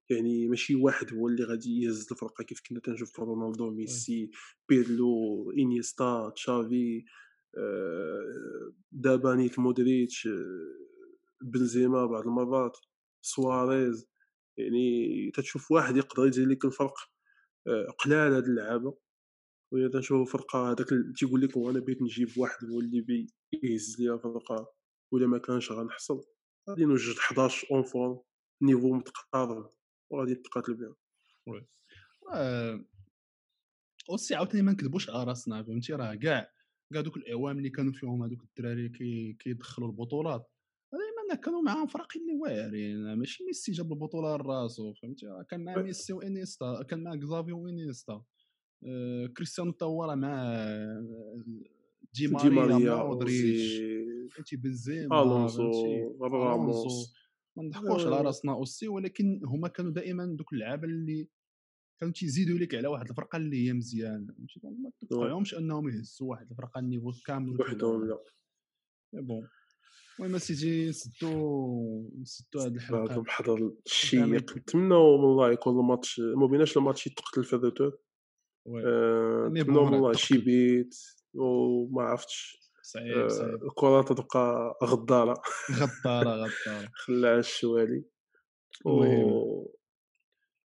يعني 0.09 0.47
ماشي 0.47 0.75
واحد 0.75 1.13
هو 1.13 1.27
اللي 1.27 1.43
غادي 1.43 1.81
يهز 1.81 2.07
الفرقة 2.11 2.43
كيف 2.43 2.61
كنا 2.69 2.79
تنشوف 2.79 3.19
رونالدو 3.19 3.69
ميسي 3.71 4.31
بيرلو 4.69 5.51
إنيستا 5.51 6.29
تشافي 6.35 7.05
آه، 7.57 8.73
دابا 8.91 9.35
نيك 9.35 9.59
مودريتش 9.59 10.27
آه، 10.27 10.77
بنزيما 11.41 12.05
بعض 12.05 12.27
المرات 12.27 12.77
سواريز. 13.21 14.07
يعني 14.57 15.31
تتشوف 15.31 15.71
واحد 15.71 15.97
يقدر 15.97 16.27
يدير 16.27 16.47
لك 16.47 16.65
الفرق 16.65 16.97
آه، 17.67 17.87
قلال 17.99 18.33
هاد 18.33 18.43
اللعابة. 18.43 18.97
وإلا 19.73 19.89
تنشوف 19.89 20.33
فرقة 20.33 20.71
هذاك 20.71 20.87
تيقول 21.19 21.41
لك 21.41 21.57
هو 21.57 21.69
أنا 21.69 21.79
بغيت 21.79 22.01
نجيب 22.01 22.37
واحد 22.37 22.65
هو 22.69 22.79
اللي 22.79 23.01
بي 23.01 23.27
يهز 23.63 24.01
ليا 24.01 24.13
الفرقه 24.13 24.73
ولا 25.13 25.27
ما 25.27 25.37
كانش 25.37 25.71
غنحصل. 25.71 26.23
غادي 26.69 26.85
نوجد 26.85 27.15
11 27.17 27.67
en 27.71 27.83
forme 27.83 28.19
niveau 28.61 28.93
متقارب 28.93 29.69
وغادي 30.11 30.33
نتقاتل 30.33 30.73
بهم 30.73 30.95
آه، 32.33 32.85
aussi 34.09 34.35
عاوتاني 34.35 34.63
ما 34.63 34.71
نكذبوش 34.71 35.09
على 35.09 35.23
راسنا 35.23 35.63
فهمتي؟ 35.63 35.93
راه 35.93 36.15
كاع 36.15 36.51
كاع 36.93 37.01
دوك 37.01 37.17
الإعوام 37.17 37.57
اللي 37.57 37.69
كانوا 37.69 37.93
فيهم 37.93 38.23
هذوك 38.23 38.43
الدراري 38.43 38.89
كي 38.89 39.33
كيدخلوا 39.33 39.87
البطولات. 39.87 40.51
دائما 41.27 41.41
كانوا 41.41 41.61
معاهم 41.61 41.87
فرق 41.87 42.07
اللي 42.15 42.33
واعرين 42.41 43.13
ماشي 43.13 43.43
ميسي 43.43 43.71
جاب 43.71 43.91
البطولة 43.91 44.35
لراسو 44.35 44.93
فهمتي؟ 44.93 45.27
راه 45.27 45.43
كان 45.43 45.63
مع. 45.63 45.81
ميسي 45.81 46.13
وإنيستا 46.13 46.83
كان 46.83 47.03
مع 47.03 47.15
كزافي 47.15 47.51
وإنيستا. 47.51 48.23
آه، 48.83 49.27
كريستيانو 49.27 49.71
تا 49.71 49.85
هو 49.85 50.03
راه 50.03 50.15
مع 50.15 50.43
آه، 50.43 51.43
دي 52.13 52.27
ماريا 52.27 53.03
مودريتش 53.03 53.81
فهمتي؟ 54.35 54.55
بنزيما 54.55 55.21
ألونسو 55.23 55.71
راموس 56.21 57.13
ما 57.57 57.63
نضحكوش 57.63 58.05
على 58.05 58.15
آه. 58.15 58.21
راسنا 58.21 58.53
aussi 58.53 58.87
ولكن 58.87 59.41
هما 59.45 59.67
كانوا 59.67 59.91
دائما 59.91 60.25
دوك 60.25 60.53
اللعابة 60.53 60.87
اللي 60.87 61.29
كانوا 61.99 62.13
تيزيدوا 62.13 62.57
لك 62.57 62.75
على 62.75 62.87
واحد 62.87 63.09
الفرقة 63.09 63.37
اللي 63.37 63.67
هي 63.67 63.73
مزيانه 63.73 64.33
ما 64.63 64.91
توقعهمش 65.09 65.55
أنهم 65.55 65.89
يهزوا 65.89 66.29
واحد 66.29 66.51
الفرقة 66.51 66.79
ال 66.79 66.84
niveau 66.84 67.11
كامل 67.25 67.57
بوحدهم 67.57 68.07
لا. 68.07 68.17
bon. 69.13 69.47
المهم 70.19 70.37
سيتي 70.37 70.89
نسدو 70.89 72.09
نسدو 72.21 72.59
هاد 72.59 72.71
هذا 72.71 72.75
الحلقة 72.75 73.21
محضر 73.21 73.71
الشيق 73.85 74.23
نتمنوا 74.23 75.17
من 75.17 75.23
الله 75.23 75.51
يكون 75.51 75.79
الماتش 75.79 76.19
ما 76.19 76.47
بيناش 76.47 76.77
الماتش 76.77 77.07
يتقتل 77.07 77.43
في 77.43 77.55
mais 78.67 79.61
نتمنوا 79.61 79.81
bon 79.81 79.91
من 79.91 79.97
الله. 79.97 80.13
شي 80.13 80.37
بيت 80.37 80.95
وما 81.33 82.01
عرفتش. 82.01 82.57
صعيب 82.81 83.17
آه، 83.17 83.27
صعيب 83.27 83.63
الكرة 83.63 84.01
تبقى 84.01 84.77
غدارة. 84.83 85.41
غدارة 85.71 86.29
غدارة. 86.65 86.91
خلاها 86.93 87.39
الشوالي. 87.39 88.03
المهم. 88.85 89.23
و 89.23 89.73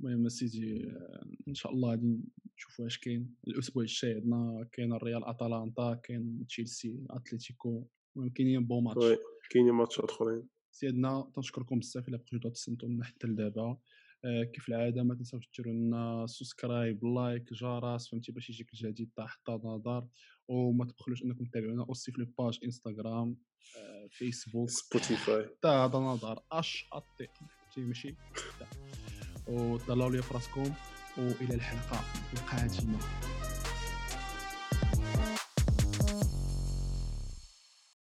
المهم 0.01 0.29
سيدي 0.29 0.89
آه، 0.89 1.25
إن 1.47 1.53
شاء 1.53 1.71
الله 1.71 1.89
غادي 1.89 2.19
نشوفوا 2.57 2.87
اش 2.87 2.97
كاين. 2.97 3.35
الأسبوع 3.47 3.83
الجاي 3.83 4.13
عندنا 4.13 4.69
كاين 4.71 4.93
الريال 4.93 5.25
اتلانتا 5.25 6.01
كاين 6.03 6.45
تشيلسي 6.49 6.99
اتليتيكو 7.09 7.87
المهم 8.15 8.29
كاينين 8.29 8.65
bons 8.65 8.83
matchs. 8.83 9.17
كاينين 9.53 9.73
ماتشات 9.73 10.09
أخرين. 10.09 10.47
سيدنا 10.71 11.31
تنشكركم 11.35 11.79
بزاف 11.79 12.07
إلا 12.07 12.17
بقيتو 12.17 12.49
تسنتو 12.49 12.87
لنا 12.87 13.03
حتى 13.03 13.27
لدابا. 13.27 13.77
آه، 14.25 14.43
كيف 14.43 14.69
العادة؟ 14.69 15.03
ما 15.03 15.15
تنساوش 15.15 15.49
ديروا 15.57 15.73
لنا 15.73 16.25
subscribe 16.27 17.05
like 17.05 17.53
جرس 17.53 18.09
فهمتي؟ 18.09 18.31
باش 18.31 18.49
يجيك 18.49 18.73
الجديد 18.73 19.09
تاع 19.15 19.25
حتى 19.25 19.51
نظر. 19.63 20.07
وما 20.47 20.85
تبخلوش 20.85 21.23
إنكم 21.23 21.45
تتابعونا 21.45 21.85
aussi 21.89 22.11
في 22.11 22.17
ال 22.17 22.26
page 22.26 22.59
انستغرام 22.63 23.37
آه، 23.77 24.07
فيسبوك 24.11 24.69
سبوتيفاي 24.69 25.45
حتى 25.45 25.67
هذا 25.67 25.99
نظر. 25.99 26.39
اش 26.51 26.89
ا 26.93 26.99
تي 27.17 27.27
فهمتي؟ 27.27 27.81
ماشي؟ 27.81 28.15
حتى. 28.33 28.65
وتهلاو 29.47 30.09
لي 30.09 30.21
فراسكم 30.21 30.73
وإلى 31.17 31.55
الحلقة 31.55 31.99
القادمة. 32.33 32.99